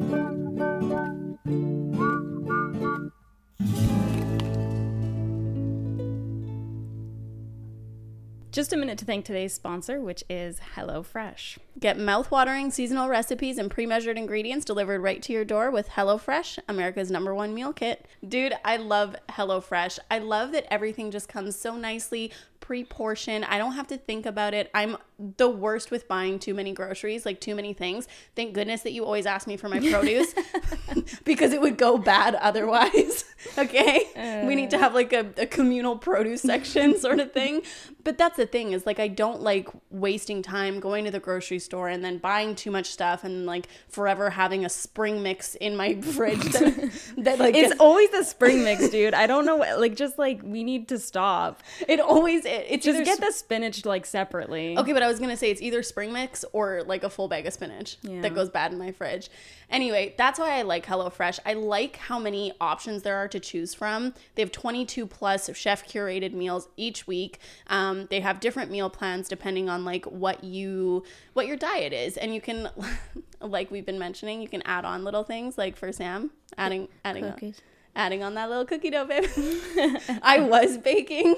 Just 8.52 8.74
a 8.74 8.78
minute 8.78 8.98
to 8.98 9.06
thank 9.06 9.24
today's 9.24 9.54
sponsor, 9.54 10.02
which 10.02 10.26
is 10.30 10.60
HelloFresh. 10.76 11.58
Get 11.80 11.98
mouth-watering 11.98 12.70
seasonal 12.72 13.08
recipes 13.08 13.58
and 13.58 13.72
pre-measured 13.72 14.18
ingredients 14.18 14.66
delivered 14.66 15.00
right 15.00 15.22
to 15.22 15.32
your 15.32 15.46
door 15.46 15.72
with 15.72 15.88
HelloFresh, 15.88 16.60
America's 16.68 17.10
number 17.10 17.34
one 17.34 17.54
meal 17.54 17.72
kit. 17.72 18.06
Dude, 18.28 18.54
I 18.66 18.76
love 18.76 19.16
HelloFresh. 19.30 20.00
I 20.12 20.20
love 20.20 20.52
that 20.52 20.66
everything 20.70 21.12
just 21.12 21.30
comes 21.30 21.56
so 21.56 21.78
nicely 21.78 22.34
pre-portioned. 22.60 23.46
I 23.46 23.58
don't 23.58 23.74
have 23.74 23.88
to 23.88 23.98
think 23.98 24.26
about 24.26 24.54
it. 24.54 24.70
I'm 24.74 24.98
the 25.38 25.50
worst 25.50 25.90
with 25.90 26.10
buying 26.10 26.38
too 26.38 26.54
many 26.54 26.74
groceries, 26.74 27.26
like 27.26 27.40
too 27.40 27.56
many 27.56 27.72
things. 27.72 28.10
Thank 28.36 28.54
goodness 28.54 28.82
that 28.82 28.92
you 28.92 29.06
always 29.06 29.26
ask 29.26 29.48
me 29.48 29.56
for 29.56 29.70
my 29.70 29.80
produce 29.80 30.34
because 31.24 31.54
it 31.54 31.62
would 31.62 31.78
go 31.78 31.98
bad 31.98 32.36
otherwise. 32.36 33.24
okay? 33.58 34.44
we 34.48 34.56
need 34.56 34.70
to 34.72 34.78
uh. 34.78 34.80
have 34.80 34.94
like 34.94 35.14
a, 35.14 35.28
a 35.38 35.46
communal 35.46 35.98
produce 35.98 36.42
section 36.42 36.98
sort 37.00 37.20
of 37.20 37.32
thing. 37.32 37.62
But 38.04 38.18
that's 38.18 38.38
the 38.38 38.46
thing 38.48 38.72
is 38.72 38.86
like 38.86 39.00
I 39.00 39.08
don't 39.08 39.42
like 39.42 39.68
wasting 39.90 40.42
time 40.42 40.80
going 40.80 41.06
to 41.06 41.12
the 41.12 41.20
grocery 41.20 41.60
store 41.60 41.88
and 41.88 42.04
then 42.04 42.18
buying 42.18 42.56
too 42.56 42.72
much 42.72 42.88
stuff 42.88 43.24
and 43.24 43.46
like 43.46 43.68
forever 43.90 44.32
having 44.32 44.66
a 44.66 44.70
spring 44.70 45.22
mix 45.22 45.56
in 45.56 45.76
my 45.76 46.00
fridge 46.02 46.40
that, 46.42 46.92
that 47.18 47.40
like 47.40 47.56
It's 47.56 47.70
gets- 47.70 47.80
always 47.80 48.10
the 48.10 48.24
spring 48.24 48.64
mix, 48.64 48.90
dude. 48.90 49.14
I 49.14 49.28
don't 49.28 49.46
know. 49.46 49.58
Like, 49.58 49.96
just 49.96 50.18
like 50.18 50.42
we 50.44 50.64
need 50.64 50.88
to 50.90 50.98
stop. 51.00 51.62
it 51.88 52.00
always 52.00 52.46
it, 52.46 52.66
it's 52.70 52.86
Just 52.86 53.04
get 53.04 53.18
sp- 53.18 53.26
the 53.26 53.32
spinach 53.32 53.86
like 53.86 54.06
separately. 54.06 54.78
Okay, 54.78 54.94
but 54.94 55.04
I 55.04 55.08
was 55.08 55.20
gonna 55.20 55.38
say 55.38 55.52
it's 55.52 55.62
either 55.62 55.84
spring 55.84 56.12
mix 56.12 56.44
or 56.54 56.84
like 56.86 57.04
a 57.04 57.10
full 57.10 57.28
bag 57.28 57.46
of 57.46 57.54
spinach 57.54 57.98
Yeah. 58.02 58.22
that 58.22 58.34
goes 58.34 58.50
bad 58.50 58.72
in 58.72 58.80
my 58.80 58.92
fridge. 58.92 59.30
Anyway, 59.72 60.14
that's 60.18 60.38
why 60.38 60.60
I 60.60 60.62
like 60.64 60.86
HelloFresh. 60.86 61.40
I 61.46 61.54
like 61.54 61.96
how 61.96 62.20
many 62.20 62.54
options 62.60 63.04
there 63.04 63.16
are 63.16 63.28
to 63.30 63.40
choose 63.40 63.74
from. 63.74 64.14
They 64.36 64.42
have 64.42 64.52
22 64.52 65.08
plus 65.08 65.50
chef 65.56 65.88
curated 65.88 66.34
meals 66.34 66.68
each 66.76 67.08
week. 67.08 67.40
Um, 67.68 68.08
they 68.10 68.20
have 68.20 68.40
different 68.42 68.70
meal 68.70 68.90
plans 68.90 69.30
depending 69.30 69.70
on 69.70 69.86
like 69.86 70.06
what 70.06 70.44
you 70.44 71.04
what 71.34 71.48
your 71.48 71.58
diet 71.58 71.94
is, 71.94 72.18
and 72.18 72.36
you 72.36 72.42
can, 72.42 72.70
like 73.42 73.72
we've 73.72 73.86
been 73.86 74.00
mentioning, 74.00 74.42
you 74.42 74.50
can 74.50 74.62
add 74.64 74.84
on 74.84 75.04
little 75.04 75.24
things 75.24 75.58
like 75.58 75.78
for 75.78 75.92
Sam, 75.92 76.32
adding 76.58 76.90
adding 77.06 77.24
on, 77.26 77.54
adding 77.96 78.24
on 78.24 78.34
that 78.36 78.50
little 78.50 78.66
cookie 78.66 78.90
dough, 78.90 79.06
babe. 79.06 79.26
I 80.22 80.42
was 80.42 80.78
baking. 80.78 81.36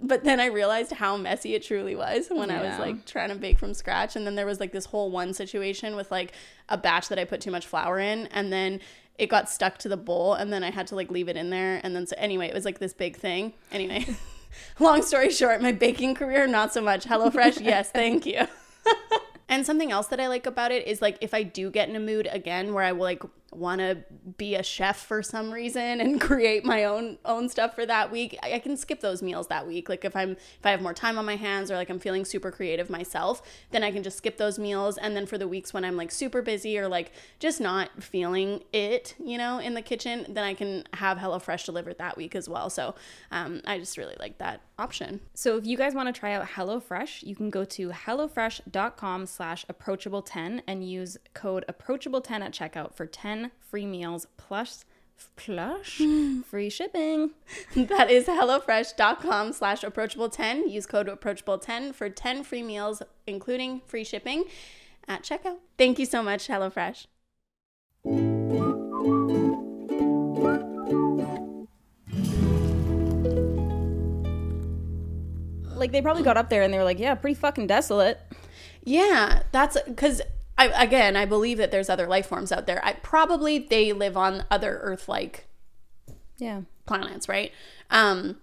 But 0.00 0.24
then 0.24 0.38
I 0.38 0.46
realized 0.46 0.92
how 0.92 1.16
messy 1.16 1.54
it 1.54 1.62
truly 1.62 1.96
was 1.96 2.28
when 2.30 2.50
I 2.50 2.62
was 2.62 2.78
like 2.78 3.04
trying 3.04 3.30
to 3.30 3.34
bake 3.34 3.58
from 3.58 3.74
scratch. 3.74 4.14
And 4.14 4.24
then 4.26 4.36
there 4.36 4.46
was 4.46 4.60
like 4.60 4.72
this 4.72 4.86
whole 4.86 5.10
one 5.10 5.34
situation 5.34 5.96
with 5.96 6.10
like 6.10 6.32
a 6.68 6.78
batch 6.78 7.08
that 7.08 7.18
I 7.18 7.24
put 7.24 7.40
too 7.40 7.50
much 7.50 7.66
flour 7.66 7.98
in, 7.98 8.26
and 8.28 8.52
then 8.52 8.80
it 9.18 9.26
got 9.28 9.50
stuck 9.50 9.78
to 9.78 9.88
the 9.88 9.96
bowl, 9.96 10.34
and 10.34 10.52
then 10.52 10.62
I 10.62 10.70
had 10.70 10.86
to 10.88 10.94
like 10.94 11.10
leave 11.10 11.28
it 11.28 11.36
in 11.36 11.50
there. 11.50 11.80
And 11.82 11.96
then 11.96 12.06
so 12.06 12.14
anyway, 12.18 12.48
it 12.48 12.54
was 12.54 12.64
like 12.64 12.78
this 12.78 12.92
big 12.94 13.16
thing. 13.16 13.54
Anyway, 13.72 14.06
long 14.78 15.02
story 15.02 15.30
short, 15.30 15.60
my 15.60 15.72
baking 15.72 16.14
career 16.14 16.46
not 16.46 16.72
so 16.72 16.80
much. 16.80 17.04
HelloFresh, 17.04 17.64
yes, 17.64 17.90
thank 17.92 18.24
you. 18.24 18.46
And 19.48 19.64
something 19.64 19.90
else 19.90 20.08
that 20.08 20.20
I 20.20 20.28
like 20.28 20.46
about 20.46 20.72
it 20.72 20.86
is 20.86 21.00
like 21.00 21.16
if 21.22 21.32
I 21.32 21.42
do 21.42 21.70
get 21.70 21.88
in 21.88 21.96
a 21.96 22.00
mood 22.00 22.28
again 22.30 22.74
where 22.74 22.84
I 22.84 22.92
will 22.92 23.04
like 23.04 23.22
want 23.52 23.80
to 23.80 23.98
be 24.36 24.54
a 24.54 24.62
chef 24.62 24.98
for 25.06 25.22
some 25.22 25.50
reason 25.50 26.00
and 26.00 26.20
create 26.28 26.64
my 26.64 26.84
own 26.84 27.18
own 27.24 27.48
stuff 27.48 27.74
for 27.74 27.86
that 27.86 28.10
week, 28.10 28.38
I, 28.42 28.54
I 28.54 28.58
can 28.58 28.76
skip 28.76 29.00
those 29.00 29.22
meals 29.22 29.48
that 29.48 29.66
week. 29.66 29.88
Like 29.88 30.04
if 30.04 30.14
I'm 30.14 30.32
if 30.32 30.64
I 30.64 30.70
have 30.70 30.82
more 30.82 30.94
time 30.94 31.18
on 31.18 31.24
my 31.24 31.36
hands 31.36 31.70
or 31.70 31.76
like 31.76 31.88
I'm 31.88 31.98
feeling 31.98 32.24
super 32.24 32.50
creative 32.50 32.90
myself, 32.90 33.42
then 33.70 33.82
I 33.82 33.90
can 33.90 34.02
just 34.02 34.18
skip 34.18 34.36
those 34.36 34.58
meals. 34.58 34.98
And 34.98 35.16
then 35.16 35.26
for 35.26 35.38
the 35.38 35.48
weeks 35.48 35.72
when 35.72 35.84
I'm 35.84 35.96
like 35.96 36.10
super 36.10 36.42
busy 36.42 36.78
or 36.78 36.88
like 36.88 37.12
just 37.38 37.60
not 37.60 38.02
feeling 38.02 38.62
it, 38.72 39.14
you 39.18 39.38
know, 39.38 39.58
in 39.58 39.74
the 39.74 39.82
kitchen, 39.82 40.26
then 40.28 40.44
I 40.44 40.54
can 40.54 40.84
have 40.94 41.18
HelloFresh 41.18 41.64
delivered 41.64 41.98
that 41.98 42.16
week 42.16 42.34
as 42.34 42.48
well. 42.48 42.70
So 42.70 42.94
um, 43.30 43.62
I 43.66 43.78
just 43.78 43.96
really 43.96 44.16
like 44.18 44.38
that 44.38 44.60
option. 44.78 45.20
So 45.34 45.56
if 45.56 45.66
you 45.66 45.76
guys 45.76 45.94
want 45.94 46.12
to 46.14 46.18
try 46.18 46.32
out 46.34 46.46
HelloFresh, 46.46 47.22
you 47.22 47.34
can 47.34 47.50
go 47.50 47.64
to 47.64 47.90
hellofresh.com 47.90 49.26
slash 49.26 49.64
approachable10 49.66 50.62
and 50.66 50.88
use 50.88 51.16
code 51.34 51.64
approachable10 51.68 52.40
at 52.40 52.52
checkout 52.52 52.94
for 52.94 53.06
10 53.06 53.37
free 53.60 53.86
meals 53.86 54.26
plus 54.36 54.84
plus 55.36 56.00
free 56.44 56.70
shipping. 56.70 57.30
That 57.74 58.10
is 58.10 58.26
HelloFresh.com 58.26 59.52
slash 59.52 59.82
approachable10. 59.82 60.70
Use 60.70 60.86
code 60.86 61.08
approachable10 61.08 61.94
for 61.94 62.08
10 62.08 62.44
free 62.44 62.62
meals, 62.62 63.02
including 63.26 63.80
free 63.86 64.04
shipping 64.04 64.44
at 65.06 65.22
checkout. 65.22 65.58
Thank 65.76 65.98
you 65.98 66.06
so 66.06 66.22
much, 66.22 66.48
HelloFresh. 66.48 67.06
Like 75.76 75.92
they 75.92 76.02
probably 76.02 76.24
got 76.24 76.36
up 76.36 76.50
there 76.50 76.62
and 76.62 76.74
they 76.74 76.78
were 76.78 76.84
like, 76.84 76.98
yeah, 76.98 77.14
pretty 77.14 77.34
fucking 77.34 77.68
desolate. 77.68 78.20
Yeah, 78.84 79.42
that's 79.52 79.80
because 79.82 80.20
I 80.58 80.66
again 80.82 81.16
I 81.16 81.24
believe 81.24 81.56
that 81.58 81.70
there's 81.70 81.88
other 81.88 82.06
life 82.06 82.26
forms 82.26 82.52
out 82.52 82.66
there. 82.66 82.84
I 82.84 82.92
probably 82.94 83.58
they 83.58 83.92
live 83.92 84.16
on 84.16 84.44
other 84.50 84.78
Earth-like 84.82 85.46
Yeah. 86.36 86.62
planets, 86.84 87.28
right? 87.28 87.52
Um 87.90 88.36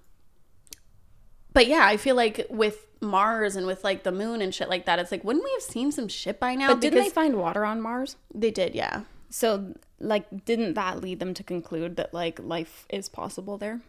but 1.54 1.68
yeah, 1.68 1.86
I 1.86 1.98
feel 1.98 2.16
like 2.16 2.46
with 2.50 2.88
Mars 3.02 3.56
and 3.56 3.68
with 3.68 3.84
like 3.84 4.04
the 4.04 4.12
moon 4.12 4.42
and 4.42 4.54
shit 4.54 4.70
like 4.70 4.86
that, 4.86 4.98
it's 5.00 5.12
like 5.12 5.24
wouldn't 5.24 5.44
we 5.46 5.52
have 5.54 5.62
seen 5.62 5.92
some 5.92 6.08
shit 6.08 6.40
by 6.40 6.56
now? 6.56 6.70
But 6.70 6.82
didn't 6.82 7.04
they 7.04 7.10
find 7.10 7.36
water 7.36 7.64
on 7.66 7.82
Mars? 7.82 8.16
they 8.34 8.52
did, 8.52 8.74
yeah. 8.76 9.02
So 9.30 9.74
like 10.00 10.46
didn't 10.46 10.74
that 10.76 11.02
lead 11.02 11.20
them 11.20 11.34
to 11.34 11.44
conclude 11.44 11.98
that 11.98 12.14
like 12.14 12.40
life 12.40 12.86
is 12.90 13.10
possible 13.10 13.58
there? 13.58 13.82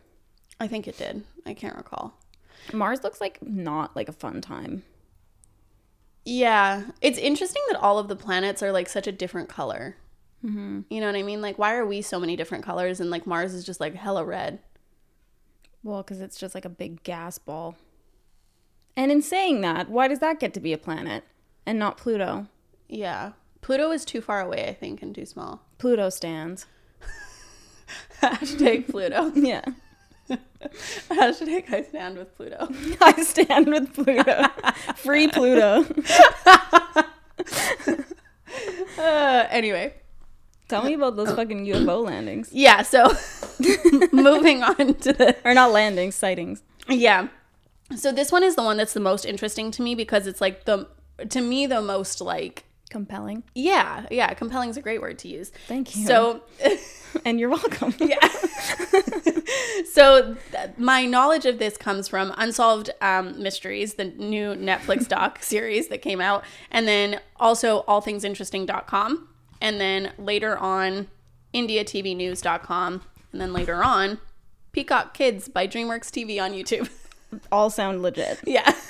I 0.58 0.66
think 0.66 0.88
it 0.88 0.96
did. 0.98 1.22
I 1.44 1.54
can't 1.54 1.76
recall. 1.76 2.14
Mars 2.72 3.04
looks 3.04 3.20
like 3.20 3.38
not 3.42 3.94
like 3.94 4.08
a 4.08 4.12
fun 4.12 4.40
time. 4.40 4.82
Yeah, 6.26 6.82
it's 7.00 7.18
interesting 7.18 7.62
that 7.70 7.80
all 7.80 8.00
of 8.00 8.08
the 8.08 8.16
planets 8.16 8.60
are 8.60 8.72
like 8.72 8.88
such 8.88 9.06
a 9.06 9.12
different 9.12 9.48
color. 9.48 9.96
Mm-hmm. 10.44 10.80
You 10.90 11.00
know 11.00 11.06
what 11.06 11.14
I 11.14 11.22
mean? 11.22 11.40
Like, 11.40 11.56
why 11.56 11.74
are 11.76 11.86
we 11.86 12.02
so 12.02 12.18
many 12.18 12.34
different 12.34 12.64
colors 12.64 13.00
and 13.00 13.10
like 13.10 13.26
Mars 13.28 13.54
is 13.54 13.64
just 13.64 13.80
like 13.80 13.94
hella 13.94 14.24
red? 14.24 14.58
Well, 15.84 16.02
because 16.02 16.20
it's 16.20 16.36
just 16.36 16.54
like 16.54 16.64
a 16.64 16.68
big 16.68 17.04
gas 17.04 17.38
ball. 17.38 17.76
And 18.96 19.12
in 19.12 19.22
saying 19.22 19.60
that, 19.60 19.88
why 19.88 20.08
does 20.08 20.18
that 20.18 20.40
get 20.40 20.52
to 20.54 20.60
be 20.60 20.72
a 20.72 20.78
planet 20.78 21.22
and 21.64 21.78
not 21.78 21.96
Pluto? 21.96 22.48
Yeah, 22.88 23.32
Pluto 23.60 23.92
is 23.92 24.04
too 24.04 24.20
far 24.20 24.40
away, 24.40 24.68
I 24.68 24.74
think, 24.74 25.02
and 25.02 25.14
too 25.14 25.26
small. 25.26 25.62
Pluto 25.78 26.08
stands. 26.10 26.66
Hashtag 28.20 28.88
Pluto. 28.88 29.30
Yeah. 29.36 29.64
Hashtag 30.28 31.72
I 31.72 31.82
stand 31.82 32.18
with 32.18 32.34
Pluto. 32.36 32.68
I 33.00 33.22
stand 33.22 33.66
with 33.68 33.92
Pluto. 33.94 34.42
Free 34.96 35.28
Pluto. 35.28 35.84
Uh, 38.98 39.46
anyway, 39.50 39.94
Tell 40.68 40.82
me 40.82 40.94
about 40.94 41.14
those 41.16 41.30
fucking 41.32 41.64
UFO 41.66 42.04
landings. 42.04 42.48
yeah. 42.52 42.82
So 42.82 43.06
moving 44.12 44.62
on 44.64 44.94
to 44.94 45.12
the 45.12 45.36
Or 45.44 45.54
not 45.54 45.70
landings, 45.72 46.14
sightings. 46.16 46.62
yeah. 46.88 47.28
So 47.94 48.10
this 48.10 48.32
one 48.32 48.42
is 48.42 48.56
the 48.56 48.62
one 48.64 48.76
that's 48.76 48.94
the 48.94 49.00
most 49.00 49.24
interesting 49.24 49.70
to 49.72 49.82
me 49.82 49.94
because 49.94 50.26
it's 50.26 50.40
like 50.40 50.64
the 50.64 50.88
to 51.28 51.40
me 51.40 51.66
the 51.66 51.80
most 51.80 52.20
like 52.20 52.64
Compelling. 52.96 53.42
yeah 53.54 54.06
yeah 54.10 54.32
compelling 54.34 54.70
is 54.70 54.76
a 54.76 54.82
great 54.82 55.00
word 55.00 55.18
to 55.20 55.28
use. 55.28 55.52
Thank 55.68 55.96
you. 55.96 56.06
So 56.06 56.42
And 57.24 57.40
you're 57.40 57.48
welcome. 57.48 57.94
yeah. 58.00 58.28
so 59.92 60.36
th- 60.52 60.70
my 60.76 61.06
knowledge 61.06 61.46
of 61.46 61.58
this 61.58 61.76
comes 61.76 62.08
from 62.08 62.34
Unsolved 62.36 62.90
um, 63.00 63.40
Mysteries, 63.42 63.94
the 63.94 64.06
new 64.06 64.54
Netflix 64.54 65.08
doc 65.08 65.42
series 65.42 65.88
that 65.88 66.02
came 66.02 66.20
out, 66.20 66.44
and 66.70 66.86
then 66.86 67.20
also 67.36 67.82
allthingsinteresting.com, 67.82 69.28
and 69.60 69.80
then 69.80 70.12
later 70.18 70.56
on 70.58 71.08
indiatvnews.com, 71.54 73.02
and 73.32 73.40
then 73.40 73.52
later 73.52 73.82
on 73.82 74.18
Peacock 74.72 75.14
Kids 75.14 75.48
by 75.48 75.66
DreamWorks 75.66 76.10
TV 76.10 76.42
on 76.42 76.52
YouTube. 76.52 76.90
All 77.52 77.70
sound 77.70 78.02
legit. 78.02 78.40
yeah. 78.46 78.74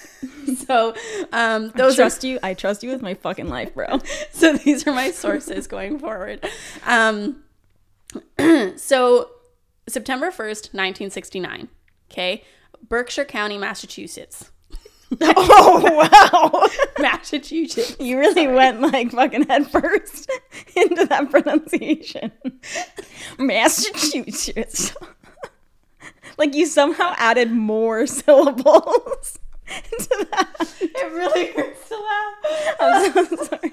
So 0.66 0.94
um, 1.33 1.72
those 1.77 1.94
are 1.94 2.05
trust 2.05 2.25
you. 2.25 2.38
I 2.42 2.55
trust 2.55 2.83
you 2.83 2.90
with 2.90 3.03
my 3.03 3.14
fucking 3.14 3.49
life, 3.49 3.75
bro. 3.75 4.01
so 4.33 4.55
these 4.55 4.87
are 4.87 4.92
my 4.92 5.11
sources 5.11 5.66
going 5.66 5.99
forward. 5.99 6.49
Um, 6.85 7.42
so 8.77 9.31
September 9.88 10.29
1st, 10.29 10.72
1969. 10.72 11.68
Okay. 12.11 12.44
Berkshire 12.88 13.25
County, 13.25 13.59
Massachusetts. 13.59 14.51
oh 15.20 16.09
wow. 16.12 16.66
Massachusetts. 16.99 17.96
You 18.01 18.18
really 18.18 18.46
went 18.46 18.81
like 18.81 19.12
fucking 19.12 19.46
head 19.49 19.70
first 19.70 20.31
into 20.75 21.05
that 21.07 21.31
pronunciation. 21.31 22.33
Massachusetts. 23.38 24.94
Like 26.37 26.55
you 26.55 26.66
somehow 26.66 27.14
added 27.16 27.51
more 27.51 28.07
syllables 28.07 29.38
into 29.66 30.27
that. 30.31 30.75
It 30.81 31.12
really 31.12 31.53
hurts 31.53 31.88
to 31.88 31.96
laugh. 31.96 32.77
I'm 32.81 33.12
so 33.12 33.44
sorry. 33.44 33.72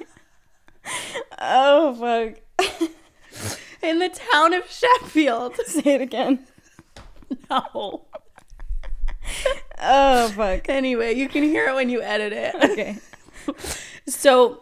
Oh 1.39 1.95
fuck. 1.95 2.79
In 3.81 3.99
the 3.99 4.09
town 4.09 4.53
of 4.53 4.69
Sheffield. 4.69 5.55
Say 5.65 5.95
it 5.95 6.01
again. 6.01 6.47
No. 7.49 8.05
Oh 9.81 10.29
fuck. 10.29 10.69
Anyway, 10.69 11.13
you 11.13 11.27
can 11.27 11.43
hear 11.43 11.67
it 11.67 11.75
when 11.75 11.89
you 11.89 12.01
edit 12.01 12.33
it. 12.33 12.55
Okay. 12.55 12.97
So 14.05 14.61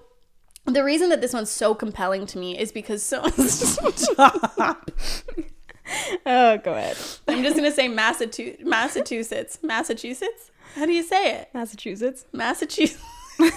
the 0.65 0.83
reason 0.83 1.09
that 1.09 1.21
this 1.21 1.33
one's 1.33 1.49
so 1.49 1.73
compelling 1.73 2.25
to 2.27 2.37
me 2.37 2.57
is 2.57 2.71
because 2.71 3.03
so 3.03 3.27
stop. 3.27 4.91
Oh, 6.25 6.57
go 6.57 6.73
ahead. 6.73 6.97
I'm 7.27 7.43
just 7.43 7.55
gonna 7.55 7.71
say 7.71 7.87
Massachusetts. 7.87 8.63
Massachusetts. 8.63 9.59
Massachusetts. 9.61 10.51
How 10.75 10.85
do 10.85 10.93
you 10.93 11.03
say 11.03 11.35
it? 11.39 11.49
Massachusetts. 11.53 12.25
Massachusetts. 12.31 13.01
Why 13.37 13.49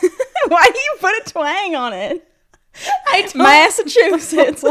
do 0.64 0.78
you 0.78 0.96
put 1.00 1.12
a 1.26 1.30
twang 1.30 1.74
on 1.76 1.92
it? 1.92 2.26
I 3.08 3.22
don't. 3.32 3.36
Massachusetts. 3.38 4.64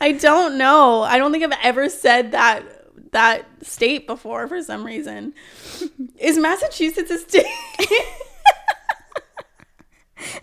I 0.00 0.12
don't 0.12 0.58
know. 0.58 1.02
I 1.02 1.18
don't 1.18 1.30
think 1.32 1.44
I've 1.44 1.58
ever 1.62 1.88
said 1.88 2.32
that 2.32 2.64
that 3.12 3.46
state 3.62 4.06
before 4.06 4.48
for 4.48 4.62
some 4.62 4.84
reason. 4.84 5.34
Is 6.18 6.38
Massachusetts 6.38 7.10
a 7.10 7.18
state? 7.18 7.46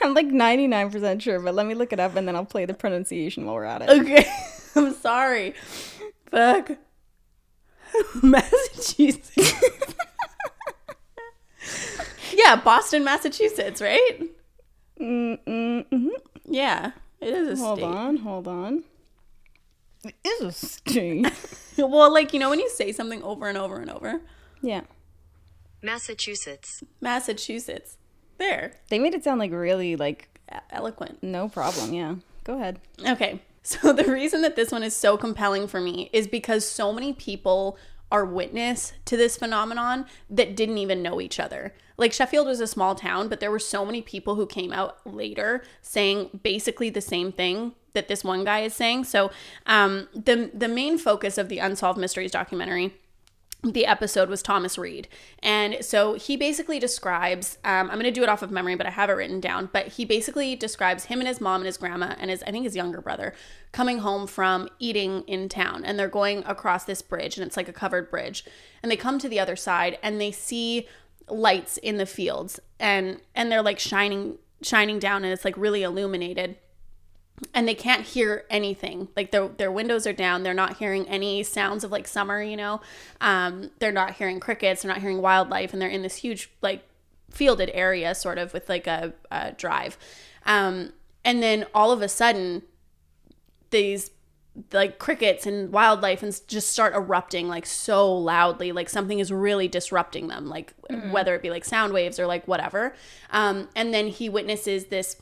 I'm 0.02 0.14
like 0.14 0.28
99% 0.28 1.22
sure, 1.22 1.40
but 1.40 1.56
let 1.56 1.66
me 1.66 1.74
look 1.74 1.92
it 1.92 2.00
up 2.00 2.16
and 2.16 2.28
then 2.28 2.36
I'll 2.36 2.46
play 2.46 2.66
the 2.66 2.74
pronunciation 2.74 3.46
while 3.46 3.56
we're 3.56 3.64
at 3.66 3.82
it. 3.82 3.90
okay. 3.90 4.26
I'm 4.76 4.94
sorry. 4.94 5.54
Fuck. 6.32 6.72
Massachusetts. 8.24 9.32
yeah, 12.34 12.56
Boston, 12.56 13.04
Massachusetts, 13.04 13.82
right? 13.82 14.20
Mm-mm-hmm. 15.00 16.10
Yeah, 16.46 16.92
it 17.20 17.34
is 17.34 17.60
a 17.60 17.64
Hold 17.64 17.80
state. 17.80 17.86
Hold 17.86 17.98
on, 17.98 18.18
hold 18.18 18.48
on. 18.48 18.84
It 20.04 20.16
is 20.26 20.42
a 20.42 20.52
state. 20.52 21.32
well, 21.78 22.12
like, 22.12 22.34
you 22.34 22.40
know, 22.40 22.50
when 22.50 22.60
you 22.60 22.70
say 22.70 22.92
something 22.92 23.22
over 23.24 23.48
and 23.48 23.58
over 23.58 23.80
and 23.80 23.90
over, 23.92 24.22
Yeah. 24.62 24.82
Massachusetts, 25.84 26.84
Massachusetts. 27.02 27.98
There. 28.38 28.74
They 28.90 28.98
made 29.00 29.14
it 29.14 29.24
sound 29.24 29.40
like 29.40 29.52
really 29.52 29.96
like 29.96 30.28
Eloquent. 30.72 31.22
no 31.24 31.50
problem. 31.50 31.94
Yeah. 31.94 32.16
Go 32.44 32.56
ahead. 32.58 32.80
Okay. 33.06 33.40
So 33.64 33.94
the 33.94 34.12
reason 34.12 34.42
that 34.42 34.56
this 34.56 34.72
one 34.72 34.84
is 34.84 34.96
so 34.96 35.18
compelling 35.18 35.68
for 35.68 35.82
me 35.82 36.10
is 36.14 36.28
because 36.28 36.68
so 36.68 36.92
many 36.92 37.14
people 37.14 37.78
are 38.12 38.26
witness 38.26 38.94
to 39.06 39.16
this 39.16 39.38
phenomenon 39.38 40.06
that 40.30 40.56
didn't 40.56 40.78
even 40.78 41.02
know 41.02 41.22
each 41.22 41.40
other. 41.40 41.74
Like 41.98 42.12
Sheffield 42.12 42.48
was 42.48 42.60
a 42.60 42.68
small 42.68 42.96
town, 42.96 43.30
but 43.30 43.40
there 43.40 43.52
were 43.52 43.60
so 43.60 43.86
many 43.86 44.02
people 44.02 44.36
who 44.36 44.46
came 44.46 44.74
out 44.74 44.98
later 45.06 45.64
saying 45.82 46.42
basically 46.44 46.90
the 46.90 47.02
same 47.02 47.32
thing 47.32 47.74
that 47.94 48.08
this 48.08 48.24
one 48.24 48.44
guy 48.44 48.62
is 48.62 48.74
saying. 48.74 49.06
So 49.06 49.32
um, 49.66 50.08
the 50.14 50.52
the 50.54 50.68
main 50.68 50.98
focus 50.98 51.38
of 51.38 51.48
the 51.48 51.60
Unsolved 51.60 52.00
Mysteries 52.00 52.32
documentary 52.32 52.94
the 53.64 53.86
episode 53.86 54.28
was 54.28 54.42
Thomas 54.42 54.78
Reed. 54.78 55.08
And 55.44 55.78
so 55.82 56.16
he 56.16 56.36
basically 56.36 56.80
describes, 56.80 57.60
um, 57.64 57.92
I'm 57.92 58.00
going 58.00 58.04
to 58.04 58.12
do 58.12 58.24
it 58.24 58.30
off 58.30 58.42
of 58.42 58.50
memory, 58.50 58.76
but 58.76 58.88
I 58.88 58.90
have 58.90 59.10
it 59.10 59.14
written 59.14 59.40
down. 59.40 59.70
But 59.72 59.88
he 59.88 60.06
basically 60.06 60.56
describes 60.56 61.06
him 61.06 61.20
and 61.20 61.28
his 61.28 61.40
mom 61.40 61.62
and 61.62 61.68
his 61.68 61.78
grandma 61.78 62.16
and 62.20 62.32
his, 62.32 62.42
I 62.44 62.52
think 62.52 62.64
his 62.64 62.76
younger 62.76 63.02
brother, 63.02 63.34
coming 63.72 64.00
home 64.00 64.26
from 64.26 64.68
eating 64.80 65.22
in 65.28 65.48
town. 65.48 65.86
And 65.86 66.00
they're 66.00 66.08
going 66.08 66.44
across 66.48 66.86
this 66.86 67.04
bridge, 67.04 67.38
and 67.38 67.46
it's 67.46 67.58
like 67.58 67.70
a 67.70 67.74
covered 67.74 68.10
bridge. 68.10 68.46
And 68.82 68.92
they 68.92 68.98
come 68.98 69.20
to 69.20 69.30
the 69.30 69.40
other 69.40 69.56
side 69.56 70.00
and 70.02 70.20
they 70.20 70.32
see 70.32 70.88
lights 71.30 71.78
in 71.78 71.98
the 71.98 72.06
fields 72.06 72.60
and 72.80 73.22
and 73.36 73.50
they're 73.50 73.62
like 73.62 73.80
shining 73.80 74.38
shining 74.62 75.00
down 75.00 75.24
and 75.24 75.32
it's 75.32 75.46
like 75.46 75.56
really 75.56 75.82
illuminated 75.82 76.58
and 77.54 77.68
they 77.68 77.76
can't 77.76 78.06
hear 78.06 78.46
anything. 78.50 79.10
Like 79.16 79.32
their, 79.32 79.48
their 79.48 79.72
windows 79.72 80.06
are 80.06 80.14
down. 80.14 80.44
They're 80.44 80.54
not 80.54 80.78
hearing 80.78 81.08
any 81.08 81.44
sounds 81.44 81.84
of 81.84 81.92
like 81.92 82.08
summer 82.08 82.42
you 82.42 82.58
know? 82.58 82.82
Um, 83.20 83.72
they're 83.80 83.92
not 83.92 84.16
hearing 84.16 84.40
crickets. 84.40 84.82
They're 84.82 84.92
not 84.92 85.02
hearing 85.02 85.22
wildlife. 85.22 85.74
And 85.74 85.82
they're 85.82 85.90
in 85.90 86.02
this 86.02 86.18
huge 86.18 86.52
like 86.62 86.84
fielded 87.30 87.72
area 87.74 88.14
sort 88.14 88.38
of 88.38 88.54
with 88.54 88.70
like 88.70 88.88
a, 88.88 89.14
a 89.32 89.54
drive. 89.54 89.98
Um, 90.46 90.94
and 91.24 91.42
then 91.42 91.66
all 91.74 91.92
of 91.92 92.02
a 92.02 92.10
sudden 92.10 92.64
these 93.70 94.12
like 94.74 95.00
crickets 95.00 95.46
and 95.46 95.72
wildlife 95.72 96.22
and 96.22 96.40
just 96.48 96.72
start 96.72 96.94
erupting 96.94 97.48
like 97.48 97.66
so 97.66 98.14
loudly. 98.14 98.72
Like 98.72 98.90
something 98.90 99.20
is 99.20 99.32
really 99.32 99.68
disrupting 99.68 100.28
them 100.28 100.48
like 100.48 100.74
whether 101.12 101.34
it 101.36 101.42
be 101.42 101.50
like 101.50 101.66
sound 101.66 101.94
waves 101.94 102.20
or 102.20 102.28
like 102.28 102.48
whatever. 102.48 102.94
Um, 103.32 103.70
and 103.76 103.94
then 103.94 104.08
he 104.08 104.30
witnesses 104.30 104.86
this 104.86 105.16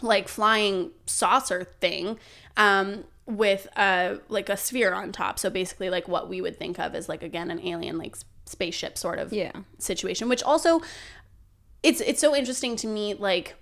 like 0.00 0.26
flying 0.28 0.90
saucer 1.06 1.64
thing 1.80 2.18
um 2.56 3.04
with 3.26 3.68
a 3.76 4.18
like 4.28 4.48
a 4.48 4.56
sphere 4.56 4.92
on 4.92 5.12
top 5.12 5.38
so 5.38 5.48
basically 5.50 5.90
like 5.90 6.08
what 6.08 6.28
we 6.28 6.40
would 6.40 6.56
think 6.58 6.78
of 6.78 6.94
as 6.94 7.08
like 7.08 7.22
again 7.22 7.50
an 7.50 7.60
alien 7.60 7.98
like 7.98 8.16
spaceship 8.46 8.98
sort 8.98 9.18
of 9.18 9.32
Yeah. 9.32 9.52
situation 9.78 10.28
which 10.28 10.42
also 10.42 10.80
it's 11.82 12.00
it's 12.00 12.20
so 12.20 12.34
interesting 12.34 12.74
to 12.76 12.86
me 12.86 13.14
like 13.14 13.54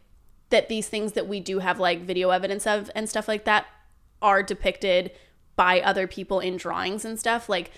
that 0.51 0.69
these 0.69 0.89
things 0.89 1.13
that 1.13 1.29
we 1.29 1.41
do 1.41 1.59
have 1.59 1.79
like 1.79 2.01
video 2.01 2.31
evidence 2.31 2.67
of 2.67 2.91
and 2.95 3.09
stuff 3.09 3.29
like 3.29 3.45
that 3.45 3.67
are 4.23 4.43
depicted 4.43 5.11
by 5.57 5.81
other 5.81 6.07
people 6.07 6.41
in 6.41 6.57
drawings 6.57 7.05
and 7.05 7.19
stuff 7.19 7.49
like 7.49 7.71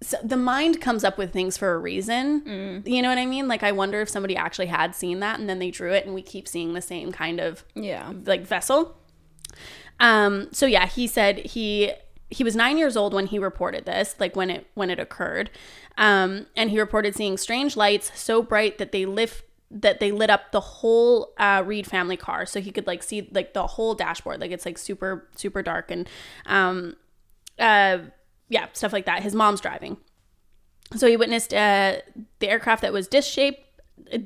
so 0.00 0.16
the 0.22 0.36
mind 0.36 0.80
comes 0.80 1.02
up 1.04 1.18
with 1.18 1.32
things 1.32 1.56
for 1.56 1.72
a 1.74 1.78
reason. 1.78 2.82
You 2.86 3.02
know 3.02 3.08
what 3.08 3.18
I 3.18 3.26
mean? 3.26 3.48
Like 3.48 3.62
I 3.62 3.72
wonder 3.72 4.00
if 4.00 4.08
somebody 4.08 4.36
actually 4.36 4.66
had 4.66 4.94
seen 4.94 5.20
that 5.20 5.40
and 5.40 5.48
then 5.48 5.58
they 5.58 5.70
drew 5.70 5.92
it 5.92 6.06
and 6.06 6.14
we 6.14 6.22
keep 6.22 6.46
seeing 6.46 6.72
the 6.74 6.80
same 6.82 7.10
kind 7.12 7.40
of 7.40 7.64
Yeah. 7.74 8.12
like 8.24 8.46
vessel. 8.46 8.96
Um 10.00 10.48
so 10.52 10.66
yeah, 10.66 10.86
he 10.86 11.06
said 11.06 11.38
he 11.38 11.92
he 12.30 12.44
was 12.44 12.54
9 12.54 12.76
years 12.76 12.96
old 12.96 13.14
when 13.14 13.26
he 13.26 13.38
reported 13.38 13.86
this, 13.86 14.14
like 14.20 14.36
when 14.36 14.50
it 14.50 14.66
when 14.74 14.90
it 14.90 14.98
occurred. 15.00 15.50
Um 15.96 16.46
and 16.56 16.70
he 16.70 16.78
reported 16.78 17.16
seeing 17.16 17.36
strange 17.36 17.76
lights 17.76 18.12
so 18.14 18.42
bright 18.42 18.78
that 18.78 18.92
they 18.92 19.04
lift 19.06 19.44
that 19.70 20.00
they 20.00 20.12
lit 20.12 20.30
up 20.30 20.50
the 20.52 20.60
whole 20.60 21.34
uh, 21.36 21.62
Reed 21.66 21.86
family 21.86 22.16
car, 22.16 22.46
so 22.46 22.58
he 22.58 22.70
could 22.70 22.86
like 22.86 23.02
see 23.02 23.28
like 23.32 23.52
the 23.52 23.66
whole 23.66 23.94
dashboard, 23.94 24.40
like 24.40 24.50
it's 24.50 24.64
like 24.64 24.78
super 24.78 25.28
super 25.36 25.62
dark 25.62 25.90
and 25.90 26.08
um, 26.46 26.96
uh, 27.58 27.98
yeah, 28.48 28.66
stuff 28.72 28.92
like 28.92 29.06
that. 29.06 29.22
His 29.22 29.34
mom's 29.34 29.60
driving, 29.60 29.98
so 30.96 31.06
he 31.06 31.16
witnessed 31.16 31.52
uh, 31.52 31.96
the 32.38 32.48
aircraft 32.48 32.82
that 32.82 32.92
was 32.92 33.08
disc 33.08 33.30
shaped, 33.30 33.60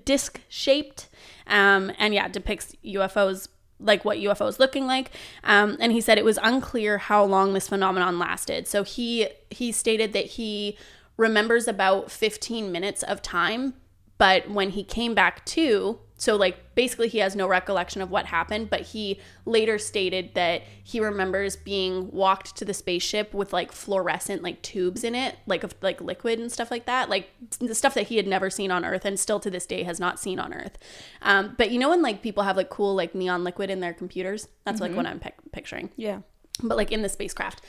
disc 0.04 0.40
shaped, 0.48 1.08
um, 1.46 1.92
and 1.98 2.14
yeah, 2.14 2.28
depicts 2.28 2.74
UFOs 2.84 3.48
like 3.82 4.04
what 4.04 4.18
UFOs 4.18 4.58
looking 4.58 4.86
like. 4.86 5.10
Um, 5.44 5.76
and 5.80 5.92
he 5.92 6.00
said 6.00 6.18
it 6.18 6.24
was 6.24 6.38
unclear 6.42 6.98
how 6.98 7.24
long 7.24 7.52
this 7.52 7.68
phenomenon 7.68 8.18
lasted. 8.18 8.68
So 8.68 8.84
he 8.84 9.28
he 9.50 9.72
stated 9.72 10.12
that 10.12 10.26
he 10.26 10.78
remembers 11.16 11.68
about 11.68 12.10
15 12.10 12.72
minutes 12.72 13.02
of 13.02 13.22
time, 13.22 13.74
but 14.18 14.48
when 14.50 14.70
he 14.70 14.84
came 14.84 15.14
back 15.14 15.44
to 15.46 15.98
so 16.22 16.36
like 16.36 16.76
basically 16.76 17.08
he 17.08 17.18
has 17.18 17.34
no 17.34 17.48
recollection 17.48 18.00
of 18.00 18.08
what 18.08 18.26
happened 18.26 18.70
but 18.70 18.82
he 18.82 19.18
later 19.44 19.76
stated 19.76 20.32
that 20.34 20.62
he 20.84 21.00
remembers 21.00 21.56
being 21.56 22.08
walked 22.12 22.54
to 22.56 22.64
the 22.64 22.72
spaceship 22.72 23.34
with 23.34 23.52
like 23.52 23.72
fluorescent 23.72 24.40
like 24.40 24.62
tubes 24.62 25.02
in 25.02 25.16
it 25.16 25.36
like 25.46 25.64
of 25.64 25.74
like 25.82 26.00
liquid 26.00 26.38
and 26.38 26.52
stuff 26.52 26.70
like 26.70 26.86
that 26.86 27.08
like 27.10 27.28
the 27.58 27.74
stuff 27.74 27.94
that 27.94 28.06
he 28.06 28.18
had 28.18 28.26
never 28.28 28.48
seen 28.50 28.70
on 28.70 28.84
earth 28.84 29.04
and 29.04 29.18
still 29.18 29.40
to 29.40 29.50
this 29.50 29.66
day 29.66 29.82
has 29.82 29.98
not 29.98 30.20
seen 30.20 30.38
on 30.38 30.54
earth 30.54 30.78
um, 31.22 31.54
but 31.58 31.72
you 31.72 31.78
know 31.80 31.88
when 31.88 32.02
like 32.02 32.22
people 32.22 32.44
have 32.44 32.56
like 32.56 32.70
cool 32.70 32.94
like 32.94 33.16
neon 33.16 33.42
liquid 33.42 33.68
in 33.68 33.80
their 33.80 33.92
computers 33.92 34.46
that's 34.64 34.80
like 34.80 34.94
what 34.94 35.06
i'm 35.06 35.18
pic- 35.18 35.34
picturing 35.50 35.90
Yeah. 35.96 36.20
but 36.62 36.76
like 36.76 36.92
in 36.92 37.02
the 37.02 37.08
spacecraft. 37.08 37.62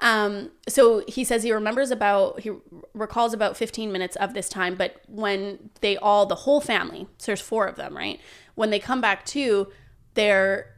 Um, 0.00 0.52
so 0.68 1.02
he 1.08 1.24
says 1.24 1.42
he 1.42 1.52
remembers 1.52 1.90
about 1.90 2.40
he 2.40 2.52
recalls 2.94 3.32
about 3.32 3.56
15 3.56 3.90
minutes 3.90 4.16
of 4.16 4.32
this 4.34 4.48
time, 4.48 4.76
but 4.76 5.00
when 5.08 5.70
they 5.80 5.96
all 5.96 6.26
the 6.26 6.34
whole 6.34 6.60
family, 6.60 7.08
so 7.18 7.26
there's 7.26 7.40
four 7.40 7.66
of 7.66 7.76
them, 7.76 7.96
right? 7.96 8.20
When 8.54 8.70
they 8.70 8.78
come 8.78 9.00
back 9.00 9.24
to, 9.26 9.72
they're 10.14 10.74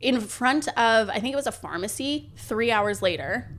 in 0.00 0.20
front 0.20 0.68
of 0.68 1.08
I 1.08 1.20
think 1.20 1.32
it 1.32 1.36
was 1.36 1.46
a 1.46 1.52
pharmacy. 1.52 2.30
Three 2.36 2.70
hours 2.70 3.00
later, 3.00 3.50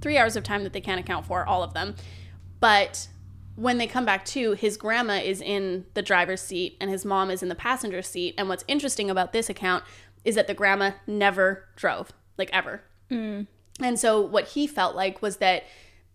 three 0.00 0.16
hours 0.16 0.36
of 0.36 0.44
time 0.44 0.62
that 0.62 0.72
they 0.72 0.80
can't 0.80 1.00
account 1.00 1.26
for, 1.26 1.44
all 1.44 1.62
of 1.62 1.74
them, 1.74 1.96
but 2.60 3.08
when 3.56 3.78
they 3.78 3.86
come 3.86 4.04
back 4.04 4.24
to, 4.24 4.52
his 4.52 4.76
grandma 4.76 5.14
is 5.14 5.40
in 5.40 5.86
the 5.94 6.02
driver's 6.02 6.40
seat 6.40 6.76
and 6.80 6.90
his 6.90 7.04
mom 7.04 7.30
is 7.30 7.42
in 7.42 7.48
the 7.48 7.54
passenger 7.54 8.02
seat. 8.02 8.34
And 8.36 8.48
what's 8.48 8.64
interesting 8.66 9.10
about 9.10 9.32
this 9.32 9.48
account 9.48 9.84
is 10.24 10.34
that 10.34 10.46
the 10.46 10.54
grandma 10.54 10.92
never 11.06 11.66
drove, 11.76 12.10
like 12.36 12.50
ever. 12.52 12.82
And 13.80 13.98
so 13.98 14.20
what 14.20 14.48
he 14.48 14.66
felt 14.66 14.94
like 14.94 15.20
was 15.22 15.38
that 15.38 15.64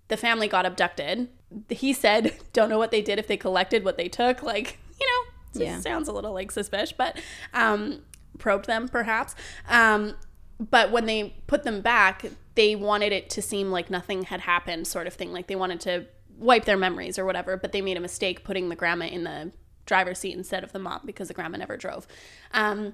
the 0.08 0.18
family 0.18 0.48
got 0.48 0.66
abducted. 0.66 1.28
He 1.70 1.94
said, 1.94 2.34
don't 2.54 2.70
know 2.70 2.78
what 2.78 2.92
they 2.92 3.02
did 3.02 3.20
if 3.20 3.28
they 3.28 3.38
collected 3.38 3.84
what 3.84 3.98
they 3.98 4.08
took. 4.10 4.42
Like, 4.50 4.78
you 5.00 5.08
know, 5.08 5.62
it 5.62 5.66
Yeah. 5.66 5.80
sounds 5.80 6.08
a 6.08 6.12
little 6.12 6.34
like 6.34 6.52
suspicious, 6.52 6.92
but 6.92 7.20
um, 7.54 8.02
probed 8.38 8.66
them 8.66 8.88
perhaps. 8.88 9.36
Um, 9.68 10.16
but 10.60 10.92
when 10.92 11.06
they 11.06 11.36
put 11.48 11.64
them 11.64 11.82
back, 11.82 12.26
they 12.56 12.76
wanted 12.76 13.12
it 13.14 13.30
to 13.32 13.42
seem 13.42 13.72
like 13.72 13.90
nothing 13.90 14.24
had 14.24 14.42
happened, 14.42 14.88
sort 14.88 15.08
of 15.08 15.14
thing. 15.14 15.32
Like 15.32 15.48
they 15.48 15.56
wanted 15.56 15.80
to 15.82 16.06
wipe 16.38 16.66
their 16.66 16.78
memories 16.78 17.18
or 17.20 17.26
whatever, 17.26 17.56
but 17.58 17.72
they 17.72 17.82
made 17.82 17.98
a 17.98 18.02
mistake 18.02 18.44
putting 18.44 18.70
the 18.70 18.76
grandma 18.76 19.06
in 19.06 19.24
the 19.24 19.52
driver's 19.86 20.20
seat 20.20 20.36
instead 20.36 20.64
of 20.64 20.72
the 20.72 20.80
mom 20.80 21.02
because 21.06 21.28
the 21.30 21.34
grandma 21.34 21.58
never 21.58 21.78
drove. 21.78 22.08
Um, 22.54 22.94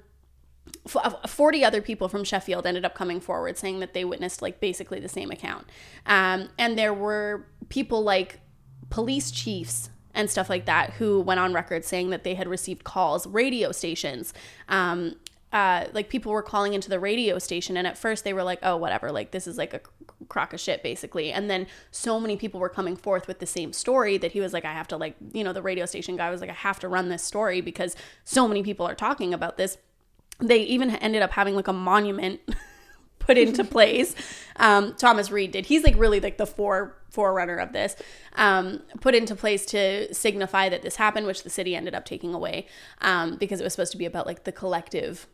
40 0.88 1.64
other 1.64 1.82
people 1.82 2.08
from 2.08 2.24
Sheffield 2.24 2.66
ended 2.66 2.86
up 2.86 2.96
coming 2.96 3.20
forward 3.20 3.58
saying 3.58 3.80
that 3.80 3.94
they 3.94 4.06
witnessed 4.06 4.42
like 4.42 4.60
basically 4.60 5.00
the 5.00 5.10
same 5.10 5.32
account. 5.32 5.68
Um, 6.06 6.50
and 6.58 6.78
there 6.78 6.94
were 6.94 7.48
people 7.70 8.04
like 8.04 8.40
police 8.90 9.32
chiefs 9.32 9.90
and 10.14 10.30
stuff 10.30 10.50
like 10.50 10.66
that 10.66 10.92
who 10.94 11.20
went 11.20 11.40
on 11.40 11.54
record 11.54 11.86
saying 11.86 12.10
that 12.12 12.24
they 12.24 12.36
had 12.36 12.48
received 12.48 12.84
calls, 12.84 13.28
radio 13.28 13.72
stations. 13.72 14.34
Um, 14.70 15.16
uh, 15.56 15.88
like 15.94 16.10
people 16.10 16.34
were 16.34 16.42
calling 16.42 16.74
into 16.74 16.90
the 16.90 17.00
radio 17.00 17.40
station, 17.40 17.78
and 17.78 17.88
at 17.88 17.98
first 17.98 18.26
they 18.26 18.34
were 18.34 18.44
like, 18.44 18.60
"Oh, 18.62 18.76
whatever, 18.76 19.10
like 19.10 19.32
this 19.32 19.48
is 19.48 19.58
like 19.58 19.74
a 19.74 19.80
crock 20.28 20.52
of 20.54 20.60
shit, 20.60 20.84
basically." 20.84 21.32
And 21.32 21.50
then 21.50 21.68
so 21.92 22.20
many 22.20 22.36
people 22.36 22.60
were 22.60 22.68
coming 22.68 22.98
forth 22.98 23.26
with 23.26 23.40
the 23.40 23.46
same 23.46 23.72
story 23.72 24.18
that 24.18 24.34
he 24.34 24.42
was 24.42 24.52
like, 24.52 24.66
"I 24.66 24.74
have 24.74 24.88
to 24.90 24.98
like," 24.98 25.16
you 25.34 25.46
know, 25.46 25.54
the 25.54 25.62
radio 25.62 25.86
station 25.86 26.18
guy 26.18 26.30
was 26.30 26.42
like, 26.42 26.50
"I 26.50 26.54
have 26.54 26.80
to 26.82 26.90
run 26.90 27.08
this 27.08 27.24
story 27.24 27.62
because 27.62 27.96
so 28.26 28.50
many 28.50 28.64
people 28.64 28.86
are 28.86 28.96
talking 28.96 29.34
about 29.34 29.56
this." 29.56 29.78
They 30.40 30.60
even 30.60 30.92
ended 30.98 31.22
up 31.22 31.32
having 31.32 31.56
like 31.56 31.68
a 31.68 31.74
monument 31.74 32.42
put 33.20 33.38
into 33.38 33.64
place. 33.76 34.16
Um, 34.58 34.94
Thomas 34.96 35.32
Reed 35.32 35.52
did. 35.52 35.66
He's 35.66 35.84
like 35.84 35.96
really 35.98 36.20
like 36.20 36.38
the 36.38 36.46
fore 36.46 36.98
forerunner 37.10 37.58
of 37.58 37.72
this. 37.72 37.96
Um, 38.34 38.82
put 39.00 39.16
into 39.16 39.36
place 39.36 39.66
to 39.68 40.14
signify 40.14 40.70
that 40.70 40.82
this 40.82 40.98
happened, 40.98 41.28
which 41.28 41.44
the 41.44 41.50
city 41.50 41.76
ended 41.76 41.96
up 41.96 42.06
taking 42.06 42.34
away 42.34 42.68
um, 43.02 43.38
because 43.38 43.60
it 43.60 43.64
was 43.64 43.74
supposed 43.74 43.94
to 43.94 43.98
be 43.98 44.06
about 44.06 44.26
like 44.26 44.44
the 44.44 44.52
collective 44.52 45.28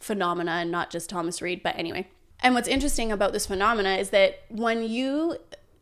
phenomena 0.00 0.52
and 0.52 0.70
not 0.70 0.90
just 0.90 1.10
Thomas 1.10 1.42
Reed. 1.42 1.62
But 1.62 1.78
anyway, 1.78 2.08
and 2.40 2.54
what's 2.54 2.68
interesting 2.68 3.12
about 3.12 3.32
this 3.32 3.46
phenomena 3.46 3.96
is 3.96 4.10
that 4.10 4.40
when 4.48 4.82
you, 4.82 5.36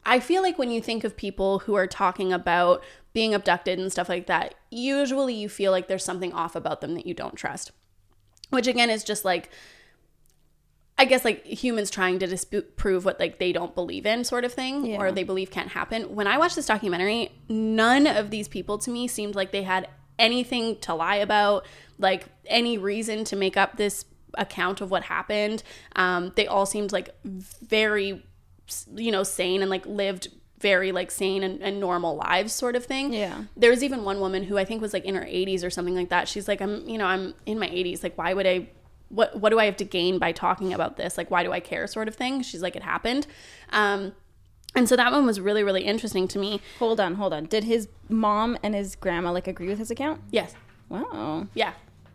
I 0.05 0.19
feel 0.19 0.43
like 0.43 0.59
when 0.59 0.71
you 0.71 0.81
think 0.81 1.05
of 1.05 1.17
people 1.17 1.61
who 1.61 1.75
are 1.75 1.87
talking 1.87 2.33
about 2.33 2.83
being 3.13 3.35
abducted 3.35 3.79
and 3.79 3.93
stuff 3.93 4.09
like 4.09 4.27
that, 4.27 4.57
usually 4.71 5.35
you 5.35 5.49
feel 5.49 5.71
like 5.71 5.87
there's 5.87 6.05
something 6.05 6.33
off 6.33 6.57
about 6.57 6.81
them 6.81 6.95
that 6.95 7.07
you 7.07 7.15
don't 7.15 7.37
trust 7.37 7.71
which 8.51 8.67
again 8.67 8.91
is 8.91 9.05
just 9.05 9.25
like 9.25 9.51
I 10.97 11.07
guess 11.07 11.25
like 11.25 11.45
humans 11.45 11.91
trying 11.91 12.21
to 12.21 12.27
disprove 12.29 13.05
what 13.05 13.19
like 13.19 13.39
they 13.41 13.53
don't 13.53 13.75
believe 13.75 14.07
in, 14.07 14.23
sort 14.23 14.45
of 14.45 14.53
thing, 14.53 14.87
Yeah. 14.87 14.99
or 14.99 15.11
they 15.11 15.25
believe 15.25 15.51
can't 15.51 15.71
happen. 15.71 16.15
When 16.15 16.29
I 16.29 16.39
watched 16.39 16.55
this 16.55 16.67
documentary, 16.67 17.33
none 17.49 18.07
of 18.07 18.31
these 18.31 18.47
people 18.47 18.79
to 18.79 18.91
me 18.91 19.09
seemed 19.09 19.35
like 19.35 19.51
they 19.51 19.65
had 19.65 19.89
anything 20.21 20.79
to 20.83 20.95
lie 20.95 21.17
about, 21.17 21.67
like 21.99 22.27
any 22.47 22.79
reason 22.79 23.25
to 23.25 23.35
make 23.37 23.57
up 23.57 23.77
this 23.77 24.05
account 24.35 24.81
of 24.81 24.91
what 24.93 25.03
happened. 25.03 25.65
Um, 25.97 26.33
they 26.37 26.47
all 26.47 26.65
seemed 26.65 26.93
like 26.93 27.11
very, 27.25 28.23
you 28.95 29.11
know, 29.11 29.25
sane 29.25 29.63
and 29.63 29.71
like 29.73 29.85
lived 29.87 30.29
very 30.71 30.91
like 30.99 31.11
sane 31.11 31.43
and, 31.49 31.57
and 31.67 31.75
normal 31.79 32.17
lives, 32.17 32.53
sort 32.53 32.75
of 32.77 32.85
thing 32.93 33.13
Yeah. 33.13 33.37
there 33.63 33.71
was 33.71 33.83
even 33.87 33.99
one 34.05 34.19
woman 34.21 34.43
who 34.49 34.57
I 34.63 34.65
think 34.65 34.81
was 34.83 34.93
like 34.97 35.05
in 35.05 35.15
her 35.15 35.27
80s 35.41 35.63
or 35.67 35.71
something 35.71 35.95
like 36.01 36.09
that. 36.15 36.27
She's 36.29 36.49
like, 36.49 36.61
I'm, 36.65 36.75
you 36.89 36.99
know, 37.01 37.07
I'm 37.15 37.35
in 37.47 37.59
my 37.59 37.69
80s. 37.69 38.03
Like, 38.03 38.17
why 38.19 38.33
would 38.37 38.47
I? 38.47 38.57
What 39.11 39.29
What 39.41 39.51
do 39.51 39.59
I 39.59 39.67
have 39.67 39.77
to 39.77 39.85
gain 39.85 40.19
by 40.19 40.33
talking 40.33 40.73
about 40.73 40.97
this? 40.97 41.17
Like, 41.19 41.31
why 41.31 41.43
do 41.47 41.53
I 41.53 41.61
care? 41.61 41.87
Sort 41.87 42.09
of 42.09 42.15
thing. 42.17 42.43
She's 42.43 42.63
like, 42.63 42.77
it 42.77 42.83
happened. 42.83 43.27
Um, 43.71 44.13
and 44.77 44.89
so 44.89 44.97
that 44.97 45.13
one 45.13 45.25
was 45.27 45.39
really, 45.49 45.63
really 45.63 45.85
interesting 45.85 46.27
to 46.29 46.39
me. 46.39 46.61
Hold 46.81 46.99
on, 46.99 47.15
hold 47.15 47.33
on. 47.33 47.45
Did 47.45 47.65
his 47.65 47.87
mom 48.09 48.57
and 48.63 48.75
his 48.75 48.97
grandma 48.97 49.31
like 49.39 49.47
agree 49.47 49.69
with 49.69 49.79
his 49.79 49.91
account? 49.91 50.21
Yes. 50.31 50.55
Wow. 50.89 51.47
Yeah. 51.55 51.75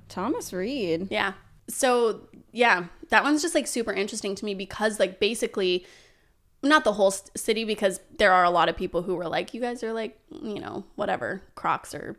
Thomas 0.09 0.51
Reed. 0.51 1.07
Yeah. 1.09 1.33
So 1.69 2.27
yeah, 2.51 2.85
that 3.11 3.23
one's 3.23 3.41
just 3.43 3.55
like 3.55 3.67
super 3.67 3.93
interesting 3.93 4.33
to 4.35 4.43
me 4.45 4.53
because 4.55 4.99
like 4.99 5.19
basically, 5.19 5.85
not 6.61 6.83
the 6.83 6.93
whole 6.93 7.11
city 7.11 7.63
because 7.63 7.99
there 8.17 8.31
are 8.33 8.43
a 8.43 8.49
lot 8.49 8.67
of 8.69 8.75
people 8.75 9.01
who 9.03 9.15
were 9.15 9.27
like, 9.29 9.53
you 9.53 9.61
guys 9.61 9.83
are 9.83 9.93
like, 9.93 10.19
you 10.43 10.59
know, 10.59 10.83
whatever, 10.95 11.41
Crocs 11.55 11.93
or 11.95 12.17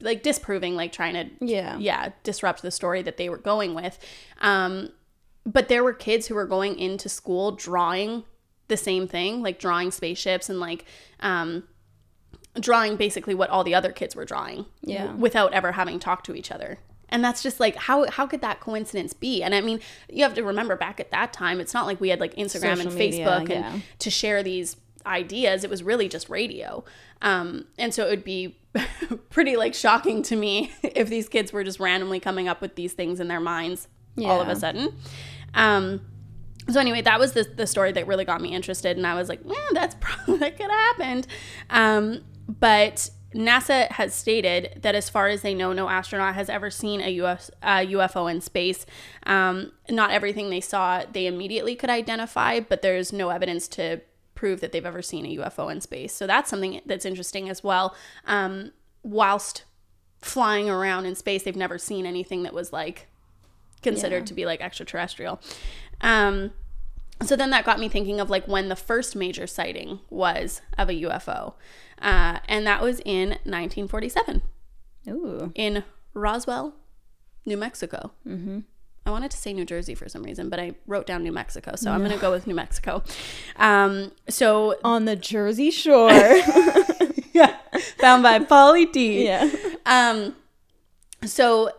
like 0.00 0.22
disproving, 0.22 0.76
like 0.76 0.92
trying 0.92 1.14
to 1.14 1.44
Yeah. 1.44 1.76
yeah 1.78 2.10
disrupt 2.22 2.62
the 2.62 2.70
story 2.70 3.02
that 3.02 3.16
they 3.16 3.28
were 3.28 3.36
going 3.38 3.74
with. 3.74 3.98
Um, 4.40 4.90
but 5.44 5.68
there 5.68 5.82
were 5.84 5.92
kids 5.92 6.26
who 6.28 6.34
were 6.34 6.46
going 6.46 6.78
into 6.78 7.08
school 7.08 7.52
drawing 7.52 8.24
the 8.68 8.76
same 8.76 9.08
thing, 9.08 9.42
like 9.42 9.58
drawing 9.58 9.90
spaceships 9.90 10.48
and 10.48 10.60
like 10.60 10.84
um, 11.20 11.64
drawing 12.58 12.96
basically 12.96 13.34
what 13.34 13.50
all 13.50 13.64
the 13.64 13.74
other 13.74 13.92
kids 13.92 14.14
were 14.14 14.24
drawing 14.24 14.66
Yeah. 14.82 15.06
w- 15.06 15.20
without 15.20 15.52
ever 15.52 15.72
having 15.72 15.98
talked 15.98 16.26
to 16.26 16.34
each 16.34 16.50
other 16.52 16.78
and 17.10 17.22
that's 17.22 17.42
just 17.42 17.60
like 17.60 17.76
how 17.76 18.08
how 18.10 18.26
could 18.26 18.40
that 18.40 18.60
coincidence 18.60 19.12
be 19.12 19.42
and 19.42 19.54
i 19.54 19.60
mean 19.60 19.80
you 20.08 20.22
have 20.22 20.34
to 20.34 20.42
remember 20.42 20.76
back 20.76 21.00
at 21.00 21.10
that 21.10 21.32
time 21.32 21.60
it's 21.60 21.74
not 21.74 21.86
like 21.86 22.00
we 22.00 22.08
had 22.08 22.20
like 22.20 22.34
instagram 22.34 22.76
Social 22.76 22.88
and 22.88 22.94
media, 22.94 23.26
facebook 23.26 23.48
yeah. 23.48 23.72
and 23.72 23.82
to 23.98 24.10
share 24.10 24.42
these 24.42 24.76
ideas 25.06 25.64
it 25.64 25.70
was 25.70 25.82
really 25.82 26.08
just 26.08 26.28
radio 26.28 26.84
um, 27.22 27.66
and 27.78 27.92
so 27.92 28.06
it 28.06 28.10
would 28.10 28.24
be 28.24 28.56
pretty 29.30 29.56
like 29.56 29.74
shocking 29.74 30.22
to 30.22 30.36
me 30.36 30.72
if 30.82 31.08
these 31.08 31.28
kids 31.28 31.52
were 31.52 31.64
just 31.64 31.80
randomly 31.80 32.20
coming 32.20 32.48
up 32.48 32.60
with 32.60 32.76
these 32.76 32.92
things 32.92 33.20
in 33.20 33.28
their 33.28 33.40
minds 33.40 33.88
all 34.24 34.40
of 34.40 34.48
a 34.48 34.56
sudden 34.56 34.94
um, 35.54 36.00
so 36.68 36.80
anyway, 36.80 37.02
that 37.02 37.18
was 37.18 37.32
the, 37.32 37.44
the 37.44 37.66
story 37.66 37.92
that 37.92 38.06
really 38.06 38.24
got 38.24 38.40
me 38.40 38.54
interested, 38.54 38.96
and 38.96 39.06
I 39.06 39.14
was 39.14 39.28
like, 39.28 39.40
"Yeah, 39.44 39.54
that's 39.72 39.94
probably 40.00 40.38
that 40.38 40.56
could 40.56 40.70
have 40.70 40.96
happened." 40.96 41.26
Um, 41.68 42.22
but 42.48 43.10
NASA 43.34 43.88
has 43.92 44.12
stated 44.14 44.78
that, 44.82 44.94
as 44.94 45.08
far 45.08 45.28
as 45.28 45.42
they 45.42 45.54
know, 45.54 45.72
no 45.72 45.88
astronaut 45.88 46.34
has 46.34 46.48
ever 46.48 46.70
seen 46.70 47.00
a 47.00 47.08
US, 47.22 47.50
uh, 47.62 47.78
UFO 47.78 48.30
in 48.30 48.40
space. 48.40 48.86
Um, 49.24 49.72
not 49.88 50.10
everything 50.10 50.50
they 50.50 50.60
saw 50.60 51.04
they 51.10 51.26
immediately 51.26 51.76
could 51.76 51.90
identify, 51.90 52.60
but 52.60 52.82
there's 52.82 53.12
no 53.12 53.30
evidence 53.30 53.68
to 53.68 54.00
prove 54.34 54.60
that 54.60 54.72
they've 54.72 54.86
ever 54.86 55.02
seen 55.02 55.26
a 55.26 55.36
UFO 55.38 55.70
in 55.70 55.80
space. 55.80 56.12
So 56.12 56.26
that's 56.26 56.50
something 56.50 56.80
that's 56.86 57.04
interesting 57.04 57.48
as 57.48 57.62
well. 57.62 57.94
Um, 58.26 58.72
whilst 59.02 59.64
flying 60.22 60.68
around 60.68 61.06
in 61.06 61.14
space, 61.14 61.42
they've 61.44 61.54
never 61.56 61.78
seen 61.78 62.06
anything 62.06 62.42
that 62.42 62.52
was 62.52 62.72
like 62.72 63.06
considered 63.82 64.20
Yeah. 64.22 64.26
to 64.26 64.34
be 64.34 64.46
like 64.46 64.60
extraterrestrial. 64.60 65.40
Um, 66.00 66.52
so 67.22 67.36
then 67.36 67.50
that 67.50 67.66
got 67.66 67.78
me 67.78 67.88
thinking 67.90 68.18
of 68.18 68.30
like 68.30 68.48
when 68.48 68.68
the 68.70 68.76
first 68.76 69.14
major 69.14 69.46
sighting 69.46 70.00
was 70.08 70.62
of 70.78 70.88
a 70.88 70.94
UFO, 70.94 71.52
uh, 72.00 72.38
and 72.48 72.66
that 72.66 72.82
was 72.82 73.00
in 73.04 73.30
1947 73.44 74.42
Ooh. 75.08 75.52
in 75.54 75.84
Roswell, 76.14 76.74
New 77.44 77.56
Mexico. 77.56 78.12
Mm-hmm. 78.26 78.60
I 79.06 79.10
wanted 79.10 79.30
to 79.30 79.36
say 79.36 79.52
New 79.52 79.64
Jersey 79.64 79.94
for 79.94 80.08
some 80.08 80.22
reason, 80.22 80.50
but 80.50 80.60
I 80.60 80.72
wrote 80.86 81.06
down 81.06 81.22
New 81.22 81.32
Mexico, 81.32 81.72
so 81.74 81.90
I'm 81.90 82.00
going 82.00 82.12
to 82.12 82.18
go 82.18 82.30
with 82.30 82.46
New 82.46 82.54
Mexico. 82.54 83.02
Um, 83.56 84.12
so 84.28 84.76
On 84.84 85.06
the 85.06 85.16
Jersey 85.16 85.70
Shore. 85.70 86.10
yeah, 87.32 87.56
found 87.98 88.22
by 88.22 88.38
Pauly 88.40 88.90
D. 88.92 89.24
yeah. 89.24 89.50
Um, 89.86 90.36
so 91.24 91.70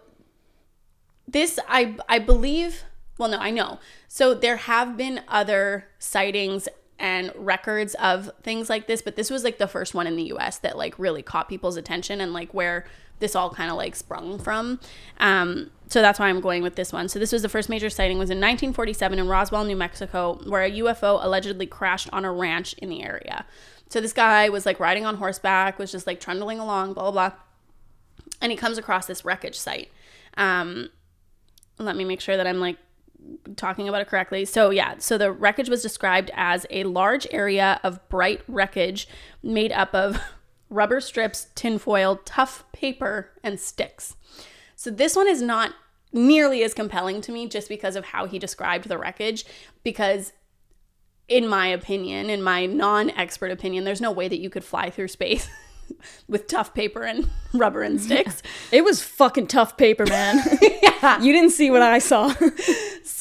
this 1.27 1.59
I 1.67 1.95
I 2.09 2.19
believe. 2.19 2.83
Well, 3.17 3.29
no, 3.29 3.37
I 3.37 3.51
know. 3.51 3.79
So 4.07 4.33
there 4.33 4.57
have 4.57 4.97
been 4.97 5.21
other 5.27 5.85
sightings 5.99 6.67
and 7.01 7.31
records 7.35 7.95
of 7.95 8.31
things 8.43 8.69
like 8.69 8.87
this, 8.87 9.01
but 9.01 9.17
this 9.17 9.29
was 9.29 9.43
like 9.43 9.57
the 9.57 9.67
first 9.67 9.93
one 9.93 10.07
in 10.07 10.15
the 10.15 10.23
U.S. 10.23 10.59
that 10.59 10.77
like 10.77 10.97
really 10.97 11.21
caught 11.21 11.49
people's 11.49 11.75
attention 11.75 12.21
and 12.21 12.31
like 12.31 12.53
where 12.53 12.85
this 13.19 13.35
all 13.35 13.49
kind 13.49 13.69
of 13.69 13.75
like 13.75 13.95
sprung 13.95 14.39
from. 14.39 14.79
Um, 15.19 15.71
so 15.87 16.01
that's 16.01 16.17
why 16.19 16.29
I'm 16.29 16.39
going 16.39 16.63
with 16.63 16.75
this 16.75 16.93
one. 16.93 17.09
So 17.09 17.19
this 17.19 17.31
was 17.31 17.41
the 17.41 17.49
first 17.49 17.67
major 17.67 17.89
sighting 17.89 18.17
was 18.17 18.29
in 18.29 18.37
1947 18.37 19.19
in 19.19 19.27
Roswell, 19.27 19.65
New 19.65 19.75
Mexico, 19.75 20.39
where 20.47 20.63
a 20.63 20.71
UFO 20.71 21.23
allegedly 21.23 21.67
crashed 21.67 22.09
on 22.13 22.23
a 22.23 22.31
ranch 22.31 22.73
in 22.73 22.89
the 22.89 23.03
area. 23.03 23.45
So 23.89 23.99
this 23.99 24.13
guy 24.13 24.47
was 24.47 24.65
like 24.65 24.79
riding 24.79 25.05
on 25.05 25.17
horseback, 25.17 25.77
was 25.77 25.91
just 25.91 26.07
like 26.07 26.21
trundling 26.21 26.59
along, 26.59 26.93
blah 26.93 27.11
blah 27.11 27.29
blah 27.29 27.37
and 28.41 28.51
he 28.51 28.57
comes 28.57 28.77
across 28.77 29.05
this 29.05 29.23
wreckage 29.23 29.57
site. 29.57 29.89
Um, 30.35 30.89
let 31.77 31.95
me 31.95 32.03
make 32.03 32.21
sure 32.21 32.35
that 32.35 32.47
I'm 32.47 32.59
like 32.59 32.77
talking 33.55 33.87
about 33.87 34.01
it 34.01 34.07
correctly. 34.07 34.45
So 34.45 34.69
yeah, 34.69 34.95
so 34.97 35.17
the 35.17 35.31
wreckage 35.31 35.69
was 35.69 35.81
described 35.81 36.31
as 36.33 36.65
a 36.69 36.83
large 36.83 37.27
area 37.31 37.79
of 37.83 38.07
bright 38.09 38.41
wreckage 38.47 39.07
made 39.43 39.71
up 39.71 39.93
of 39.93 40.19
rubber 40.69 41.01
strips, 41.01 41.47
tinfoil, 41.55 42.19
tough 42.25 42.63
paper, 42.71 43.31
and 43.43 43.59
sticks. 43.59 44.15
So 44.75 44.89
this 44.89 45.15
one 45.15 45.27
is 45.27 45.41
not 45.41 45.73
nearly 46.13 46.63
as 46.63 46.73
compelling 46.73 47.21
to 47.21 47.31
me 47.31 47.47
just 47.47 47.69
because 47.69 47.95
of 47.95 48.05
how 48.05 48.25
he 48.25 48.37
described 48.39 48.87
the 48.87 48.97
wreckage 48.97 49.45
because 49.83 50.33
in 51.27 51.47
my 51.47 51.67
opinion, 51.67 52.29
in 52.29 52.43
my 52.43 52.65
non-expert 52.65 53.51
opinion, 53.51 53.85
there's 53.85 54.01
no 54.01 54.11
way 54.11 54.27
that 54.27 54.39
you 54.39 54.49
could 54.49 54.65
fly 54.65 54.89
through 54.89 55.07
space 55.07 55.49
with 56.27 56.47
tough 56.47 56.73
paper 56.73 57.03
and 57.03 57.29
rubber 57.53 57.83
and 57.83 58.01
sticks. 58.01 58.43
It 58.71 58.83
was 58.83 59.01
fucking 59.01 59.47
tough 59.47 59.77
paper, 59.77 60.05
man. 60.05 60.43
You 61.21 61.31
didn't 61.31 61.51
see 61.51 61.71
what 61.71 61.81
I 61.81 61.99
saw. 61.99 62.33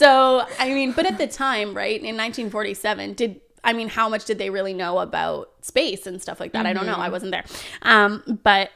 So, 0.00 0.46
I 0.58 0.72
mean, 0.72 0.92
but 0.92 1.04
at 1.04 1.18
the 1.18 1.26
time, 1.26 1.74
right, 1.76 2.00
in 2.00 2.16
1947, 2.16 3.12
did 3.12 3.38
I 3.62 3.74
mean, 3.74 3.88
how 3.88 4.08
much 4.08 4.24
did 4.24 4.38
they 4.38 4.48
really 4.48 4.72
know 4.72 4.98
about 5.00 5.50
space 5.60 6.06
and 6.06 6.22
stuff 6.22 6.40
like 6.40 6.54
that? 6.54 6.64
I 6.64 6.72
don't 6.72 6.86
know. 6.86 6.94
I 6.94 7.10
wasn't 7.10 7.32
there. 7.32 7.44
Um, 7.82 8.40
but 8.42 8.70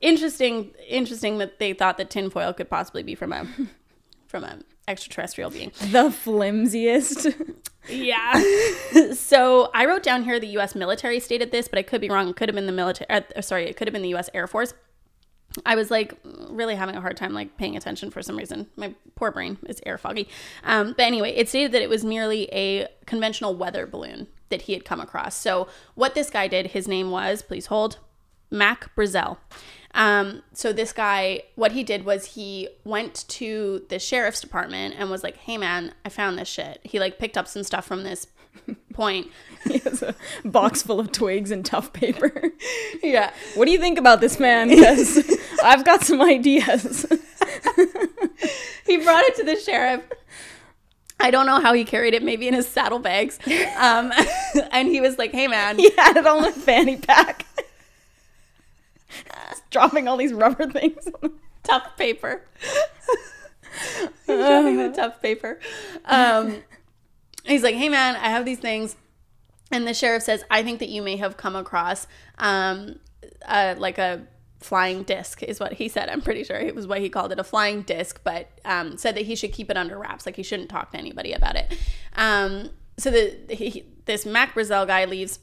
interesting, 0.00 0.72
interesting 0.88 1.36
that 1.38 1.58
they 1.58 1.74
thought 1.74 1.98
that 1.98 2.08
tinfoil 2.08 2.54
could 2.54 2.70
possibly 2.70 3.02
be 3.02 3.14
from 3.14 3.34
a 3.34 3.46
from 4.28 4.44
a 4.44 4.60
extraterrestrial 4.88 5.50
being. 5.50 5.72
the 5.90 6.10
flimsiest. 6.10 7.36
Yeah. 7.90 8.42
so 9.12 9.70
I 9.74 9.84
wrote 9.84 10.02
down 10.02 10.24
here 10.24 10.40
the 10.40 10.46
U.S. 10.48 10.74
military 10.74 11.20
stated 11.20 11.52
this, 11.52 11.68
but 11.68 11.78
I 11.78 11.82
could 11.82 12.00
be 12.00 12.08
wrong. 12.08 12.30
It 12.30 12.36
could 12.36 12.48
have 12.48 12.56
been 12.56 12.64
the 12.64 12.72
military. 12.72 13.10
Uh, 13.10 13.42
sorry, 13.42 13.68
it 13.68 13.76
could 13.76 13.88
have 13.88 13.92
been 13.92 14.00
the 14.00 14.08
U.S. 14.08 14.30
Air 14.32 14.46
Force. 14.46 14.72
I 15.64 15.74
was 15.74 15.90
like 15.90 16.14
really 16.50 16.74
having 16.74 16.96
a 16.96 17.00
hard 17.00 17.16
time 17.16 17.32
like 17.32 17.56
paying 17.56 17.76
attention 17.76 18.10
for 18.10 18.22
some 18.22 18.36
reason. 18.36 18.66
My 18.76 18.94
poor 19.14 19.30
brain 19.30 19.58
is 19.66 19.80
air 19.86 19.98
foggy. 19.98 20.28
Um, 20.64 20.94
but 20.96 21.04
anyway, 21.04 21.32
it 21.32 21.48
stated 21.48 21.72
that 21.72 21.82
it 21.82 21.88
was 21.88 22.04
merely 22.04 22.48
a 22.52 22.88
conventional 23.06 23.54
weather 23.54 23.86
balloon 23.86 24.26
that 24.48 24.62
he 24.62 24.72
had 24.74 24.84
come 24.84 25.00
across. 25.00 25.34
So 25.34 25.68
what 25.94 26.14
this 26.14 26.30
guy 26.30 26.48
did, 26.48 26.68
his 26.68 26.86
name 26.86 27.10
was, 27.10 27.42
please 27.42 27.66
hold, 27.66 27.98
Mac 28.50 28.94
Brazel. 28.94 29.38
Um, 29.94 30.42
so 30.52 30.72
this 30.72 30.92
guy, 30.92 31.42
what 31.54 31.72
he 31.72 31.82
did 31.82 32.04
was 32.04 32.34
he 32.34 32.68
went 32.84 33.26
to 33.28 33.86
the 33.88 33.98
sheriff's 33.98 34.42
department 34.42 34.94
and 34.98 35.10
was 35.10 35.22
like, 35.22 35.38
"Hey 35.38 35.56
man, 35.56 35.94
I 36.04 36.10
found 36.10 36.38
this 36.38 36.48
shit." 36.48 36.80
He 36.84 37.00
like 37.00 37.18
picked 37.18 37.38
up 37.38 37.48
some 37.48 37.62
stuff 37.62 37.86
from 37.86 38.04
this 38.04 38.26
point. 38.92 39.28
he 39.64 39.78
has 39.78 40.02
a 40.02 40.14
box 40.44 40.82
full 40.82 40.98
of 40.98 41.12
twigs 41.12 41.50
and 41.50 41.64
tough 41.64 41.92
paper. 41.92 42.32
Yeah. 43.02 43.30
What 43.54 43.66
do 43.66 43.70
you 43.70 43.78
think 43.78 43.98
about 43.98 44.20
this 44.20 44.40
man? 44.40 44.68
Because 44.68 45.30
I've 45.62 45.84
got 45.84 46.02
some 46.02 46.20
ideas. 46.20 47.06
he 48.84 48.96
brought 48.96 49.22
it 49.24 49.36
to 49.36 49.44
the 49.44 49.54
sheriff. 49.54 50.02
I 51.20 51.30
don't 51.30 51.46
know 51.46 51.60
how 51.60 51.72
he 51.72 51.84
carried 51.84 52.14
it, 52.14 52.22
maybe 52.24 52.48
in 52.48 52.54
his 52.54 52.66
saddlebags. 52.66 53.38
Um, 53.78 54.12
and 54.72 54.88
he 54.88 55.00
was 55.00 55.18
like, 55.18 55.30
"Hey, 55.30 55.46
man, 55.46 55.78
he 55.78 55.90
had 55.96 56.16
it 56.16 56.26
on 56.26 56.44
a 56.44 56.50
fanny 56.52 56.96
pack. 56.96 57.46
Dropping 59.70 60.08
all 60.08 60.16
these 60.16 60.32
rubber 60.32 60.68
things. 60.68 61.08
tough 61.62 61.96
paper." 61.96 62.42
he's 64.26 64.36
dropping 64.36 64.78
the 64.78 64.92
tough 64.94 65.22
paper. 65.22 65.60
Um, 66.06 66.62
he's 67.46 67.62
like, 67.62 67.74
"Hey, 67.74 67.88
man, 67.88 68.16
I 68.16 68.30
have 68.30 68.44
these 68.44 68.58
things." 68.58 68.96
And 69.70 69.86
the 69.86 69.94
sheriff 69.94 70.22
says, 70.22 70.44
"I 70.50 70.62
think 70.62 70.78
that 70.80 70.88
you 70.88 71.02
may 71.02 71.16
have 71.16 71.36
come 71.36 71.56
across 71.56 72.06
um, 72.38 72.98
uh, 73.46 73.74
like 73.78 73.98
a 73.98 74.26
flying 74.60 75.02
disc 75.02 75.42
is 75.42 75.60
what 75.60 75.74
he 75.74 75.88
said. 75.88 76.08
I'm 76.08 76.20
pretty 76.20 76.44
sure 76.44 76.56
it 76.56 76.74
was 76.74 76.86
what 76.86 77.00
he 77.00 77.08
called 77.08 77.32
it, 77.32 77.38
a 77.38 77.44
flying 77.44 77.82
disc, 77.82 78.20
but 78.24 78.48
um, 78.64 78.96
said 78.96 79.14
that 79.14 79.24
he 79.26 79.36
should 79.36 79.52
keep 79.52 79.70
it 79.70 79.76
under 79.76 79.98
wraps, 79.98 80.26
like 80.26 80.36
he 80.36 80.42
shouldn't 80.42 80.68
talk 80.68 80.92
to 80.92 80.98
anybody 80.98 81.32
about 81.32 81.56
it. 81.56 81.76
Um, 82.16 82.70
so 82.98 83.10
the 83.10 83.54
he, 83.54 83.84
this 84.06 84.26
Mac 84.26 84.54
Brazel 84.54 84.86
guy 84.86 85.04
leaves. 85.04 85.38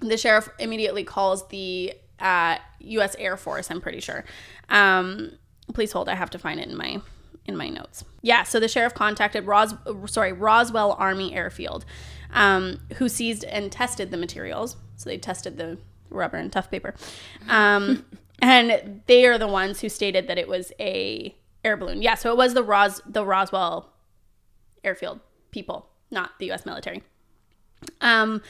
The 0.00 0.16
sheriff 0.16 0.48
immediately 0.60 1.02
calls 1.02 1.48
the 1.48 1.92
uh, 2.20 2.58
U.S. 2.78 3.16
Air 3.18 3.36
Force. 3.36 3.68
I'm 3.68 3.80
pretty 3.80 4.00
sure. 4.00 4.24
Um, 4.68 5.32
please 5.74 5.90
hold. 5.90 6.08
I 6.08 6.14
have 6.14 6.30
to 6.30 6.38
find 6.38 6.60
it 6.60 6.68
in 6.68 6.76
my 6.76 7.00
in 7.48 7.56
my 7.56 7.68
notes. 7.68 8.04
Yeah. 8.22 8.44
So 8.44 8.60
the 8.60 8.68
sheriff 8.68 8.94
contacted 8.94 9.46
Ros 9.46 9.74
sorry 10.06 10.32
Roswell 10.32 10.92
Army 10.92 11.34
Airfield, 11.34 11.84
um, 12.32 12.80
who 12.96 13.08
seized 13.08 13.42
and 13.44 13.72
tested 13.72 14.10
the 14.12 14.16
materials. 14.16 14.76
So 14.96 15.08
they 15.10 15.16
tested 15.16 15.56
the 15.56 15.78
rubber 16.10 16.36
and 16.36 16.52
tough 16.52 16.70
paper, 16.70 16.94
um, 17.48 18.04
and 18.40 19.02
they 19.06 19.24
are 19.26 19.38
the 19.38 19.48
ones 19.48 19.80
who 19.80 19.88
stated 19.88 20.28
that 20.28 20.38
it 20.38 20.46
was 20.46 20.72
a 20.78 21.34
air 21.64 21.76
balloon. 21.76 22.02
Yeah. 22.02 22.14
So 22.14 22.30
it 22.30 22.36
was 22.36 22.54
the 22.54 22.62
Ros 22.62 23.00
the 23.06 23.24
Roswell 23.24 23.90
Airfield 24.84 25.20
people, 25.50 25.88
not 26.10 26.38
the 26.38 26.46
U.S. 26.46 26.66
military. 26.66 27.02
Um, 28.00 28.42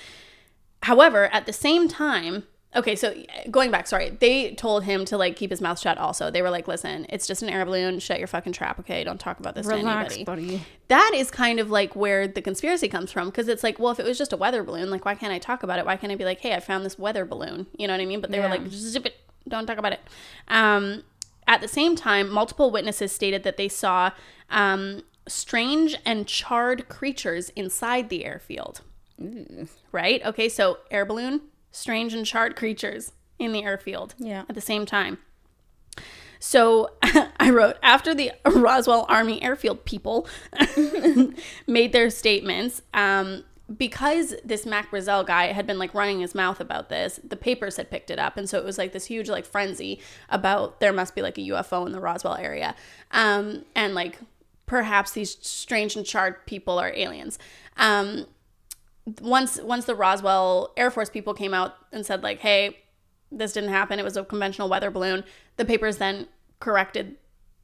however, 0.83 1.27
at 1.33 1.47
the 1.47 1.53
same 1.53 1.87
time, 1.89 2.45
okay, 2.77 2.95
so 2.95 3.15
going 3.51 3.71
back, 3.71 3.87
sorry, 3.87 4.11
they 4.11 4.55
told 4.55 4.85
him 4.85 5.05
to 5.07 5.17
like 5.17 5.37
keep 5.37 5.51
his 5.51 5.61
mouth 5.61 5.79
shut. 5.79 5.99
Also, 5.99 6.31
they 6.31 6.43
were 6.43 6.51
like, 6.51 6.69
"Listen, 6.69 7.07
it's 7.09 7.27
just 7.27 7.43
an 7.43 7.49
air 7.49 7.65
balloon. 7.65 7.99
Shut 7.99 8.19
your 8.19 8.27
fucking 8.27 8.53
trap, 8.53 8.79
okay? 8.81 9.05
Don't 9.05 9.19
talk 9.19 9.41
about 9.41 9.55
this 9.55 9.67
Relax, 9.67 10.15
to 10.15 10.21
anybody." 10.21 10.47
buddy. 10.47 10.67
That 10.89 11.13
is 11.15 11.31
kind 11.31 11.61
of 11.61 11.71
like 11.71 11.97
where 11.97 12.29
the 12.29 12.43
conspiracy 12.43 12.89
comes 12.89 13.13
from 13.13 13.29
because 13.29 13.49
it's 13.49 13.63
like, 13.63 13.79
well, 13.79 13.93
if 13.93 14.01
it 14.01 14.07
was 14.07 14.19
just 14.19 14.33
a 14.33 14.37
weather 14.37 14.63
balloon, 14.63 14.91
like, 14.91 15.05
why 15.05 15.15
can't 15.15 15.33
I 15.33 15.39
talk 15.39 15.63
about 15.63 15.79
it? 15.79 15.87
Why 15.87 15.97
can't 15.97 16.13
I 16.13 16.17
be 16.17 16.25
like, 16.25 16.41
"Hey, 16.41 16.55
I 16.55 16.61
found 16.61 16.85
this 16.85 16.99
weather 16.99 17.25
balloon"? 17.25 17.67
You 17.77 17.87
know 17.87 17.95
what 17.95 18.01
I 18.01 18.07
mean? 18.07 18.21
But 18.21 18.31
they 18.31 18.41
were 18.41 18.49
like, 18.49 18.67
"Zip 18.69 19.07
it, 19.07 19.17
don't 19.47 19.67
talk 19.67 19.79
about 19.79 19.93
it." 19.93 20.01
Um, 20.49 21.05
at 21.47 21.61
the 21.61 21.69
same 21.69 21.97
time, 21.97 22.31
multiple 22.31 22.71
witnesses 22.71 23.13
stated 23.13 23.43
that 23.45 23.57
they 23.57 23.69
saw 23.69 24.11
um, 24.51 25.03
strange 25.27 25.97
and 26.05 26.27
charred 26.27 26.89
creatures 26.89 27.49
inside 27.51 28.11
the 28.11 28.25
airfield 28.25 28.83
right? 29.93 30.25
Okay, 30.25 30.49
so 30.49 30.79
air 30.91 31.05
balloon, 31.05 31.43
strange 31.71 32.15
and 32.15 32.25
charred 32.27 32.57
creatures 32.57 33.13
in 33.39 33.53
the 33.53 33.63
airfield 33.63 34.15
Yeah. 34.19 34.45
at 34.49 34.55
the 34.55 34.61
same 34.61 34.85
time. 34.87 35.19
So 36.41 36.91
I 37.41 37.51
wrote 37.51 37.77
after 37.83 38.15
the 38.15 38.33
Roswell 38.47 39.07
Army 39.09 39.43
Airfield 39.43 39.85
people 39.85 40.27
made 41.67 41.93
their 41.93 42.11
statements. 42.11 42.83
Um, 42.95 43.45
because 43.77 44.35
this 44.43 44.65
Mac 44.65 44.91
Brazel 44.91 45.27
guy 45.27 45.49
had 45.53 45.67
been 45.67 45.79
like 45.79 45.93
running 45.93 46.21
his 46.21 46.35
mouth 46.35 46.59
about 46.59 46.89
this, 46.89 47.21
the 47.23 47.37
papers 47.37 47.77
had 47.77 47.91
picked 47.91 48.11
it 48.11 48.19
up, 48.19 48.39
and 48.39 48.49
so 48.49 48.57
it 48.57 48.65
was 48.65 48.79
like 48.79 48.93
this 48.93 49.05
huge 49.05 49.29
like 49.29 49.45
frenzy 49.45 50.01
about 50.31 50.81
there 50.81 50.93
must 50.93 51.15
be 51.15 51.21
like 51.21 51.37
a 51.37 51.43
UFO 51.43 51.85
in 51.85 51.93
the 51.93 52.01
Roswell 52.01 52.37
area, 52.37 52.75
um, 53.11 53.67
and 53.75 53.95
like 53.95 54.21
perhaps 54.65 55.11
these 55.13 55.37
strange 55.43 55.97
and 55.97 56.07
charred 56.07 56.47
people 56.47 56.79
are 56.79 56.93
aliens. 56.95 57.39
Um, 57.77 58.25
once 59.21 59.61
once 59.61 59.85
the 59.85 59.95
Roswell 59.95 60.73
Air 60.77 60.91
Force 60.91 61.11
people 61.11 61.35
came 61.35 61.55
out 61.55 61.75
and 61.93 62.05
said 62.05 62.23
like, 62.23 62.41
"Hey, 62.41 62.79
this 63.31 63.53
didn't 63.53 63.71
happen. 63.71 63.99
It 63.99 64.05
was 64.05 64.17
a 64.17 64.25
conventional 64.25 64.69
weather 64.69 64.91
balloon." 64.91 65.25
The 65.57 65.65
papers 65.65 65.99
then 65.99 66.27
corrected 66.61 67.17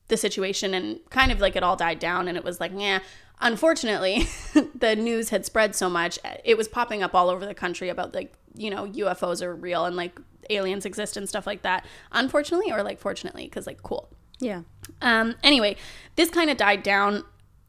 the 0.09 0.17
situation 0.17 0.75
and 0.75 1.01
kind 1.11 1.33
of 1.33 1.41
like 1.41 1.57
it 1.57 1.63
all 1.63 1.77
died 1.77 1.99
down 1.99 2.29
and 2.29 2.37
it 2.37 2.45
was 2.45 2.61
like, 2.61 2.73
"Yeah." 2.75 3.01
Unfortunately, 3.41 4.29
the 4.75 4.95
news 4.95 5.31
had 5.31 5.45
spread 5.45 5.75
so 5.75 5.91
much, 5.91 6.21
it 6.45 6.57
was 6.57 6.69
popping 6.69 7.03
up 7.03 7.15
all 7.15 7.29
over 7.29 7.45
the 7.45 7.55
country 7.55 7.89
about 7.89 8.15
like, 8.15 8.33
you 8.55 8.71
know, 8.71 8.87
UFOs 8.87 9.43
are 9.43 9.55
real 9.55 9.85
and 9.87 9.97
like 9.97 10.21
aliens 10.51 10.87
exist 10.87 11.17
and 11.17 11.29
stuff 11.29 11.47
like 11.47 11.63
that. 11.63 11.85
Unfortunately 12.13 12.71
or 12.71 12.85
like 12.85 13.01
fortunately 13.01 13.49
cuz 13.49 13.67
like 13.67 13.83
cool. 13.83 14.09
Yeah. 14.39 14.63
Um, 15.03 15.35
anyway, 15.43 15.77
this 16.15 16.31
kind 16.31 16.49
of 16.49 16.57
died 16.57 16.85
down 16.85 17.25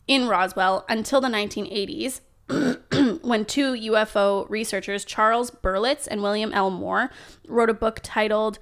in 0.08 0.28
Roswell 0.28 0.86
until 0.88 1.20
the 1.20 1.30
1980s 1.30 2.22
when 3.22 3.46
two 3.46 3.74
UFO 3.74 4.50
researchers, 4.50 5.04
Charles 5.04 5.52
Berlitz 5.52 6.08
and 6.10 6.22
William 6.22 6.54
L. 6.54 6.70
Moore, 6.70 7.10
wrote 7.48 7.70
a 7.70 7.74
book 7.74 8.00
titled 8.04 8.60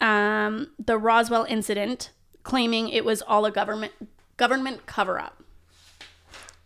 um, 0.00 0.70
"The 0.78 0.98
Roswell 0.98 1.44
Incident," 1.44 2.10
claiming 2.42 2.88
it 2.88 3.04
was 3.04 3.22
all 3.22 3.44
a 3.44 3.50
government 3.50 3.92
government 4.36 4.86
cover 4.86 5.18
up. 5.18 5.42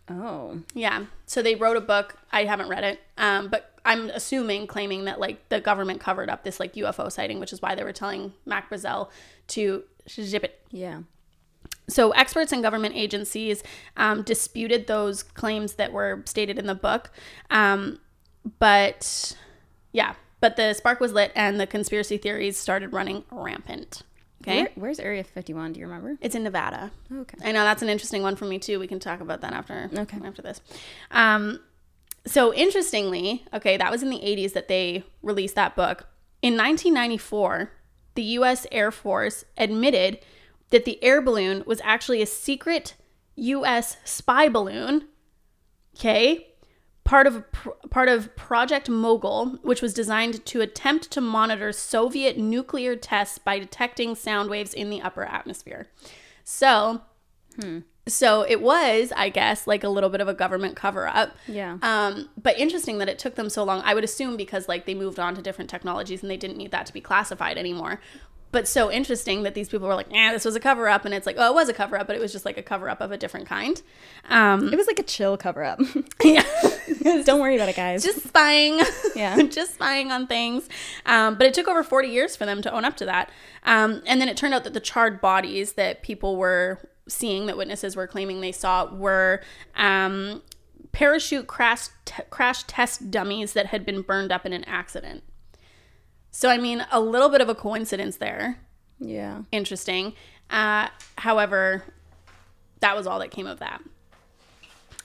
Oh. 0.09 0.59
Yeah. 0.73 1.05
So 1.25 1.41
they 1.41 1.55
wrote 1.55 1.77
a 1.77 1.81
book. 1.81 2.15
I 2.31 2.45
haven't 2.45 2.67
read 2.67 2.83
it, 2.83 2.99
um, 3.17 3.47
but 3.47 3.79
I'm 3.85 4.09
assuming 4.09 4.67
claiming 4.67 5.05
that 5.05 5.19
like 5.19 5.47
the 5.49 5.61
government 5.61 5.99
covered 6.01 6.29
up 6.29 6.43
this 6.43 6.59
like 6.59 6.73
UFO 6.73 7.11
sighting, 7.11 7.39
which 7.39 7.53
is 7.53 7.61
why 7.61 7.75
they 7.75 7.83
were 7.83 7.93
telling 7.93 8.33
Mac 8.45 8.69
Brazel 8.69 9.09
to 9.49 9.83
zip 10.09 10.43
it 10.43 10.59
Yeah. 10.71 11.01
So 11.89 12.11
experts 12.11 12.51
and 12.51 12.61
government 12.63 12.95
agencies 12.95 13.61
um, 13.97 14.21
disputed 14.23 14.87
those 14.87 15.23
claims 15.23 15.73
that 15.73 15.91
were 15.91 16.21
stated 16.25 16.57
in 16.57 16.65
the 16.67 16.75
book 16.75 17.11
um, 17.51 17.99
but 18.59 19.35
yeah 19.91 20.13
but 20.41 20.55
the 20.55 20.73
spark 20.73 20.99
was 20.99 21.11
lit 21.11 21.31
and 21.35 21.59
the 21.59 21.67
conspiracy 21.67 22.17
theories 22.17 22.55
started 22.57 22.93
running 22.93 23.23
rampant 23.31 24.03
okay 24.41 24.61
Where, 24.61 24.69
where's 24.75 24.99
Area 24.99 25.23
51? 25.23 25.73
Do 25.73 25.79
you 25.81 25.85
remember? 25.87 26.17
it's 26.21 26.35
in 26.35 26.43
nevada 26.43 26.91
Okay. 27.13 27.37
i 27.43 27.51
know 27.51 27.63
that's 27.63 27.81
an 27.81 27.89
interesting 27.89 28.21
one 28.21 28.35
for 28.35 28.45
me 28.45 28.59
too 28.59 28.79
we 28.79 28.87
can 28.87 28.99
talk 28.99 29.19
about 29.21 29.41
that 29.41 29.53
after 29.53 29.89
Okay. 29.93 30.17
after 30.23 30.41
this 30.41 30.61
um, 31.11 31.59
so 32.25 32.53
interestingly 32.53 33.45
okay 33.53 33.77
that 33.77 33.91
was 33.91 34.03
in 34.03 34.09
the 34.09 34.17
80s 34.19 34.53
that 34.53 34.67
they 34.67 35.03
released 35.21 35.55
that 35.55 35.75
book 35.75 36.07
in 36.41 36.53
1994 36.53 37.71
the 38.15 38.23
us 38.23 38.65
air 38.71 38.91
force 38.91 39.43
admitted 39.57 40.19
that 40.71 40.85
the 40.85 41.03
air 41.03 41.21
balloon 41.21 41.63
was 41.65 41.81
actually 41.83 42.21
a 42.21 42.25
secret 42.25 42.95
us 43.37 43.97
spy 44.03 44.49
balloon 44.49 45.07
okay 45.95 46.47
part 47.05 47.25
of 47.25 47.43
part 47.89 48.09
of 48.09 48.35
project 48.35 48.89
mogul 48.89 49.57
which 49.63 49.81
was 49.81 49.93
designed 49.93 50.45
to 50.45 50.61
attempt 50.61 51.09
to 51.09 51.21
monitor 51.21 51.71
soviet 51.71 52.37
nuclear 52.37 52.95
tests 52.95 53.37
by 53.37 53.57
detecting 53.57 54.13
sound 54.13 54.49
waves 54.49 54.73
in 54.73 54.89
the 54.89 55.01
upper 55.01 55.23
atmosphere 55.23 55.87
so 56.43 57.01
so 58.07 58.41
it 58.47 58.61
was 58.61 59.11
i 59.15 59.29
guess 59.29 59.65
like 59.67 59.83
a 59.83 59.89
little 59.89 60.09
bit 60.09 60.19
of 60.21 60.27
a 60.27 60.33
government 60.33 60.75
cover 60.75 61.07
up 61.07 61.35
Yeah. 61.47 61.77
um, 61.81 62.29
but 62.41 62.57
interesting 62.59 62.97
that 62.99 63.07
it 63.09 63.19
took 63.19 63.35
them 63.35 63.49
so 63.49 63.63
long. 63.63 63.81
I 63.85 63.93
would 63.93 64.03
assume 64.03 64.35
because 64.37 64.67
like 64.67 64.85
they 64.85 64.95
moved 64.95 65.19
on 65.19 65.35
to 65.35 65.41
different 65.41 65.69
technologies 65.69 66.21
and 66.21 66.29
they 66.29 66.37
didn't 66.37 66.57
need 66.57 66.71
that 66.71 66.85
to 66.87 66.93
be 66.93 67.01
classified 67.01 67.57
anymore. 67.57 67.99
But 68.51 68.67
so 68.67 68.91
interesting 68.91 69.43
that 69.43 69.53
these 69.53 69.69
people 69.69 69.87
were 69.87 69.93
like, 69.93 70.07
"Yeah, 70.11 70.33
this 70.33 70.43
was 70.43 70.55
a 70.55 70.59
cover 70.59 70.89
up," 70.89 71.05
and 71.05 71.13
it's 71.13 71.27
like, 71.27 71.35
"Oh, 71.37 71.51
it 71.51 71.53
was 71.53 71.69
a 71.69 71.73
cover 71.73 71.99
up, 71.99 72.07
but 72.07 72.15
it 72.15 72.19
was 72.19 72.31
just 72.31 72.45
like 72.45 72.57
a 72.57 72.63
cover 72.63 72.89
up 72.89 72.99
of 72.99 73.11
a 73.11 73.17
different 73.17 73.47
kind." 73.47 73.79
Um, 74.29 74.73
It 74.73 74.75
was 74.75 74.87
like 74.87 74.97
a 74.97 75.03
chill 75.03 75.37
cover 75.37 75.63
up. 75.63 75.79
yeah, 76.23 76.43
Don't 77.25 77.39
worry 77.41 77.55
about 77.55 77.69
it, 77.69 77.75
guys. 77.75 78.03
just 78.03 78.23
spying, 78.27 78.79
Yeah. 79.15 79.39
just 79.49 79.75
spying 79.75 80.11
on 80.11 80.25
things. 80.25 80.67
Um, 81.05 81.35
but 81.35 81.45
it 81.45 81.53
took 81.53 81.67
over 81.67 81.83
forty 81.83 82.07
years 82.09 82.35
for 82.35 82.45
them 82.47 82.61
to 82.63 82.71
own 82.73 82.85
up 82.85 82.97
to 82.97 83.05
that. 83.05 83.29
Um, 83.65 84.01
and 84.07 84.19
then 84.19 84.27
it 84.27 84.35
turned 84.35 84.55
out 84.55 84.63
that 84.63 84.73
the 84.73 84.79
charred 84.79 85.21
bodies 85.21 85.73
that 85.73 86.01
people 86.01 86.35
were 86.35 86.79
seeing, 87.07 87.45
that 87.45 87.57
witnesses 87.57 87.95
were 87.95 88.07
claiming 88.07 88.41
they 88.41 88.51
saw, 88.51 88.85
were 88.91 89.41
um, 89.75 90.41
parachute 90.91 91.45
crash 91.45 91.89
t- 92.05 92.23
crash 92.31 92.63
test 92.63 93.11
dummies 93.11 93.53
that 93.53 93.67
had 93.67 93.85
been 93.85 94.01
burned 94.01 94.31
up 94.31 94.43
in 94.45 94.53
an 94.53 94.63
accident. 94.63 95.23
So 96.31 96.49
I 96.49 96.57
mean, 96.57 96.85
a 96.91 96.99
little 96.99 97.29
bit 97.29 97.41
of 97.41 97.49
a 97.49 97.55
coincidence 97.55 98.17
there. 98.17 98.59
yeah. 98.99 99.41
Interesting. 99.51 100.13
Uh, 100.49 100.87
however, 101.17 101.83
that 102.81 102.95
was 102.95 103.05
all 103.07 103.19
that 103.19 103.31
came 103.31 103.47
of 103.47 103.59
that. 103.59 103.81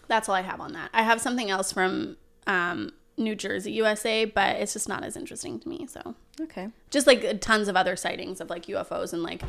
That's 0.09 0.29
all 0.29 0.35
I 0.35 0.43
have 0.43 0.61
on 0.61 0.73
that. 0.75 0.91
I 0.93 1.03
have 1.03 1.21
something 1.21 1.51
else 1.51 1.73
from 1.73 2.17
um, 2.47 2.93
New 3.17 3.35
Jersey, 3.35 3.73
USA, 3.73 4.25
but 4.27 4.57
it's 4.57 4.73
just 4.75 4.89
not 4.89 5.03
as 5.03 5.17
interesting 5.17 5.59
to 5.61 5.69
me. 5.69 5.87
So 5.87 6.15
Okay. 6.41 6.69
just 6.91 7.07
like 7.07 7.41
tons 7.41 7.69
of 7.69 7.77
other 7.77 7.97
sightings 7.97 8.41
of 8.41 8.51
like 8.51 8.67
UFOs 8.67 9.13
and 9.13 9.23
like 9.23 9.43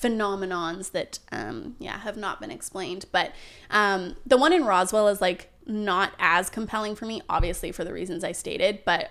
phenomenons 0.00 0.92
that 0.92 1.18
um 1.32 1.74
yeah 1.78 1.98
have 2.00 2.16
not 2.18 2.38
been 2.40 2.50
explained 2.50 3.06
but 3.12 3.32
um 3.70 4.14
the 4.26 4.36
one 4.36 4.52
in 4.52 4.62
Roswell 4.64 5.08
is 5.08 5.22
like 5.22 5.50
not 5.64 6.12
as 6.18 6.50
compelling 6.50 6.94
for 6.94 7.06
me 7.06 7.22
obviously 7.30 7.72
for 7.72 7.82
the 7.82 7.92
reasons 7.94 8.22
I 8.22 8.32
stated 8.32 8.80
but 8.84 9.10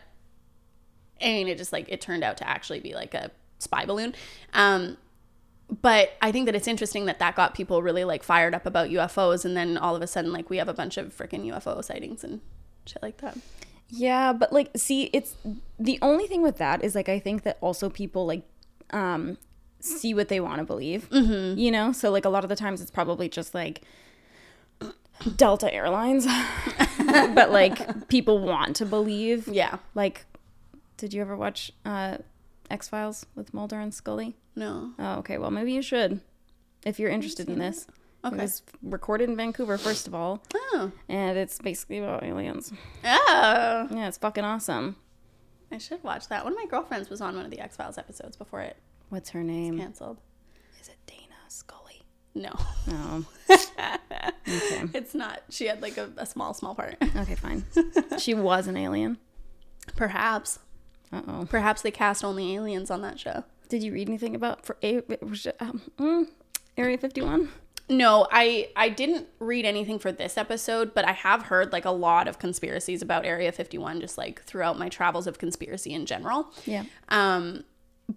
Mean 1.21 1.47
it 1.47 1.57
just 1.57 1.73
like 1.73 1.85
it 1.89 2.01
turned 2.01 2.23
out 2.23 2.37
to 2.37 2.47
actually 2.47 2.79
be 2.79 2.93
like 2.93 3.13
a 3.13 3.31
spy 3.59 3.85
balloon 3.85 4.13
um 4.53 4.97
but 5.81 6.11
I 6.21 6.31
think 6.31 6.45
that 6.45 6.55
it's 6.55 6.67
interesting 6.67 7.05
that 7.05 7.17
that 7.19 7.35
got 7.35 7.55
people 7.55 7.81
really 7.81 8.03
like 8.03 8.21
fired 8.21 8.53
up 8.53 8.67
about 8.67 8.89
UFOs 8.89 9.45
and 9.45 9.57
then 9.57 9.77
all 9.77 9.95
of 9.95 10.01
a 10.01 10.07
sudden 10.07 10.31
like 10.31 10.49
we 10.49 10.57
have 10.57 10.67
a 10.67 10.73
bunch 10.73 10.97
of 10.97 11.15
freaking 11.15 11.45
UFO 11.51 11.83
sightings 11.83 12.23
and 12.23 12.41
shit 12.85 13.01
like 13.01 13.17
that 13.17 13.37
Yeah, 13.89 14.33
but 14.33 14.51
like 14.51 14.71
see 14.75 15.09
it's 15.13 15.35
the 15.79 15.99
only 16.01 16.27
thing 16.27 16.41
with 16.41 16.57
that 16.57 16.83
is 16.83 16.95
like 16.95 17.09
I 17.09 17.19
think 17.19 17.43
that 17.43 17.57
also 17.61 17.89
people 17.89 18.25
like 18.25 18.43
um 18.91 19.37
see 19.79 20.13
what 20.13 20.29
they 20.29 20.39
want 20.39 20.57
to 20.57 20.63
believe. 20.63 21.09
Mm-hmm. 21.09 21.57
You 21.57 21.71
know? 21.71 21.91
So 21.91 22.11
like 22.11 22.25
a 22.25 22.29
lot 22.29 22.43
of 22.43 22.49
the 22.49 22.55
times 22.55 22.81
it's 22.81 22.91
probably 22.91 23.29
just 23.29 23.53
like 23.53 23.81
Delta 25.35 25.73
Airlines. 25.73 26.25
but 26.97 27.51
like 27.51 28.07
people 28.07 28.39
want 28.39 28.75
to 28.77 28.85
believe. 28.85 29.47
yeah 29.47 29.77
Like 29.93 30.25
did 30.97 31.13
you 31.13 31.21
ever 31.21 31.35
watch 31.35 31.71
uh 31.85 32.17
X 32.69 32.87
Files 32.89 33.25
with 33.35 33.53
Mulder 33.53 33.79
and 33.79 33.93
Scully? 33.93 34.35
No. 34.55 34.91
Oh, 34.97 35.15
okay. 35.19 35.37
Well, 35.37 35.51
maybe 35.51 35.71
you 35.73 35.81
should 35.81 36.21
if 36.85 36.99
you're 36.99 37.09
interested 37.09 37.49
in 37.49 37.59
this. 37.59 37.87
Okay. 38.23 38.35
It 38.37 38.41
was 38.41 38.63
recorded 38.81 39.29
in 39.29 39.35
Vancouver, 39.37 39.77
first 39.77 40.07
of 40.07 40.15
all, 40.15 40.41
Oh. 40.73 40.91
and 41.07 41.37
it's 41.37 41.59
basically 41.59 41.99
about 41.99 42.23
aliens. 42.23 42.73
Oh. 43.03 43.87
Yeah, 43.91 44.07
it's 44.07 44.17
fucking 44.17 44.43
awesome. 44.43 44.95
I 45.71 45.77
should 45.77 46.03
watch 46.03 46.27
that. 46.29 46.43
One 46.43 46.53
of 46.53 46.57
my 46.57 46.65
girlfriends 46.65 47.09
was 47.09 47.21
on 47.21 47.35
one 47.35 47.45
of 47.45 47.51
the 47.51 47.59
X 47.59 47.75
Files 47.75 47.97
episodes 47.99 48.35
before 48.35 48.61
it 48.61 48.77
What's 49.09 49.29
her 49.31 49.43
name? 49.43 49.77
canceled. 49.77 50.17
Is 50.81 50.87
it 50.89 50.97
Dana 51.05 51.35
Scully? 51.49 52.01
No. 52.33 52.51
No. 52.87 53.25
okay. 53.49 54.31
It's 54.93 55.13
not. 55.13 55.41
She 55.49 55.65
had 55.67 55.81
like 55.83 55.97
a, 55.97 56.09
a 56.17 56.25
small, 56.25 56.53
small 56.55 56.73
part. 56.75 56.95
Okay, 57.15 57.35
fine. 57.35 57.63
she 58.17 58.33
was 58.33 58.67
an 58.67 58.75
alien. 58.77 59.17
Perhaps. 59.95 60.59
Uh 61.15 61.21
oh. 61.27 61.45
Perhaps 61.49 61.81
they 61.81 61.91
cast 61.91 62.23
only 62.23 62.55
aliens 62.55 62.91
on 62.91 63.01
that 63.01 63.19
show. 63.19 63.43
Did 63.69 63.83
you 63.83 63.93
read 63.93 64.09
anything 64.09 64.35
about 64.35 64.65
for 64.65 64.77
a 64.83 64.97
um, 65.59 65.81
mm, 65.97 66.27
Area 66.77 66.97
51? 66.97 67.49
No, 67.87 68.27
I 68.31 68.69
I 68.75 68.89
didn't 68.89 69.27
read 69.39 69.65
anything 69.65 69.99
for 69.99 70.11
this 70.11 70.37
episode, 70.37 70.93
but 70.93 71.05
I 71.05 71.13
have 71.13 71.43
heard 71.43 71.71
like 71.71 71.85
a 71.85 71.91
lot 71.91 72.27
of 72.27 72.39
conspiracies 72.39 73.01
about 73.01 73.25
Area 73.25 73.51
51 73.51 74.01
just 74.01 74.17
like 74.17 74.43
throughout 74.43 74.77
my 74.77 74.89
travels 74.89 75.27
of 75.27 75.37
conspiracy 75.37 75.93
in 75.93 76.05
general. 76.05 76.51
Yeah. 76.65 76.83
Um 77.09 77.63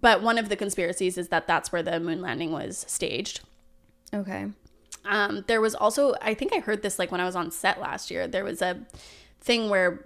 but 0.01 0.21
one 0.21 0.37
of 0.37 0.49
the 0.49 0.55
conspiracies 0.55 1.17
is 1.17 1.29
that 1.29 1.47
that's 1.47 1.71
where 1.71 1.83
the 1.83 1.99
moon 1.99 2.21
landing 2.21 2.51
was 2.51 2.85
staged. 2.87 3.41
Okay. 4.13 4.47
Um, 5.05 5.43
there 5.47 5.61
was 5.61 5.75
also, 5.75 6.13
I 6.21 6.33
think 6.33 6.53
I 6.53 6.59
heard 6.59 6.83
this 6.83 6.99
like 6.99 7.11
when 7.11 7.21
I 7.21 7.25
was 7.25 7.35
on 7.35 7.51
set 7.51 7.79
last 7.79 8.11
year. 8.11 8.27
There 8.27 8.43
was 8.43 8.61
a 8.61 8.85
thing 9.41 9.69
where 9.69 10.05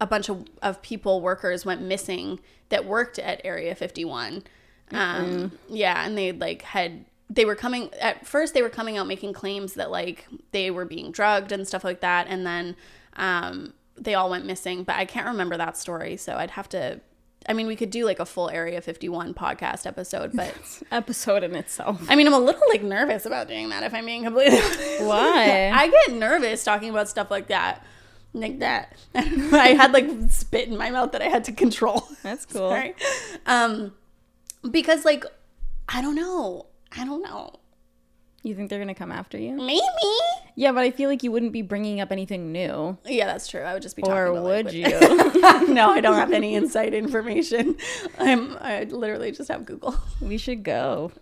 a 0.00 0.06
bunch 0.06 0.28
of, 0.28 0.44
of 0.62 0.80
people, 0.82 1.20
workers, 1.20 1.64
went 1.64 1.82
missing 1.82 2.40
that 2.70 2.84
worked 2.84 3.18
at 3.18 3.40
Area 3.44 3.74
51. 3.74 4.42
Um, 4.92 5.52
yeah, 5.68 6.04
and 6.04 6.16
they 6.16 6.32
like 6.32 6.62
had 6.62 7.04
they 7.28 7.44
were 7.44 7.54
coming 7.54 7.90
at 8.00 8.26
first. 8.26 8.54
They 8.54 8.62
were 8.62 8.68
coming 8.68 8.98
out 8.98 9.06
making 9.06 9.32
claims 9.32 9.74
that 9.74 9.90
like 9.90 10.26
they 10.50 10.70
were 10.70 10.84
being 10.84 11.12
drugged 11.12 11.52
and 11.52 11.66
stuff 11.66 11.84
like 11.84 12.00
that, 12.00 12.26
and 12.28 12.44
then 12.44 12.76
um, 13.16 13.72
they 13.96 14.14
all 14.14 14.28
went 14.28 14.44
missing. 14.44 14.82
But 14.82 14.96
I 14.96 15.04
can't 15.04 15.26
remember 15.26 15.56
that 15.56 15.76
story, 15.76 16.16
so 16.16 16.34
I'd 16.34 16.50
have 16.52 16.68
to. 16.70 17.00
I 17.48 17.54
mean, 17.54 17.66
we 17.66 17.76
could 17.76 17.90
do 17.90 18.04
like 18.04 18.20
a 18.20 18.26
full 18.26 18.50
Area 18.50 18.82
51 18.82 19.32
podcast 19.32 19.86
episode, 19.86 20.32
but 20.34 20.54
Episode 20.92 21.42
in 21.42 21.54
itself. 21.54 22.04
I 22.08 22.14
mean, 22.14 22.26
I'm 22.26 22.34
a 22.34 22.38
little 22.38 22.68
like 22.68 22.82
nervous 22.82 23.24
about 23.24 23.48
doing 23.48 23.70
that 23.70 23.82
if 23.82 23.94
I'm 23.94 24.04
being 24.04 24.24
completely 24.24 24.58
honest. 24.64 25.02
Why? 25.02 25.70
I 25.72 25.88
get 25.88 26.16
nervous 26.16 26.64
talking 26.64 26.90
about 26.90 27.08
stuff 27.08 27.30
like 27.30 27.46
that. 27.48 27.82
Like 28.32 28.60
that. 28.60 28.96
I 29.14 29.74
had 29.76 29.92
like 29.92 30.08
spit 30.30 30.68
in 30.68 30.76
my 30.76 30.90
mouth 30.90 31.12
that 31.12 31.22
I 31.22 31.26
had 31.26 31.44
to 31.44 31.52
control. 31.52 32.06
That's 32.22 32.46
cool. 32.52 32.68
Sorry. 32.70 32.94
Um 33.46 33.92
because 34.70 35.04
like 35.04 35.24
I 35.88 36.00
don't 36.02 36.14
know. 36.14 36.66
I 36.96 37.04
don't 37.04 37.22
know. 37.22 37.54
You 38.42 38.54
think 38.54 38.70
they're 38.70 38.78
gonna 38.78 38.94
come 38.94 39.12
after 39.12 39.36
you? 39.36 39.52
Maybe. 39.56 39.80
Yeah, 40.56 40.72
but 40.72 40.82
I 40.82 40.90
feel 40.90 41.08
like 41.10 41.22
you 41.22 41.30
wouldn't 41.32 41.52
be 41.52 41.62
bringing 41.62 42.00
up 42.00 42.10
anything 42.12 42.52
new. 42.52 42.96
Yeah, 43.04 43.26
that's 43.26 43.48
true. 43.48 43.62
I 43.62 43.72
would 43.74 43.82
just 43.82 43.96
be 43.96 44.02
talking 44.02 44.16
Or 44.16 44.30
like, 44.40 44.64
would 44.66 44.72
you? 44.72 44.88
no, 45.72 45.90
I 45.90 46.00
don't 46.00 46.14
have 46.16 46.32
any 46.32 46.54
inside 46.54 46.94
information. 46.94 47.76
I'm 48.18 48.56
I 48.60 48.84
literally 48.84 49.32
just 49.32 49.48
have 49.50 49.66
Google. 49.66 49.94
we 50.20 50.38
should 50.38 50.62
go. 50.62 51.12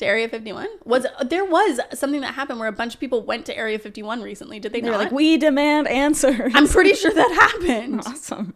To 0.00 0.06
Area 0.06 0.30
51? 0.30 0.66
Was 0.84 1.06
there 1.26 1.44
was 1.44 1.78
something 1.92 2.22
that 2.22 2.32
happened 2.32 2.58
where 2.58 2.68
a 2.68 2.72
bunch 2.72 2.94
of 2.94 3.00
people 3.00 3.22
went 3.22 3.44
to 3.46 3.56
Area 3.56 3.78
51 3.78 4.22
recently. 4.22 4.58
Did 4.58 4.72
they 4.72 4.80
They're 4.80 4.96
like, 4.96 5.12
we 5.12 5.36
demand 5.36 5.88
answers. 5.88 6.52
I'm 6.54 6.66
pretty 6.66 6.94
sure 6.94 7.12
that 7.12 7.30
happened. 7.30 8.00
awesome. 8.06 8.54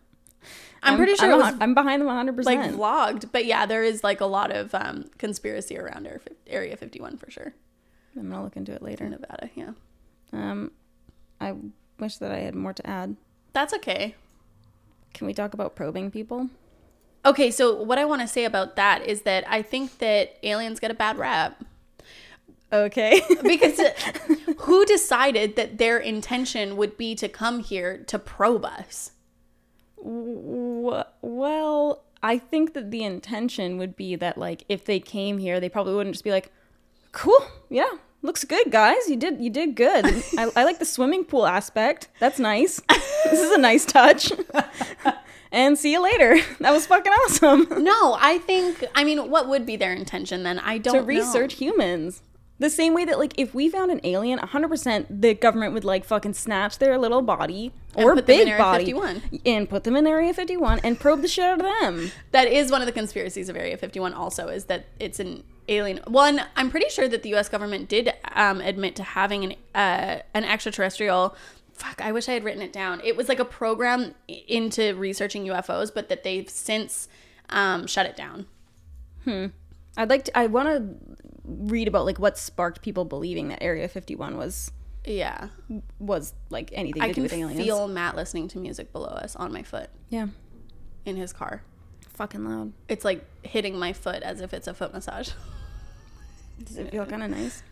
I'm, 0.83 0.97
pretty 0.97 1.17
sure 1.17 1.31
I'm, 1.31 1.39
was 1.39 1.55
I'm 1.61 1.75
behind 1.75 2.01
them 2.01 2.07
100. 2.07 2.35
percent 2.35 2.63
like 2.63 2.73
vlogged, 2.73 3.29
but 3.31 3.45
yeah, 3.45 3.67
there 3.67 3.85
is 3.85 4.03
like 4.03 4.23
a 4.23 4.27
lot 4.27 4.53
of 4.53 4.75
um, 4.75 5.11
conspiracy 5.19 5.79
around 5.79 6.07
Area 6.07 6.21
Area 6.47 6.77
51 6.79 7.19
for 7.19 7.31
sure. 7.31 7.53
I'm 8.17 8.31
gonna 8.31 8.43
look 8.43 8.57
into 8.57 8.73
it 8.73 8.81
later. 8.81 9.05
In 9.05 9.11
Nevada, 9.11 9.51
yeah. 9.55 9.73
Um, 10.33 10.71
I 11.43 11.55
wish 12.01 12.17
that 12.17 12.31
I 12.31 12.39
had 12.39 12.55
more 12.55 12.73
to 12.73 12.87
add. 12.87 13.17
That's 13.53 13.75
okay. 13.75 14.15
Can 15.13 15.27
we 15.27 15.35
talk 15.35 15.53
about 15.53 15.75
probing 15.75 16.11
people? 16.11 16.49
Okay, 17.27 17.51
so 17.51 17.83
what 17.83 17.99
I 17.99 18.05
want 18.05 18.21
to 18.23 18.29
say 18.29 18.45
about 18.45 18.77
that 18.77 19.07
is 19.07 19.23
that 19.23 19.45
I 19.49 19.63
think 19.63 19.99
that 19.99 20.39
aliens 20.43 20.79
get 20.79 20.91
a 20.91 20.95
bad 20.95 21.17
rap 21.17 21.63
Okay. 22.75 23.23
because 23.43 23.79
uh, 23.79 23.93
who 24.59 24.85
decided 24.85 25.57
that 25.57 25.79
their 25.79 25.99
intention 25.99 26.77
would 26.77 26.97
be 26.97 27.15
to 27.15 27.29
come 27.29 27.61
here 27.61 27.99
to 28.09 28.19
probe 28.19 28.65
us? 28.65 29.13
well, 30.07 32.05
I 32.23 32.37
think 32.37 32.75
that 32.75 32.91
the 32.91 33.05
intention 33.05 33.79
would 33.79 33.97
be 33.97 34.17
that 34.17 34.37
like 34.37 34.65
if 34.69 34.85
they 34.85 35.01
came 35.01 35.39
here, 35.39 35.61
they 35.61 35.71
probably 35.71 35.95
wouldn't 35.95 36.15
just 36.15 36.25
be 36.25 36.31
like, 36.31 36.53
"Cool, 37.13 37.43
yeah, 37.71 37.89
looks 38.21 38.45
good, 38.45 38.71
guys. 38.71 39.09
You 39.09 39.17
did 39.17 39.41
you 39.41 39.49
did 39.49 39.77
good. 39.77 40.05
I, 40.39 40.51
I 40.55 40.65
like 40.65 40.79
the 40.79 40.85
swimming 40.85 41.25
pool 41.25 41.47
aspect. 41.47 42.09
That's 42.21 42.39
nice. 42.39 42.83
this 43.25 43.41
is 43.41 43.53
a 43.53 43.59
nice 43.59 43.87
touch." 43.87 44.31
And 45.55 45.79
see 45.79 45.93
you 45.93 46.03
later. 46.03 46.37
That 46.61 46.73
was 46.73 46.87
fucking 46.87 47.13
awesome. 47.13 47.67
No, 47.85 48.17
I 48.19 48.39
think 48.39 48.85
I 48.95 49.05
mean, 49.05 49.31
what 49.31 49.49
would 49.49 49.65
be 49.67 49.77
their 49.77 49.93
intention 49.93 50.43
then? 50.43 50.59
I 50.59 50.79
don't 50.79 50.95
to 50.95 51.01
know. 51.01 51.07
research 51.07 51.55
humans. 51.55 52.23
The 52.59 52.71
same 52.71 52.95
way 52.95 53.05
that 53.05 53.19
like 53.19 53.35
if 53.37 53.55
we 53.55 53.69
found 53.69 53.91
an 53.91 54.01
alien, 54.05 54.39
100% 54.39 55.07
the 55.11 55.35
government 55.35 55.75
would 55.75 55.85
like 55.85 56.05
fucking 56.05 56.35
snatch 56.35 56.79
their 56.79 56.97
little 56.99 57.21
body 57.21 57.73
or 57.95 58.15
them 58.15 58.19
in 58.19 58.25
big 58.25 58.59
body 58.59 58.85
51. 58.87 59.23
and 59.45 59.69
put 59.69 59.85
them 59.85 59.97
in 59.97 60.07
Area 60.07 60.33
51 60.33 60.81
and 60.81 60.99
probe 60.99 61.21
the 61.23 61.29
shit 61.29 61.45
out 61.45 61.61
of 61.61 61.67
them. 61.81 62.13
That 62.31 62.47
is 62.47 62.71
one 62.71 62.81
of 62.81 62.87
the 62.87 62.93
conspiracies 62.93 63.49
of 63.49 63.57
Area 63.57 63.77
51 63.77 64.15
also 64.15 64.49
is 64.49 64.67
that 64.67 64.87
it's 64.99 65.21
an 65.21 65.43
alien. 65.69 66.01
One, 66.07 66.43
I'm 66.57 66.71
pretty 66.71 66.89
sure 66.89 67.09
that 67.09 67.23
the 67.23 67.35
US 67.35 67.49
government 67.49 67.89
did 67.89 68.13
um, 68.35 68.61
admit 68.61 68.97
to 68.97 69.03
having 69.03 69.45
an 69.45 69.55
uh, 69.75 70.23
an 70.33 70.45
extraterrestrial 70.45 71.35
fuck, 71.75 72.01
I 72.01 72.13
wish 72.13 72.29
I 72.29 72.33
had 72.33 72.45
written 72.45 72.63
it 72.63 72.73
down. 72.73 73.01
It 73.05 73.17
was 73.17 73.29
like 73.29 73.39
a 73.41 73.45
program 73.45 74.15
into 74.29 74.95
researching 74.95 75.45
UFOs, 75.47 75.93
but 75.93 76.09
that 76.09 76.23
they've 76.25 76.49
since 76.49 77.09
um, 77.51 77.87
shut 77.87 78.07
it 78.07 78.17
down. 78.17 78.47
Hmm. 79.25 79.47
I'd 79.97 80.11
like 80.11 80.25
to 80.25 80.39
I 80.39 80.47
want 80.47 80.69
to 80.69 80.97
read 81.45 81.87
about 81.89 82.05
like 82.07 82.19
what 82.19 82.39
sparked 82.39 82.83
people 82.83 83.05
believing 83.05 83.49
that 83.49 83.63
Area 83.63 83.87
51 83.87 84.37
was 84.37 84.73
Yeah. 85.05 85.49
was 85.99 86.35
like 86.51 86.71
anything 86.73 87.01
to 87.03 87.07
I 87.07 87.09
do 87.09 87.15
can 87.15 87.23
with 87.25 87.33
aliens. 87.33 87.61
I 87.61 87.65
feel 87.65 87.87
Matt 87.89 88.17
listening 88.17 88.49
to 88.49 88.59
music 88.59 88.93
below 88.93 89.09
us 89.09 89.37
on 89.37 89.53
my 89.53 89.63
foot 89.63 89.91
yeah, 90.09 90.29
in 91.05 91.17
his 91.17 91.33
car. 91.33 91.63
fucking 92.09 92.45
loud. 92.45 92.73
It's 92.89 93.05
like 93.05 93.25
hitting 93.45 93.79
my 93.79 93.93
foot 93.93 94.23
as 94.23 94.41
if 94.41 94.53
it's 94.55 94.67
a 94.67 94.75
foot 94.75 94.93
massage. 94.93 95.31
Does 96.65 96.77
it 96.79 96.91
feel 96.91 97.05
kind 97.07 97.23
of 97.23 97.31
nice? 97.31 97.63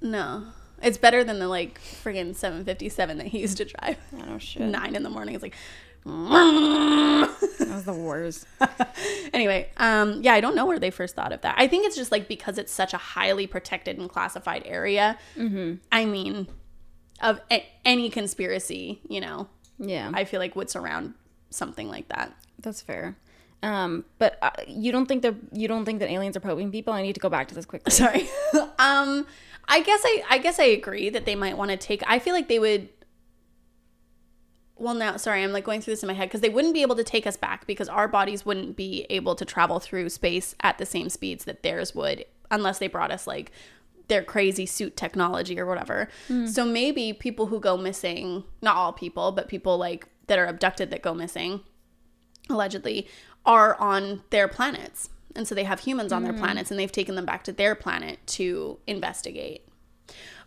No. 0.00 0.44
It's 0.82 0.98
better 0.98 1.24
than 1.24 1.38
the 1.38 1.48
like 1.48 1.80
friggin' 1.80 2.34
757 2.34 3.18
that 3.18 3.26
he 3.28 3.40
used 3.40 3.56
to 3.58 3.64
drive. 3.64 3.98
I 4.16 4.24
don't 4.24 4.38
shit. 4.42 4.62
Nine 4.62 4.94
in 4.96 5.02
the 5.02 5.10
morning. 5.10 5.34
It's 5.34 5.42
like, 5.42 5.54
That 6.04 7.68
was 7.68 7.84
the 7.84 7.92
worst. 7.92 8.46
anyway, 9.32 9.70
um, 9.76 10.22
yeah, 10.22 10.34
I 10.34 10.40
don't 10.40 10.54
know 10.54 10.66
where 10.66 10.78
they 10.78 10.90
first 10.90 11.14
thought 11.16 11.32
of 11.32 11.40
that. 11.42 11.54
I 11.58 11.66
think 11.68 11.86
it's 11.86 11.96
just 11.96 12.12
like 12.12 12.28
because 12.28 12.58
it's 12.58 12.72
such 12.72 12.94
a 12.94 12.96
highly 12.98 13.46
protected 13.46 13.98
and 13.98 14.08
classified 14.08 14.62
area. 14.64 15.18
Mm-hmm. 15.36 15.74
I 15.92 16.04
mean, 16.04 16.48
of 17.20 17.40
a- 17.50 17.66
any 17.84 18.08
conspiracy, 18.10 19.00
you 19.08 19.20
know, 19.20 19.48
Yeah, 19.78 20.10
I 20.14 20.24
feel 20.24 20.40
like 20.40 20.54
would 20.56 20.70
surround 20.70 21.14
something 21.50 21.88
like 21.88 22.08
that. 22.08 22.32
that's 22.60 22.80
fair. 22.80 23.16
Um, 23.62 24.04
but 24.18 24.38
uh, 24.40 24.50
you 24.68 24.92
don't 24.92 25.06
think 25.06 25.22
that 25.22 25.34
you 25.52 25.66
don't 25.66 25.84
think 25.84 25.98
that 25.98 26.08
aliens 26.08 26.36
are 26.36 26.40
probing 26.40 26.70
people? 26.70 26.92
I 26.92 27.02
need 27.02 27.14
to 27.14 27.20
go 27.20 27.28
back 27.28 27.48
to 27.48 27.54
this 27.56 27.66
quickly. 27.66 27.90
Sorry. 27.90 28.28
um, 28.78 29.26
I 29.68 29.82
guess 29.82 30.00
I, 30.02 30.22
I 30.30 30.38
guess 30.38 30.58
I 30.58 30.64
agree 30.64 31.10
that 31.10 31.26
they 31.26 31.34
might 31.34 31.56
want 31.56 31.70
to 31.70 31.76
take. 31.76 32.02
I 32.06 32.18
feel 32.18 32.34
like 32.34 32.48
they 32.48 32.58
would. 32.58 32.88
Well, 34.76 34.94
now, 34.94 35.16
sorry, 35.16 35.42
I'm 35.42 35.52
like 35.52 35.64
going 35.64 35.80
through 35.80 35.92
this 35.92 36.02
in 36.02 36.06
my 36.06 36.14
head 36.14 36.28
because 36.28 36.40
they 36.40 36.48
wouldn't 36.48 36.72
be 36.72 36.82
able 36.82 36.96
to 36.96 37.04
take 37.04 37.26
us 37.26 37.36
back 37.36 37.66
because 37.66 37.88
our 37.88 38.08
bodies 38.08 38.46
wouldn't 38.46 38.76
be 38.76 39.06
able 39.10 39.34
to 39.34 39.44
travel 39.44 39.80
through 39.80 40.08
space 40.08 40.54
at 40.62 40.78
the 40.78 40.86
same 40.86 41.08
speeds 41.08 41.44
that 41.44 41.62
theirs 41.62 41.94
would 41.94 42.24
unless 42.50 42.78
they 42.78 42.86
brought 42.86 43.10
us 43.10 43.26
like 43.26 43.50
their 44.06 44.22
crazy 44.22 44.66
suit 44.66 44.96
technology 44.96 45.58
or 45.58 45.66
whatever. 45.66 46.08
Hmm. 46.28 46.46
So 46.46 46.64
maybe 46.64 47.12
people 47.12 47.46
who 47.46 47.60
go 47.60 47.76
missing, 47.76 48.44
not 48.62 48.76
all 48.76 48.92
people, 48.92 49.32
but 49.32 49.48
people 49.48 49.76
like 49.76 50.06
that 50.28 50.38
are 50.38 50.46
abducted 50.46 50.90
that 50.90 51.02
go 51.02 51.12
missing, 51.12 51.60
allegedly, 52.48 53.08
are 53.44 53.74
on 53.76 54.22
their 54.30 54.48
planets. 54.48 55.10
And 55.38 55.46
so 55.48 55.54
they 55.54 55.64
have 55.64 55.80
humans 55.80 56.12
on 56.12 56.24
their 56.24 56.32
planets 56.34 56.70
and 56.70 56.78
they've 56.78 56.90
taken 56.92 57.14
them 57.14 57.24
back 57.24 57.44
to 57.44 57.52
their 57.52 57.74
planet 57.74 58.18
to 58.26 58.78
investigate. 58.86 59.66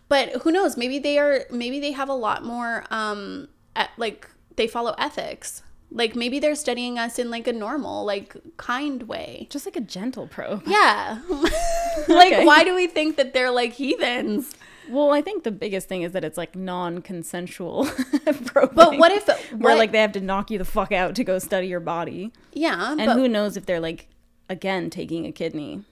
But 0.09 0.41
who 0.43 0.51
knows? 0.51 0.75
Maybe 0.75 0.99
they 0.99 1.17
are, 1.17 1.45
maybe 1.49 1.79
they 1.79 1.93
have 1.93 2.09
a 2.09 2.13
lot 2.13 2.43
more, 2.43 2.83
um, 2.91 3.47
at, 3.73 3.89
like, 3.97 4.29
they 4.57 4.67
follow 4.67 4.93
ethics. 4.97 5.63
Like, 5.89 6.13
maybe 6.15 6.39
they're 6.39 6.55
studying 6.55 6.99
us 6.99 7.17
in 7.17 7.29
like 7.31 7.47
a 7.47 7.53
normal, 7.53 8.03
like, 8.03 8.35
kind 8.57 9.03
way. 9.03 9.47
Just 9.49 9.65
like 9.65 9.77
a 9.77 9.81
gentle 9.81 10.27
probe. 10.27 10.63
Yeah. 10.67 11.21
like, 11.29 12.33
Okay. 12.33 12.45
why 12.45 12.65
do 12.65 12.75
we 12.75 12.87
think 12.87 13.15
that 13.15 13.33
they're 13.33 13.51
like 13.51 13.71
heathens? 13.73 14.53
Well, 14.89 15.11
I 15.13 15.21
think 15.21 15.43
the 15.43 15.51
biggest 15.51 15.87
thing 15.87 16.01
is 16.01 16.11
that 16.11 16.25
it's 16.25 16.37
like 16.37 16.53
non-consensual. 16.55 17.85
probing, 18.45 18.75
But 18.75 18.97
what 18.97 19.11
if 19.13 19.27
where 19.51 19.59
what, 19.59 19.77
like 19.77 19.93
they 19.93 20.01
have 20.01 20.11
to 20.13 20.21
knock 20.21 20.51
you 20.51 20.57
the 20.57 20.65
fuck 20.65 20.91
out 20.91 21.15
to 21.15 21.23
go 21.23 21.39
study 21.39 21.67
your 21.67 21.79
body, 21.79 22.33
yeah, 22.51 22.91
and 22.99 23.09
who 23.11 23.29
knows 23.29 23.55
if 23.55 23.65
they're 23.65 23.79
like 23.79 24.07
again 24.51 24.89
taking 24.89 25.25
a 25.25 25.31
kidney? 25.31 25.83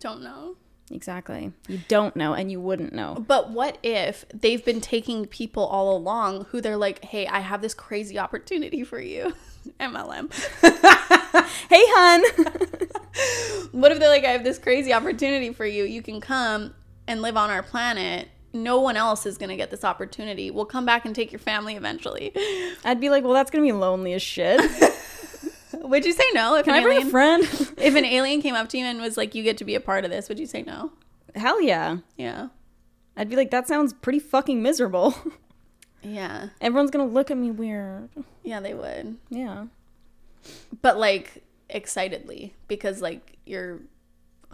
don't 0.00 0.22
know. 0.22 0.56
Exactly. 0.90 1.52
You 1.68 1.80
don't 1.86 2.16
know, 2.16 2.32
and 2.34 2.50
you 2.50 2.60
wouldn't 2.60 2.92
know. 2.92 3.24
But 3.28 3.50
what 3.50 3.78
if 3.82 4.24
they've 4.34 4.64
been 4.64 4.80
taking 4.80 5.26
people 5.26 5.64
all 5.64 5.96
along 5.96 6.46
who 6.46 6.60
they're 6.60 6.76
like, 6.76 7.04
"Hey, 7.04 7.26
I 7.28 7.40
have 7.40 7.62
this 7.62 7.74
crazy 7.74 8.18
opportunity 8.18 8.82
for 8.82 9.00
you." 9.00 9.34
MLM. 9.78 10.30
Hey, 11.68 11.82
hun. 11.86 12.22
What 13.72 13.92
if 13.92 14.00
they're 14.00 14.08
like, 14.08 14.24
"I 14.24 14.30
have 14.30 14.42
this 14.42 14.58
crazy 14.58 14.92
opportunity 14.92 15.52
for 15.52 15.64
you. 15.64 15.84
You 15.84 16.02
can 16.02 16.20
come 16.20 16.74
and 17.06 17.22
live 17.22 17.36
on 17.36 17.50
our 17.50 17.62
planet. 17.62 18.28
No 18.52 18.80
one 18.80 18.96
else 18.96 19.26
is 19.26 19.38
going 19.38 19.50
to 19.50 19.56
get 19.56 19.70
this 19.70 19.84
opportunity. 19.84 20.50
We'll 20.50 20.64
come 20.64 20.84
back 20.84 21.04
and 21.04 21.14
take 21.14 21.30
your 21.30 21.38
family 21.38 21.76
eventually." 21.76 22.32
I'd 22.84 23.00
be 23.00 23.10
like, 23.10 23.22
well, 23.22 23.34
that's 23.34 23.50
gonna 23.50 23.62
be 23.62 23.72
lonely 23.72 24.12
as 24.14 24.22
shit. 24.22 24.60
Would 25.90 26.04
you 26.04 26.12
say 26.12 26.24
no 26.32 26.54
if 26.56 26.64
Can 26.64 26.74
an 26.74 26.80
I 26.80 26.82
bring 26.84 26.96
alien 26.96 27.08
a 27.08 27.10
friend? 27.10 27.42
if 27.78 27.94
an 27.94 28.04
alien 28.04 28.40
came 28.40 28.54
up 28.54 28.68
to 28.70 28.78
you 28.78 28.84
and 28.84 29.00
was 29.00 29.16
like, 29.16 29.34
"You 29.34 29.42
get 29.42 29.58
to 29.58 29.64
be 29.64 29.74
a 29.74 29.80
part 29.80 30.04
of 30.04 30.10
this," 30.10 30.28
would 30.28 30.38
you 30.38 30.46
say 30.46 30.62
no? 30.62 30.92
Hell 31.34 31.60
yeah. 31.60 31.98
Yeah. 32.16 32.48
I'd 33.16 33.28
be 33.28 33.36
like, 33.36 33.50
that 33.50 33.68
sounds 33.68 33.92
pretty 33.92 34.18
fucking 34.18 34.62
miserable. 34.62 35.14
Yeah. 36.02 36.48
Everyone's 36.62 36.90
gonna 36.90 37.04
look 37.04 37.30
at 37.30 37.36
me 37.36 37.50
weird. 37.50 38.08
Yeah, 38.42 38.60
they 38.60 38.72
would. 38.72 39.18
Yeah. 39.28 39.66
But 40.80 40.96
like 40.98 41.44
excitedly 41.68 42.54
because 42.68 43.02
like 43.02 43.36
you're 43.44 43.80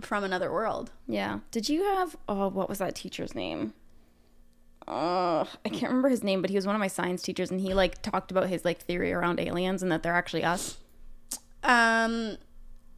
from 0.00 0.24
another 0.24 0.50
world. 0.50 0.90
Yeah. 1.06 1.38
Did 1.52 1.68
you 1.68 1.84
have 1.84 2.16
oh 2.28 2.48
what 2.48 2.68
was 2.68 2.78
that 2.78 2.96
teacher's 2.96 3.36
name? 3.36 3.74
Uh, 4.88 5.44
I 5.64 5.68
can't 5.68 5.84
remember 5.84 6.08
his 6.08 6.24
name, 6.24 6.40
but 6.40 6.50
he 6.50 6.56
was 6.56 6.66
one 6.66 6.74
of 6.74 6.80
my 6.80 6.88
science 6.88 7.22
teachers 7.22 7.50
and 7.52 7.60
he 7.60 7.74
like 7.74 8.02
talked 8.02 8.32
about 8.32 8.48
his 8.48 8.64
like 8.64 8.80
theory 8.80 9.12
around 9.12 9.38
aliens 9.38 9.84
and 9.84 9.92
that 9.92 10.02
they're 10.02 10.14
actually 10.14 10.42
us. 10.42 10.78
Um 11.66 12.36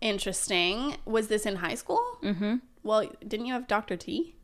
interesting. 0.00 0.96
Was 1.04 1.28
this 1.28 1.44
in 1.46 1.56
high 1.56 1.74
school? 1.74 2.00
Mm-hmm. 2.22 2.56
Well, 2.84 3.10
didn't 3.26 3.46
you 3.46 3.52
have 3.52 3.66
Dr. 3.66 3.96
T? 3.96 4.34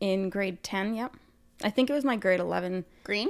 In 0.00 0.28
grade 0.30 0.62
10, 0.62 0.94
yep. 0.94 1.14
I 1.62 1.70
think 1.70 1.90
it 1.90 1.92
was 1.92 2.04
my 2.04 2.16
grade 2.16 2.40
11. 2.40 2.84
Green? 3.04 3.28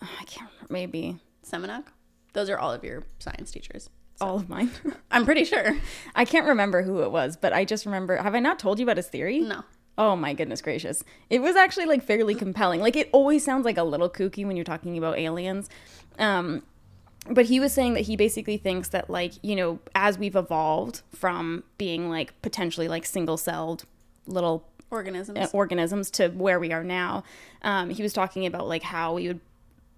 I 0.00 0.24
can't 0.24 0.50
remember, 0.54 0.72
maybe 0.72 1.18
Semenuk? 1.48 1.84
Those 2.32 2.48
are 2.50 2.58
all 2.58 2.72
of 2.72 2.82
your 2.84 3.02
science 3.18 3.50
teachers. 3.50 3.90
all 4.20 4.36
of 4.36 4.48
mine. 4.48 4.70
I'm 5.10 5.24
pretty 5.24 5.44
sure. 5.44 5.76
I 6.14 6.24
can't 6.24 6.46
remember 6.46 6.82
who 6.82 7.02
it 7.02 7.10
was, 7.12 7.36
but 7.36 7.52
I 7.52 7.64
just 7.64 7.84
remember. 7.86 8.16
Have 8.16 8.34
I 8.34 8.40
not 8.40 8.58
told 8.58 8.78
you 8.78 8.84
about 8.84 8.96
his 8.96 9.08
theory? 9.08 9.40
No. 9.40 9.62
Oh 9.98 10.16
my 10.16 10.32
goodness 10.34 10.62
gracious. 10.62 11.04
It 11.28 11.42
was 11.42 11.54
actually 11.54 11.86
like 11.86 12.02
fairly 12.02 12.34
compelling. 12.34 12.80
Like 12.80 12.96
it 12.96 13.08
always 13.12 13.44
sounds 13.44 13.64
like 13.64 13.76
a 13.76 13.82
little 13.84 14.08
kooky 14.08 14.46
when 14.46 14.56
you're 14.56 14.64
talking 14.64 14.96
about 14.96 15.18
aliens. 15.18 15.68
Um 16.18 16.62
but 17.30 17.46
he 17.46 17.60
was 17.60 17.72
saying 17.72 17.94
that 17.94 18.00
he 18.02 18.16
basically 18.16 18.56
thinks 18.56 18.88
that 18.88 19.08
like, 19.08 19.34
you 19.42 19.54
know, 19.54 19.78
as 19.94 20.18
we've 20.18 20.36
evolved 20.36 21.02
from 21.14 21.64
being 21.78 22.10
like 22.10 22.40
potentially 22.42 22.88
like 22.88 23.06
single-celled 23.06 23.84
little 24.26 24.68
Organisms. 24.90 25.38
uh, 25.38 25.48
organisms 25.52 26.10
to 26.12 26.28
where 26.28 26.60
we 26.60 26.72
are 26.72 26.84
now. 26.84 27.24
Um, 27.62 27.90
he 27.90 28.02
was 28.02 28.12
talking 28.12 28.44
about 28.44 28.68
like 28.68 28.82
how 28.82 29.14
we 29.14 29.28
would 29.28 29.40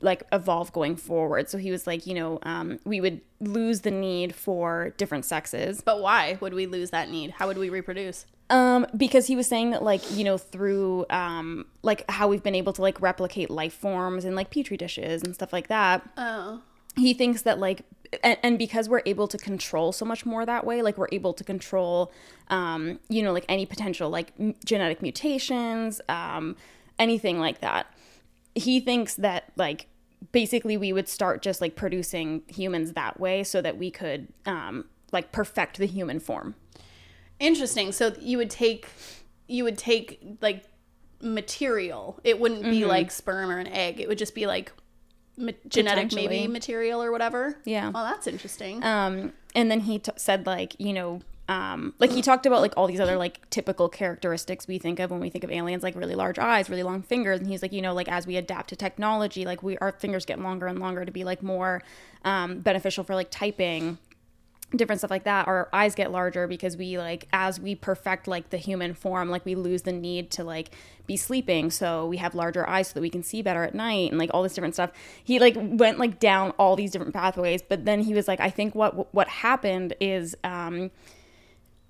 like 0.00 0.22
evolve 0.32 0.72
going 0.72 0.96
forward. 0.96 1.48
So 1.48 1.58
he 1.58 1.70
was 1.70 1.86
like, 1.86 2.06
you 2.06 2.14
know, 2.14 2.38
um, 2.42 2.78
we 2.84 3.00
would 3.00 3.20
lose 3.40 3.80
the 3.80 3.90
need 3.90 4.34
for 4.34 4.94
different 4.96 5.24
sexes 5.24 5.80
but 5.80 6.00
why 6.00 6.38
would 6.40 6.54
we 6.54 6.66
lose 6.66 6.90
that 6.90 7.10
need? 7.10 7.30
How 7.32 7.46
would 7.46 7.58
we 7.58 7.70
reproduce? 7.70 8.26
um, 8.50 8.86
because 8.96 9.26
he 9.26 9.36
was 9.36 9.46
saying 9.46 9.70
that 9.70 9.82
like 9.82 10.02
you 10.16 10.22
know 10.22 10.36
through 10.38 11.06
um, 11.10 11.66
like 11.82 12.08
how 12.10 12.28
we've 12.28 12.42
been 12.42 12.54
able 12.54 12.72
to 12.74 12.82
like 12.82 13.00
replicate 13.00 13.50
life 13.50 13.72
forms 13.72 14.24
in 14.24 14.34
like 14.34 14.50
petri 14.50 14.76
dishes 14.76 15.22
and 15.22 15.34
stuff 15.34 15.52
like 15.52 15.68
that. 15.68 16.08
Oh. 16.16 16.60
He 16.96 17.14
thinks 17.14 17.42
that 17.42 17.58
like 17.58 17.82
and, 18.22 18.38
and 18.42 18.58
because 18.58 18.88
we're 18.88 19.02
able 19.06 19.26
to 19.28 19.38
control 19.38 19.92
so 19.92 20.04
much 20.04 20.24
more 20.24 20.46
that 20.46 20.64
way, 20.64 20.82
like 20.82 20.98
we're 20.98 21.08
able 21.12 21.32
to 21.34 21.44
control, 21.44 22.12
um, 22.48 22.98
you 23.08 23.22
know, 23.22 23.32
like 23.32 23.44
any 23.48 23.66
potential 23.66 24.10
like 24.10 24.32
m- 24.38 24.54
genetic 24.64 25.02
mutations, 25.02 26.00
um, 26.08 26.56
anything 26.98 27.40
like 27.40 27.60
that. 27.60 27.86
He 28.54 28.80
thinks 28.80 29.14
that 29.16 29.52
like 29.56 29.86
basically 30.32 30.76
we 30.76 30.92
would 30.92 31.08
start 31.08 31.42
just 31.42 31.60
like 31.60 31.76
producing 31.76 32.42
humans 32.46 32.92
that 32.92 33.18
way 33.18 33.42
so 33.44 33.60
that 33.62 33.78
we 33.78 33.90
could 33.90 34.28
um, 34.46 34.84
like 35.12 35.32
perfect 35.32 35.78
the 35.78 35.86
human 35.86 36.20
form. 36.20 36.54
Interesting. 37.40 37.92
So 37.92 38.14
you 38.20 38.38
would 38.38 38.50
take 38.50 38.88
you 39.46 39.64
would 39.64 39.76
take 39.76 40.38
like 40.40 40.64
material. 41.20 42.20
It 42.24 42.38
wouldn't 42.38 42.62
be 42.62 42.84
like 42.84 43.10
sperm 43.10 43.50
or 43.50 43.58
an 43.58 43.66
egg. 43.66 44.00
It 44.00 44.08
would 44.08 44.18
just 44.18 44.34
be 44.34 44.46
like 44.46 44.72
ma- 45.36 45.52
genetic 45.68 46.12
maybe 46.12 46.46
material 46.46 47.02
or 47.02 47.10
whatever. 47.12 47.56
Yeah. 47.64 47.90
Well, 47.90 48.04
that's 48.04 48.26
interesting. 48.26 48.82
um 48.84 49.32
and 49.54 49.70
then 49.70 49.80
he 49.80 49.98
t- 50.00 50.10
said 50.16 50.46
like 50.46 50.74
you 50.80 50.92
know 50.92 51.20
um 51.48 51.92
like 51.98 52.10
he 52.10 52.22
talked 52.22 52.46
about 52.46 52.62
like 52.62 52.72
all 52.76 52.86
these 52.86 53.00
other 53.00 53.16
like 53.18 53.48
typical 53.50 53.86
characteristics 53.90 54.66
we 54.66 54.78
think 54.78 54.98
of 54.98 55.10
when 55.10 55.20
we 55.20 55.28
think 55.28 55.44
of 55.44 55.50
aliens 55.50 55.82
like 55.82 55.94
really 55.94 56.14
large 56.14 56.38
eyes 56.38 56.70
really 56.70 56.82
long 56.82 57.02
fingers 57.02 57.38
and 57.38 57.48
he's 57.50 57.60
like 57.60 57.70
you 57.72 57.82
know 57.82 57.92
like 57.92 58.08
as 58.08 58.26
we 58.26 58.36
adapt 58.38 58.70
to 58.70 58.76
technology 58.76 59.44
like 59.44 59.62
we 59.62 59.76
our 59.78 59.92
fingers 59.92 60.24
get 60.24 60.40
longer 60.40 60.66
and 60.66 60.78
longer 60.78 61.04
to 61.04 61.12
be 61.12 61.22
like 61.22 61.42
more 61.42 61.82
um 62.24 62.60
beneficial 62.60 63.04
for 63.04 63.14
like 63.14 63.30
typing 63.30 63.98
different 64.74 65.00
stuff 65.00 65.10
like 65.10 65.22
that 65.24 65.46
our 65.46 65.68
eyes 65.72 65.94
get 65.94 66.10
larger 66.10 66.48
because 66.48 66.76
we 66.76 66.98
like 66.98 67.28
as 67.32 67.60
we 67.60 67.76
perfect 67.76 68.26
like 68.26 68.50
the 68.50 68.56
human 68.56 68.92
form 68.92 69.28
like 69.28 69.44
we 69.44 69.54
lose 69.54 69.82
the 69.82 69.92
need 69.92 70.30
to 70.32 70.42
like 70.42 70.70
be 71.06 71.16
sleeping. 71.16 71.70
So 71.70 72.06
we 72.06 72.16
have 72.16 72.34
larger 72.34 72.68
eyes 72.68 72.88
so 72.88 72.94
that 72.94 73.02
we 73.02 73.10
can 73.10 73.22
see 73.22 73.42
better 73.42 73.62
at 73.62 73.74
night 73.74 74.10
and 74.10 74.18
like 74.18 74.30
all 74.32 74.42
this 74.42 74.54
different 74.54 74.74
stuff. 74.74 74.90
He 75.22 75.38
like 75.38 75.54
went 75.56 75.98
like 75.98 76.18
down 76.18 76.50
all 76.52 76.76
these 76.76 76.90
different 76.90 77.14
pathways 77.14 77.62
but 77.62 77.84
then 77.84 78.00
he 78.00 78.14
was 78.14 78.26
like 78.26 78.40
i 78.40 78.50
think 78.50 78.74
what 78.74 79.14
what 79.14 79.28
happened 79.28 79.94
is 80.00 80.34
um 80.44 80.90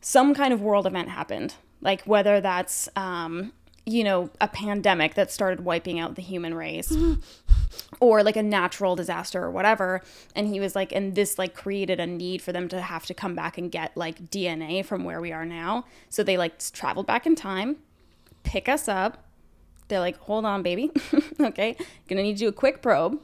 some 0.04 0.34
kind 0.34 0.52
of 0.52 0.60
world 0.60 0.86
event 0.86 1.08
happened. 1.08 1.54
Like 1.80 2.02
whether 2.02 2.40
that's 2.40 2.88
um 2.94 3.52
you 3.86 4.04
know 4.04 4.30
a 4.40 4.48
pandemic 4.48 5.14
that 5.14 5.30
started 5.30 5.64
wiping 5.64 5.98
out 5.98 6.14
the 6.14 6.22
human 6.22 6.54
race 6.54 6.90
or 8.00 8.22
like 8.22 8.36
a 8.36 8.42
natural 8.42 8.96
disaster 8.96 9.42
or 9.42 9.50
whatever. 9.50 10.02
And 10.34 10.48
he 10.48 10.60
was 10.60 10.74
like 10.74 10.92
and 10.92 11.14
this 11.14 11.38
like 11.38 11.54
created 11.54 12.00
a 12.00 12.06
need 12.06 12.42
for 12.42 12.52
them 12.52 12.68
to 12.68 12.80
have 12.80 13.06
to 13.06 13.14
come 13.14 13.34
back 13.34 13.58
and 13.58 13.70
get 13.70 13.96
like 13.96 14.30
dna 14.30 14.84
from 14.84 15.04
where 15.04 15.20
we 15.20 15.32
are 15.32 15.44
now. 15.44 15.84
So 16.08 16.22
they 16.22 16.36
like 16.36 16.58
traveled 16.72 17.06
back 17.06 17.26
in 17.26 17.34
time 17.34 17.76
pick 18.42 18.68
us 18.68 18.88
up. 18.88 19.24
They're 19.88 20.00
like 20.00 20.16
hold 20.18 20.44
on 20.44 20.62
baby. 20.62 20.90
Okay? 21.40 21.76
Gonna 22.08 22.22
need 22.22 22.34
to 22.34 22.38
do 22.40 22.48
a 22.48 22.52
quick 22.52 22.80
probe 22.82 23.20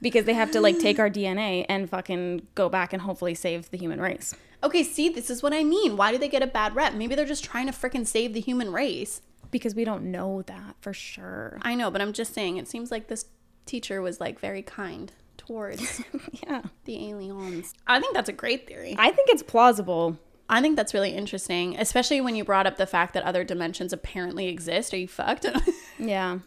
because 0.00 0.24
they 0.24 0.34
have 0.34 0.50
to 0.52 0.60
like 0.60 0.78
take 0.78 0.98
our 0.98 1.10
dna 1.18 1.66
and 1.68 1.88
fucking 1.90 2.46
go 2.54 2.68
back 2.68 2.92
and 2.92 3.02
hopefully 3.02 3.34
save 3.34 3.70
the 3.70 3.76
human 3.78 4.00
race. 4.00 4.34
Okay, 4.62 4.82
see, 4.82 5.08
this 5.10 5.28
is 5.28 5.42
what 5.42 5.52
I 5.52 5.62
mean. 5.62 5.96
Why 5.96 6.10
do 6.10 6.16
they 6.16 6.28
get 6.28 6.42
a 6.42 6.46
bad 6.46 6.74
rep? 6.74 6.94
Maybe 6.94 7.14
they're 7.14 7.26
just 7.26 7.44
trying 7.44 7.66
to 7.66 7.72
freaking 7.72 8.06
save 8.06 8.32
the 8.32 8.40
human 8.40 8.72
race. 8.72 9.20
because 9.50 9.74
we 9.74 9.84
don't 9.84 10.04
know 10.10 10.42
that 10.46 10.74
for 10.80 10.92
sure. 10.92 11.58
I 11.62 11.74
know, 11.74 11.90
but 11.90 12.00
I'm 12.02 12.12
just 12.12 12.34
saying 12.34 12.56
it 12.56 12.66
seems 12.66 12.90
like 12.90 13.06
this 13.08 13.26
teacher 13.66 14.00
was 14.02 14.20
like 14.20 14.38
very 14.38 14.62
kind 14.62 15.12
towards 15.36 16.02
yeah 16.46 16.62
the 16.84 17.08
aliens. 17.10 17.74
I 17.86 18.00
think 18.00 18.14
that's 18.14 18.28
a 18.28 18.32
great 18.32 18.66
theory. 18.66 18.94
i 18.98 19.10
think 19.10 19.28
it's 19.30 19.42
plausible 19.42 20.18
I 20.46 20.60
think 20.60 20.76
that's 20.76 20.92
really 20.92 21.12
interesting, 21.12 21.74
especially 21.78 22.20
when 22.20 22.36
you 22.36 22.44
brought 22.44 22.66
up 22.66 22.76
the 22.76 22.84
fact 22.86 23.14
that 23.14 23.22
other 23.22 23.44
dimensions 23.44 23.94
apparently 23.94 24.48
exist. 24.48 24.92
Are 24.92 24.98
you 24.98 25.08
fucked? 25.08 25.46
yeah 25.98 26.40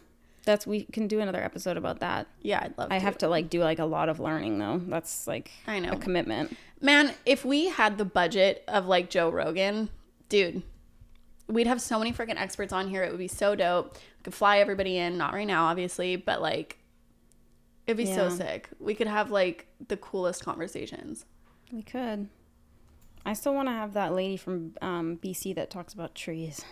that's 0.44 0.66
we 0.66 0.84
can 0.84 1.06
do 1.08 1.20
another 1.20 1.42
episode 1.44 1.76
about 1.76 2.00
that 2.00 2.26
yeah, 2.40 2.60
I'd 2.62 2.78
love 2.78 2.90
I 2.90 2.98
to. 2.98 3.04
have 3.04 3.18
to 3.18 3.28
like 3.28 3.50
do 3.50 3.60
like 3.60 3.78
a 3.80 3.84
lot 3.84 4.08
of 4.08 4.18
learning 4.18 4.58
though. 4.58 4.80
That's 4.86 5.26
like 5.26 5.50
I 5.66 5.78
know. 5.78 5.92
a 5.92 5.96
commitment. 5.96 6.56
Man, 6.80 7.12
if 7.26 7.44
we 7.44 7.66
had 7.68 7.98
the 7.98 8.04
budget 8.06 8.64
of 8.66 8.86
like 8.86 9.10
Joe 9.10 9.28
Rogan, 9.30 9.90
dude, 10.30 10.62
we'd 11.48 11.66
have 11.66 11.80
so 11.82 11.98
many 11.98 12.12
freaking 12.12 12.40
experts 12.40 12.72
on 12.72 12.88
here. 12.88 13.02
It 13.02 13.10
would 13.10 13.18
be 13.18 13.28
so 13.28 13.54
dope. 13.54 13.94
We 13.94 14.22
could 14.24 14.34
fly 14.34 14.58
everybody 14.60 14.96
in, 14.96 15.18
not 15.18 15.34
right 15.34 15.46
now, 15.46 15.66
obviously, 15.66 16.16
but 16.16 16.40
like 16.40 16.78
it'd 17.88 17.96
be 17.96 18.06
so 18.06 18.28
sick. 18.28 18.68
We 18.78 18.94
could 18.94 19.06
have 19.08 19.30
like 19.30 19.66
the 19.88 19.96
coolest 19.96 20.44
conversations. 20.44 21.24
We 21.72 21.82
could. 21.82 22.28
I 23.26 23.32
still 23.32 23.54
want 23.54 23.68
to 23.68 23.72
have 23.72 23.94
that 23.94 24.14
lady 24.14 24.36
from 24.36 24.74
um, 24.80 25.18
BC 25.22 25.54
that 25.56 25.70
talks 25.70 25.92
about 25.92 26.14
trees. 26.14 26.64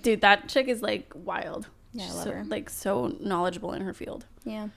Dude, 0.00 0.22
that 0.22 0.48
chick 0.48 0.68
is 0.68 0.82
like 0.82 1.12
wild. 1.14 1.68
Yeah, 1.92 2.04
I 2.04 2.12
love 2.12 2.24
so, 2.24 2.32
her. 2.32 2.44
Like 2.44 2.70
so 2.70 3.16
knowledgeable 3.20 3.72
in 3.72 3.82
her 3.82 3.92
field. 3.92 4.24
Yeah. 4.44 4.68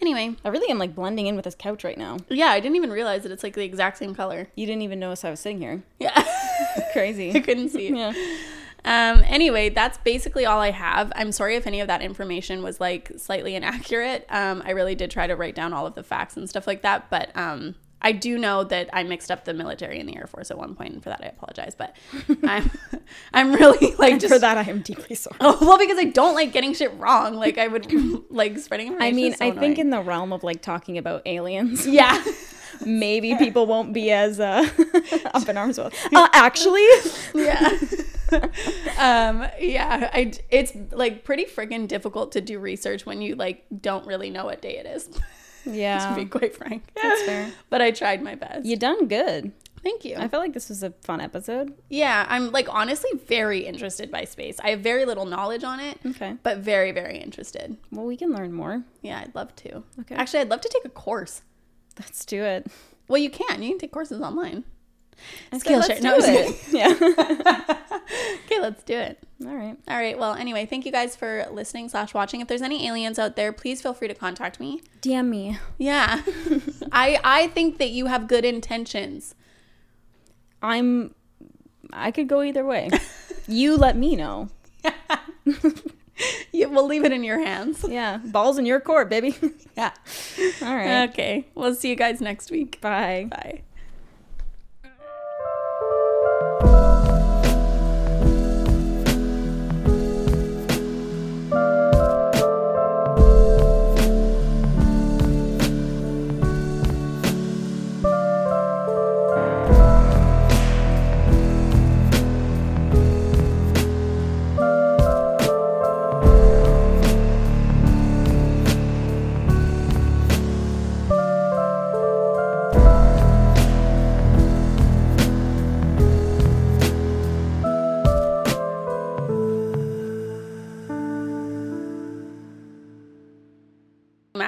Anyway, 0.00 0.34
I 0.44 0.48
really 0.48 0.70
am 0.70 0.78
like 0.78 0.94
blending 0.94 1.26
in 1.26 1.36
with 1.36 1.44
this 1.44 1.54
couch 1.54 1.84
right 1.84 1.98
now. 1.98 2.18
yeah, 2.28 2.46
I 2.46 2.60
didn't 2.60 2.76
even 2.76 2.90
realize 2.90 3.22
that 3.22 3.32
it's 3.32 3.42
like 3.42 3.54
the 3.54 3.64
exact 3.64 3.98
same 3.98 4.14
color. 4.14 4.48
You 4.54 4.66
didn't 4.66 4.82
even 4.82 4.98
notice 4.98 5.24
I 5.24 5.30
was 5.30 5.40
sitting 5.40 5.60
here. 5.60 5.82
Yeah. 5.98 6.24
Crazy. 6.92 7.34
I 7.34 7.40
couldn't 7.40 7.70
see 7.70 7.94
yeah. 7.94 8.12
Um, 8.84 9.22
anyway, 9.26 9.68
that's 9.68 9.98
basically 9.98 10.46
all 10.46 10.60
I 10.60 10.70
have. 10.70 11.12
I'm 11.14 11.32
sorry 11.32 11.56
if 11.56 11.66
any 11.66 11.80
of 11.80 11.88
that 11.88 12.02
information 12.02 12.62
was 12.62 12.80
like 12.80 13.12
slightly 13.16 13.54
inaccurate. 13.54 14.26
Um, 14.30 14.62
I 14.64 14.70
really 14.70 14.94
did 14.94 15.10
try 15.10 15.26
to 15.26 15.36
write 15.36 15.54
down 15.54 15.72
all 15.72 15.86
of 15.86 15.94
the 15.94 16.02
facts 16.02 16.36
and 16.36 16.48
stuff 16.48 16.66
like 16.66 16.82
that, 16.82 17.10
but 17.10 17.36
um, 17.36 17.74
I 18.02 18.12
do 18.12 18.38
know 18.38 18.64
that 18.64 18.88
I 18.92 19.02
mixed 19.02 19.30
up 19.30 19.44
the 19.44 19.52
military 19.52 20.00
and 20.00 20.08
the 20.08 20.16
Air 20.16 20.26
Force 20.26 20.50
at 20.50 20.56
one 20.56 20.74
point, 20.74 20.94
and 20.94 21.02
for 21.02 21.10
that 21.10 21.20
I 21.22 21.26
apologize. 21.26 21.74
But 21.74 21.94
I'm 22.44 22.70
I'm 23.34 23.52
really 23.52 23.94
like 23.98 24.12
And 24.12 24.20
just 24.20 24.32
for 24.32 24.38
that, 24.38 24.56
I 24.56 24.62
am 24.62 24.80
deeply 24.80 25.14
sorry. 25.14 25.36
Oh, 25.40 25.58
well, 25.66 25.78
because 25.78 25.98
I 25.98 26.04
don't 26.04 26.34
like 26.34 26.52
getting 26.52 26.72
shit 26.72 26.92
wrong. 26.98 27.34
Like 27.34 27.58
I 27.58 27.68
would 27.68 28.30
like 28.30 28.58
spreading 28.58 28.96
I 29.00 29.12
mean, 29.12 29.34
so 29.34 29.44
I 29.44 29.50
think 29.50 29.78
in 29.78 29.90
the 29.90 30.00
realm 30.00 30.32
of 30.32 30.42
like 30.42 30.62
talking 30.62 30.96
about 30.96 31.22
aliens, 31.26 31.86
yeah, 31.86 32.22
maybe 32.84 33.34
people 33.36 33.66
won't 33.66 33.92
be 33.92 34.10
as 34.10 34.40
uh, 34.40 34.68
up 35.34 35.48
in 35.48 35.56
arms 35.56 35.78
with. 35.78 35.94
Uh, 36.14 36.28
actually, 36.32 36.86
yeah, 37.34 37.78
um, 38.98 39.46
yeah. 39.60 40.10
I 40.12 40.32
it's 40.50 40.72
like 40.92 41.24
pretty 41.24 41.44
friggin' 41.44 41.88
difficult 41.88 42.32
to 42.32 42.40
do 42.40 42.58
research 42.58 43.06
when 43.06 43.20
you 43.22 43.34
like 43.36 43.64
don't 43.80 44.06
really 44.06 44.30
know 44.30 44.44
what 44.44 44.62
day 44.62 44.78
it 44.78 44.86
is. 44.86 45.08
Yeah. 45.64 46.08
to 46.14 46.14
be 46.16 46.26
quite 46.26 46.54
frank, 46.56 46.84
that's 47.00 47.22
fair. 47.22 47.50
but 47.68 47.80
I 47.82 47.90
tried 47.90 48.22
my 48.22 48.34
best. 48.34 48.64
You 48.64 48.76
done 48.76 49.08
good. 49.08 49.52
Thank 49.82 50.04
you. 50.04 50.16
I 50.16 50.28
felt 50.28 50.42
like 50.42 50.52
this 50.52 50.68
was 50.68 50.82
a 50.82 50.90
fun 51.02 51.22
episode. 51.22 51.72
Yeah, 51.88 52.26
I'm 52.28 52.50
like 52.52 52.68
honestly 52.68 53.10
very 53.26 53.60
interested 53.60 54.10
by 54.10 54.24
space. 54.24 54.60
I 54.62 54.70
have 54.70 54.80
very 54.80 55.06
little 55.06 55.24
knowledge 55.24 55.64
on 55.64 55.80
it, 55.80 55.98
Okay. 56.04 56.34
but 56.42 56.58
very, 56.58 56.92
very 56.92 57.16
interested. 57.16 57.78
Well, 57.90 58.04
we 58.04 58.18
can 58.18 58.30
learn 58.30 58.52
more. 58.52 58.82
Yeah, 59.00 59.20
I'd 59.20 59.34
love 59.34 59.56
to. 59.56 59.82
Okay. 60.00 60.14
Actually, 60.16 60.40
I'd 60.40 60.50
love 60.50 60.60
to 60.60 60.68
take 60.68 60.84
a 60.84 60.90
course. 60.90 61.40
Let's 62.00 62.24
do 62.24 62.42
it. 62.42 62.66
Well, 63.08 63.18
you 63.18 63.30
can. 63.30 63.62
You 63.62 63.70
can 63.70 63.78
take 63.78 63.92
courses 63.92 64.20
online. 64.20 64.64
Skillshare. 65.52 66.00
let's 66.00 66.02
No, 66.02 66.16
it. 66.18 66.56
Yeah. 66.70 67.76
Okay, 68.50 68.60
let's 68.60 68.82
do 68.82 68.96
it. 68.96 69.22
All 69.46 69.54
right. 69.54 69.76
All 69.86 69.96
right. 69.96 70.18
Well, 70.18 70.34
anyway, 70.34 70.66
thank 70.66 70.84
you 70.84 70.90
guys 70.90 71.14
for 71.14 71.46
listening 71.52 71.88
slash 71.88 72.12
watching. 72.12 72.40
If 72.40 72.48
there's 72.48 72.62
any 72.62 72.88
aliens 72.88 73.16
out 73.16 73.36
there, 73.36 73.52
please 73.52 73.80
feel 73.80 73.94
free 73.94 74.08
to 74.08 74.14
contact 74.14 74.58
me. 74.58 74.82
DM 75.02 75.28
me. 75.28 75.58
Yeah, 75.78 76.22
I 76.92 77.20
I 77.22 77.46
think 77.48 77.78
that 77.78 77.90
you 77.90 78.06
have 78.06 78.26
good 78.26 78.44
intentions. 78.44 79.36
I'm. 80.60 81.14
I 81.92 82.10
could 82.10 82.28
go 82.28 82.42
either 82.42 82.64
way. 82.64 82.90
you 83.46 83.76
let 83.76 83.96
me 83.96 84.16
know. 84.16 84.48
Yeah, 86.52 86.66
we'll 86.66 86.86
leave 86.86 87.04
it 87.04 87.12
in 87.12 87.22
your 87.24 87.38
hands. 87.38 87.84
Yeah. 87.88 88.18
Balls 88.18 88.58
in 88.58 88.66
your 88.66 88.80
court, 88.80 89.08
baby. 89.08 89.34
Yeah. 89.76 89.92
All 90.62 90.74
right. 90.74 91.08
Okay. 91.10 91.46
We'll 91.54 91.74
see 91.74 91.88
you 91.88 91.96
guys 91.96 92.20
next 92.20 92.50
week. 92.50 92.80
Bye. 92.80 93.28
Bye. 93.30 93.62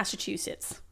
Massachusetts. 0.02 0.82